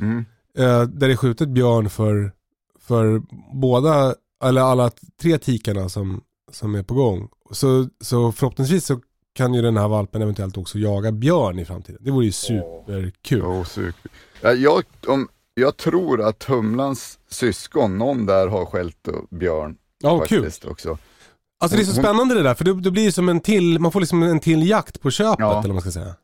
Mm. 0.00 0.24
Eh, 0.58 0.82
där 0.82 1.08
det 1.08 1.12
är 1.12 1.16
skjutet 1.16 1.48
björn 1.48 1.90
för, 1.90 2.32
för 2.80 3.22
båda, 3.52 4.14
eller 4.44 4.60
alla 4.60 4.90
tre 5.20 5.38
tikarna 5.38 5.88
som, 5.88 6.20
som 6.52 6.74
är 6.74 6.82
på 6.82 6.94
gång. 6.94 7.28
Så, 7.50 7.88
så 8.00 8.32
förhoppningsvis 8.32 8.86
så 8.86 9.00
kan 9.34 9.54
ju 9.54 9.62
den 9.62 9.76
här 9.76 9.88
valpen 9.88 10.22
eventuellt 10.22 10.56
också 10.56 10.78
jaga 10.78 11.12
björn 11.12 11.58
i 11.58 11.64
framtiden. 11.64 12.00
Det 12.04 12.10
vore 12.10 12.24
ju 12.24 12.32
superkul. 12.32 13.40
Jo, 13.44 13.64
super. 13.64 14.10
Ja, 14.40 14.52
jag, 14.52 14.82
om, 15.06 15.28
jag 15.54 15.76
tror 15.76 16.22
att 16.28 16.44
Humlans 16.44 17.18
syskon, 17.28 17.98
någon 17.98 18.26
där 18.26 18.46
har 18.48 18.64
skällt 18.66 19.08
björn 19.30 19.76
Ja, 20.02 20.18
kul. 20.20 20.42
faktiskt 20.42 20.64
också. 20.64 20.98
Alltså 21.60 21.76
det 21.76 21.82
är 21.82 21.86
så 21.86 21.92
spännande 21.94 22.34
det 22.34 22.42
där, 22.42 22.54
för 22.54 22.64
det, 22.64 22.80
det 22.80 22.90
blir 22.90 23.10
som 23.10 23.28
en 23.28 23.40
till, 23.40 23.78
man 23.78 23.92
får 23.92 24.00
liksom 24.00 24.22
en 24.22 24.40
till 24.40 24.68
jakt 24.68 25.00
på 25.00 25.10
köpet 25.10 25.36
Ja. 25.38 25.50
eller 25.50 25.60
vad 25.60 25.68
man 25.74 25.80
ska 25.80 25.90
säga. 25.90 26.14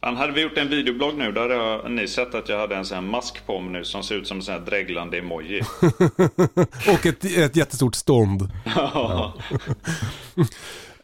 Han 0.00 0.16
hade 0.16 0.32
vi 0.32 0.40
gjort 0.42 0.58
en 0.58 0.68
videoblogg 0.68 1.14
nu, 1.14 1.32
där 1.32 1.48
har 1.50 1.88
ni 1.88 2.08
sett 2.08 2.34
att 2.34 2.48
jag 2.48 2.58
hade 2.58 2.76
en 2.76 2.84
sån 2.84 2.94
här 2.94 3.02
mask 3.02 3.46
på 3.46 3.60
mig 3.60 3.72
nu 3.72 3.84
som 3.84 4.02
ser 4.02 4.14
ut 4.14 4.26
som 4.26 4.36
en 4.36 4.42
sån 4.42 4.54
här 4.54 4.60
dreglande 4.60 5.18
emoji. 5.18 5.60
Och 6.88 7.06
ett, 7.06 7.24
ett 7.24 7.56
jättestort 7.56 7.94
stånd. 7.94 8.50
Eh, 8.76 9.32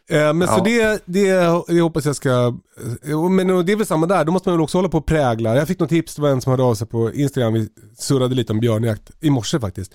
Men 0.09 0.47
så 0.47 0.53
Ja. 0.57 0.63
det, 0.63 1.01
det, 1.05 1.31
det 1.67 1.81
hoppas 1.81 2.05
jag 2.05 2.15
ska... 2.15 2.53
eh, 3.07 3.29
Men 3.29 3.65
det 3.65 3.71
är 3.71 3.75
väl 3.75 3.85
samma 3.85 4.05
där, 4.05 4.25
då 4.25 4.31
måste 4.31 4.49
man 4.49 4.57
väl 4.57 4.63
också 4.63 4.77
hålla 4.77 4.89
på 4.89 4.97
och 4.97 5.05
prägla. 5.05 5.55
Jag 5.55 5.67
fick 5.67 5.79
något 5.79 5.89
tips, 5.89 6.15
det 6.15 6.21
var 6.21 6.29
en 6.29 6.41
som 6.41 6.49
hörde 6.49 6.63
av 6.63 6.75
sig 6.75 6.87
på 6.87 7.13
Instagram, 7.13 7.53
vi 7.53 7.69
surrade 7.97 8.35
lite 8.35 8.53
om 8.53 8.59
björnjakt 8.59 9.11
i 9.21 9.29
morse 9.29 9.59
faktiskt. 9.59 9.93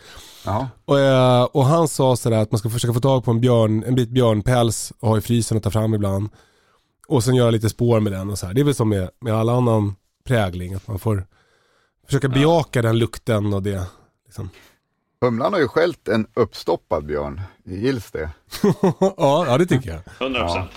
Och, 0.84 1.00
eh, 1.00 1.42
och 1.44 1.64
han 1.64 1.88
sa 1.88 2.16
sådär 2.16 2.36
att 2.38 2.52
man 2.52 2.58
ska 2.58 2.70
försöka 2.70 2.94
få 2.94 3.00
tag 3.00 3.24
på 3.24 3.30
en, 3.30 3.40
björn, 3.40 3.84
en 3.86 3.94
bit 3.94 4.08
björnpäls 4.10 4.92
och 5.00 5.08
ha 5.08 5.18
i 5.18 5.20
frysen 5.20 5.56
och 5.56 5.62
ta 5.62 5.70
fram 5.70 5.94
ibland. 5.94 6.28
Och 7.08 7.24
sen 7.24 7.34
göra 7.34 7.50
lite 7.50 7.68
spår 7.68 8.00
med 8.00 8.12
den 8.12 8.30
och 8.30 8.38
så 8.38 8.46
här. 8.46 8.54
Det 8.54 8.60
är 8.60 8.64
väl 8.64 8.74
som 8.74 8.88
med, 8.88 9.10
med 9.20 9.34
all 9.34 9.48
annan 9.48 9.94
prägling, 10.26 10.74
att 10.74 10.88
man 10.88 10.98
får 10.98 11.26
försöka 12.06 12.28
bejaka 12.28 12.82
den 12.82 12.98
lukten 12.98 13.52
och 13.54 13.62
det. 13.62 13.82
Liksom. 14.26 14.50
Humlan 15.20 15.52
har 15.52 15.60
ju 15.60 15.68
skällt 15.68 16.08
en 16.08 16.26
uppstoppad 16.34 17.04
björn. 17.06 17.40
Gills 17.64 18.10
det? 18.10 18.30
ja, 19.00 19.44
ja, 19.46 19.58
det 19.58 19.66
tycker 19.66 19.90
jag. 19.90 20.00
100%. 20.28 20.34
Ja. 20.38 20.68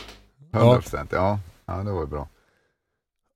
Ja. 0.51 0.59
100 0.59 0.81
procent, 0.81 1.09
ja. 1.11 1.39
ja. 1.65 1.73
det 1.73 1.91
var 1.91 2.01
ju 2.01 2.07
bra. 2.07 2.27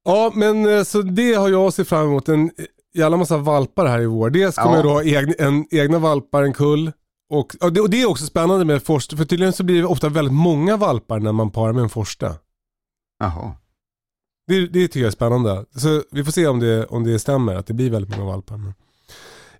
Ja, 0.05 0.31
men 0.35 0.77
eh, 0.77 0.83
så 0.83 1.01
det 1.01 1.33
har 1.33 1.49
jag 1.49 1.73
sett 1.73 1.87
fram 1.87 2.05
emot. 2.05 2.29
En 2.29 2.51
jävla 2.93 3.17
massa 3.17 3.37
valpar 3.37 3.85
här 3.85 4.01
i 4.01 4.05
vår. 4.05 4.29
Dels 4.29 4.55
kommer 4.55 4.69
Ja. 4.69 4.75
jag 4.75 4.85
då 4.85 4.89
ha 4.89 5.03
egna, 5.03 5.33
en, 5.39 5.65
egna 5.71 5.99
valpar, 5.99 6.43
en 6.43 6.53
kull. 6.53 6.91
och, 7.29 7.55
och, 7.61 7.73
det, 7.73 7.81
och 7.81 7.89
det 7.89 8.01
är 8.01 8.09
också 8.09 8.25
spännande 8.25 8.65
med 8.65 8.83
forste, 8.83 9.17
för 9.17 9.25
tydligen 9.25 9.53
så 9.53 9.63
blir 9.63 9.81
det 9.81 9.87
ofta 9.87 10.09
väldigt 10.09 10.33
många 10.33 10.77
valpar 10.77 11.19
när 11.19 11.31
man 11.31 11.51
parar 11.51 11.73
med 11.73 11.83
en 11.83 11.89
forste. 11.89 12.33
Jaha. 13.19 13.51
Det, 14.47 14.59
det 14.67 14.87
tycker 14.87 14.99
jag 14.99 15.07
är 15.07 15.11
spännande. 15.11 15.65
Så 15.75 16.03
vi 16.11 16.23
får 16.23 16.31
se 16.31 16.47
om 16.47 16.59
det, 16.59 16.85
om 16.85 17.03
det 17.03 17.19
stämmer, 17.19 17.55
att 17.55 17.67
det 17.67 17.73
blir 17.73 17.89
väldigt 17.91 18.17
många 18.17 18.31
valpar. 18.31 18.57
Men. 18.57 18.73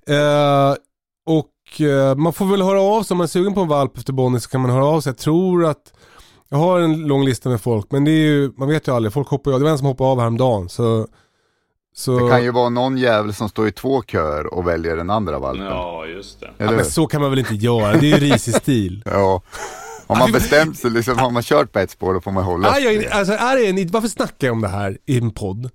Eh, 0.08 0.76
och 1.28 1.82
eh, 1.82 2.16
man 2.16 2.34
får 2.34 2.46
väl 2.46 2.62
höra 2.62 2.82
av 2.82 3.04
sig, 3.04 3.14
om 3.14 3.18
man 3.18 3.26
är 3.26 3.30
sugen 3.30 3.54
på 3.54 3.62
en 3.62 3.68
valp 3.68 3.98
efter 3.98 4.14
Bonnie 4.14 4.40
så 4.40 4.50
kan 4.50 4.62
man 4.62 4.72
höra 4.72 4.86
av 4.86 5.02
sig. 5.02 5.10
Jag 5.10 5.18
tror 5.18 5.66
att 5.66 5.94
jag 6.50 6.58
har 6.58 6.80
en 6.80 7.08
lång 7.08 7.26
lista 7.26 7.50
med 7.50 7.62
folk, 7.62 7.92
men 7.92 8.06
det 8.06 8.12
är 8.12 8.26
ju, 8.26 8.52
man 8.58 8.68
vet 8.68 8.88
ju 8.88 8.96
aldrig, 8.96 9.14
folk 9.14 9.28
hoppar 9.28 9.52
ju 9.52 9.56
av. 9.56 9.60
Det 9.60 9.64
var 9.64 9.72
en 9.72 9.78
som 9.78 9.88
hoppade 9.88 10.10
av 10.10 10.20
häromdagen. 10.20 10.70
Så, 10.70 11.08
så, 11.96 12.20
Det 12.20 12.30
kan 12.30 12.44
ju 12.44 12.52
vara 12.52 12.70
någon 12.70 12.98
jävel 12.98 13.34
som 13.34 13.50
står 13.50 13.68
i 13.68 13.72
två 13.72 14.04
köer 14.04 14.54
och 14.54 14.68
väljer 14.68 14.98
den 14.98 15.10
andra 15.10 15.40
valpen. 15.40 15.66
Ja, 15.66 16.06
just 16.06 16.40
det. 16.40 16.50
ja, 16.58 16.72
men 16.72 16.86
så 16.86 17.08
kan 17.08 17.22
man 17.22 17.30
väl 17.30 17.40
inte 17.40 17.56
göra, 17.56 17.92
det 17.94 18.12
är 18.12 18.20
ju 18.20 18.32
risig 18.32 18.56
stil. 18.56 19.04
Ja. 19.12 19.42
Om 20.08 20.20
man 20.20 20.32
bestämt 20.32 20.78
sig, 20.78 20.92
liksom, 20.92 21.18
har 21.18 21.32
man 21.32 21.44
kört 21.44 21.72
på 21.72 21.80
ett 21.80 21.92
spår 21.92 22.14
då 22.14 22.22
får 22.22 22.32
man 22.32 22.44
hålla 22.44 22.74
sig. 22.74 23.08
alltså, 23.08 23.34
är 23.34 23.58
det 23.58 23.82
en, 23.82 23.92
varför 23.92 24.08
snackar 24.08 24.48
jag 24.48 24.54
om 24.54 24.62
det 24.62 24.68
här 24.68 24.98
i 25.06 25.18
en 25.18 25.32
podd? 25.32 25.70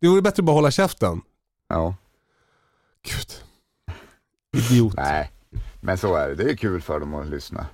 Det 0.00 0.08
vore 0.08 0.22
bättre 0.22 0.40
att 0.40 0.44
bara 0.44 0.52
hålla 0.52 0.70
käften. 0.70 1.20
Ja. 1.68 1.94
Gud. 3.04 3.45
Idiot. 4.56 4.94
Nej, 4.96 5.30
men 5.80 5.98
så 5.98 6.14
är 6.14 6.28
det. 6.28 6.34
Det 6.34 6.50
är 6.50 6.56
kul 6.56 6.80
för 6.80 7.00
dem 7.00 7.14
att 7.14 7.26
lyssna 7.26 7.66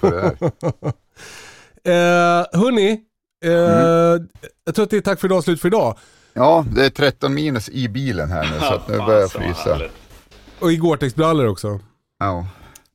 på 0.00 0.08
det 0.08 0.10
där. 0.10 0.36
Eh, 1.84 2.60
hörni, 2.60 3.00
eh, 3.44 4.12
Mm. 4.12 4.28
jag 4.64 4.74
tror 4.74 4.82
att 4.84 4.90
det 4.90 4.96
är 4.96 5.00
tack 5.00 5.20
för 5.20 5.28
idag, 5.28 5.44
slut 5.44 5.60
för 5.60 5.68
idag. 5.68 5.98
Ja, 6.32 6.64
det 6.74 6.84
är 6.86 6.90
13 6.90 7.34
minus 7.34 7.68
i 7.68 7.88
bilen 7.88 8.30
här 8.30 8.42
nu 8.52 8.58
så 8.60 8.74
att 8.74 8.88
nu 8.88 8.96
Fan, 8.98 9.06
börjar 9.06 9.20
jag 9.20 9.30
frysa. 9.32 9.78
Och 10.60 10.72
i 10.72 10.76
Gore-Tex-brallor 10.76 11.46
också. 11.48 11.80
Ja. 12.18 12.46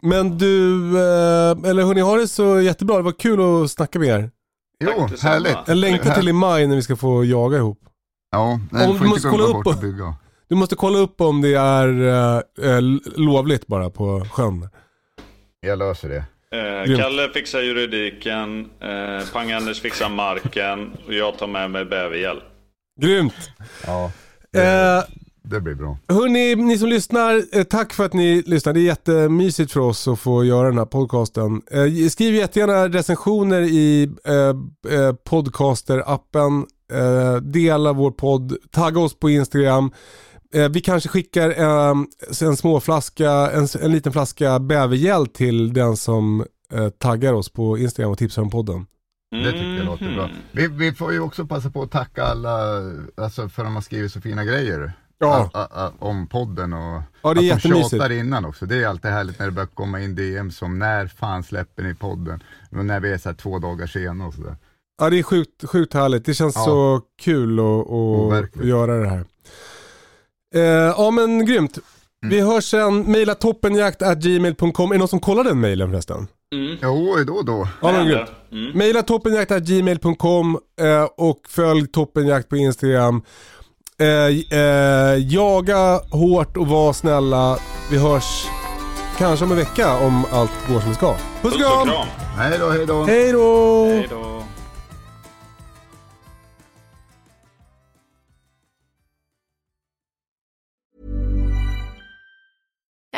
Men 0.02 0.38
du, 0.38 0.76
eh, 0.98 1.70
eller 1.70 1.84
hörni, 1.84 2.02
ha 2.02 2.18
det 2.18 2.28
så 2.28 2.62
jättebra. 2.62 2.98
Det 2.98 3.04
var 3.04 3.12
kul 3.12 3.64
att 3.64 3.72
snacka 3.72 4.00
med 4.00 4.08
er. 4.08 4.32
Jo, 4.80 5.08
härligt. 5.22 5.58
Jag 5.68 5.78
längtar 5.78 6.14
till 6.16 6.30
i 6.30 6.34
maj 6.34 6.68
när 6.68 6.76
vi 6.76 6.82
ska 6.82 6.96
få 6.96 7.26
jaga 7.26 7.58
ihop. 7.58 7.80
Ja, 8.32 8.60
nej, 8.72 8.88
Om 8.88 8.94
du 8.94 8.98
får 9.00 9.08
inte 9.08 9.22
kolla 9.22 9.38
glömma 9.44 9.60
upp 9.60 9.66
och- 9.68 9.74
att 9.74 9.82
bygga. 9.82 10.16
Du 10.48 10.56
måste 10.56 10.76
kolla 10.76 10.98
upp 10.98 11.22
om 11.22 11.41
det 11.41 11.54
är 11.54 11.88
eh, 12.08 12.72
eh, 12.72 12.82
lovligt 13.16 13.68
bara 13.68 13.89
på 13.89 14.26
sjön. 14.32 14.70
Jag 15.62 15.80
löser 15.80 16.10
det. 16.10 16.24
Eh. 16.58 16.98
Kalle 16.98 17.30
fixar 17.34 17.60
juridiken, 17.62 18.60
eh, 18.82 19.26
Pang-Anders 19.34 19.82
fixar 19.82 20.10
marken 20.10 20.91
och 21.08 21.14
jag 21.14 21.38
tar 21.38 21.48
med 21.48 21.72
mig 21.72 21.86
bäverhjälp. 21.86 22.43
Grymt. 23.02 23.52
Ja, 23.86 24.12
Eh, 24.58 25.04
det 25.43 25.62
blir 25.62 25.76
bra. 25.76 25.98
Hörni, 26.08 26.56
ni 26.56 26.78
som 26.78 26.89
lyssnar, 26.89 27.58
eh, 27.58 27.64
tack 27.64 27.93
för 27.93 28.06
att 28.06 28.14
ni 28.14 28.43
lyssnar. 28.46 28.74
Det 28.74 28.80
är 28.80 28.82
jättemysigt 28.82 29.72
för 29.72 29.80
oss 29.80 30.08
att 30.08 30.20
få 30.20 30.46
göra 30.46 30.68
den 30.68 30.78
här 30.78 30.86
podcasten. 30.86 31.62
Eh, 31.72 32.08
skriv 32.10 32.36
jättegärna 32.36 32.88
recensioner 32.88 33.62
i 33.62 34.10
eh, 34.26 34.34
eh, 34.98 35.14
podcaster-appen. 35.30 36.66
Eh, 36.93 37.36
dela 37.41 37.93
vår 37.93 38.12
podd, 38.12 38.58
tagga 38.72 39.00
oss 39.00 39.20
på 39.20 39.30
Instagram. 39.30 39.91
Eh, 40.56 40.70
vi 40.70 40.82
kanske 40.82 41.10
skickar 41.10 41.49
eh, 41.49 41.95
en 42.41 42.58
småflaska, 42.58 43.32
en, 43.32 43.68
en 43.82 43.91
liten 43.91 44.12
flaska 44.12 44.60
bävergäll 44.60 45.28
till 45.28 45.74
den 45.74 45.97
som 45.97 46.45
eh, 46.74 46.89
taggar 46.89 47.34
oss 47.34 47.49
på 47.49 47.78
Instagram 47.78 48.12
och 48.12 48.18
tipsar 48.18 48.41
om 48.41 48.49
podden. 48.49 48.86
Det 49.32 49.51
tycker 49.51 49.76
jag 49.78 49.86
låter 49.86 50.16
bra. 50.16 50.28
Mhm. 50.28 50.36
Vi, 50.51 50.68
vi 50.68 50.93
får 50.93 51.14
ju 51.14 51.20
också 51.20 51.45
passa 51.45 51.70
på 51.70 51.82
att 51.82 51.91
tacka 51.91 52.24
alla 52.24 52.82
alltså, 53.18 53.49
för 53.49 53.62
att 53.62 53.68
de 53.68 53.76
har 53.76 53.82
skrivit 53.82 54.12
så 54.12 54.22
fina 54.22 54.45
grejer. 54.45 54.93
Ja. 55.18 55.49
A, 55.53 55.60
a, 55.60 55.68
a, 55.72 55.91
om 55.99 56.28
podden 56.28 56.74
och 56.74 57.01
Ja, 57.22 57.34
det 57.34 57.49
är 57.49 57.56
att 57.56 57.64
de 57.64 57.70
tjatar 57.70 58.12
innan 58.12 58.45
också. 58.45 58.66
Det 58.66 58.76
är 58.84 58.88
alltid 58.88 59.12
härligt 59.12 59.39
när 59.39 59.45
det 59.45 59.51
börjar 59.51 59.68
komma 59.68 60.01
in 60.01 60.16
DM 60.16 60.51
som 60.51 60.80
när 60.80 61.08
fan 61.08 61.43
släpper 61.43 61.84
ni 61.84 61.95
podden? 61.95 62.43
Och 62.72 62.86
när 62.86 62.99
vi 62.99 63.12
är 63.12 63.18
så 63.18 63.30
här 63.30 63.36
två 63.36 63.60
dagar 63.60 63.88
sena 63.88 64.28
och 64.28 64.34
sådär. 64.34 64.56
Ja 64.97 65.10
det 65.10 65.20
är 65.20 65.24
sjukt, 65.24 65.70
sjukt 65.70 65.93
härligt. 65.93 66.26
Det 66.26 66.34
känns 66.34 66.56
Ja. 66.56 66.64
så 66.66 67.01
kul 67.22 67.60
att, 67.60 68.66
göra 68.66 68.97
det 68.99 69.10
här. 69.10 69.26
Eh, 70.56 70.62
ja 70.97 71.12
men 71.12 71.45
grymt. 71.45 71.78
Vi 72.30 72.39
Mm. 72.39 72.51
hörs 72.51 72.64
sen. 72.66 73.12
Maila 73.12 73.36
toppenjakt.gmail.com. 73.36 74.91
Är 74.91 74.95
det 74.95 74.99
någon 74.99 75.08
som 75.08 75.20
kollar 75.20 75.43
den 75.43 75.60
mailen 75.62 75.89
förresten? 75.91 76.28
Mm. 76.56 76.78
Jo, 76.82 77.16
då 77.28 77.34
och 77.34 77.45
då. 77.45 77.68
Ja 77.82 77.91
men 77.91 78.08
grymt. 78.08 78.30
Mm. 78.51 78.78
Maila 78.78 79.01
toppenjakt.gmail.com 79.01 80.58
eh, 80.82 81.03
och 81.18 81.39
följ 81.49 81.88
toppenjakt 81.88 82.49
på 82.49 82.56
Instagram. 82.58 83.22
Eh, 83.99 84.60
eh, 84.60 85.18
jaga 85.34 85.99
hårt 86.12 86.58
och 86.58 86.68
var 86.68 86.93
snälla. 86.93 87.58
Vi 87.91 87.97
hörs 87.97 88.45
kanske 89.18 89.45
om 89.45 89.51
en 89.51 89.58
vecka 89.58 89.97
om 89.97 90.26
allt 90.32 90.51
går 90.70 90.80
som 90.80 90.89
det 90.89 90.95
ska. 90.95 91.16
Puss 91.41 91.53
och 91.53 91.60
kram. 91.60 91.88
Hej 92.38 92.58
då, 92.60 92.70
hej 92.70 92.86
då. 92.86 93.03
Hej 93.03 93.32
då! 93.32 94.35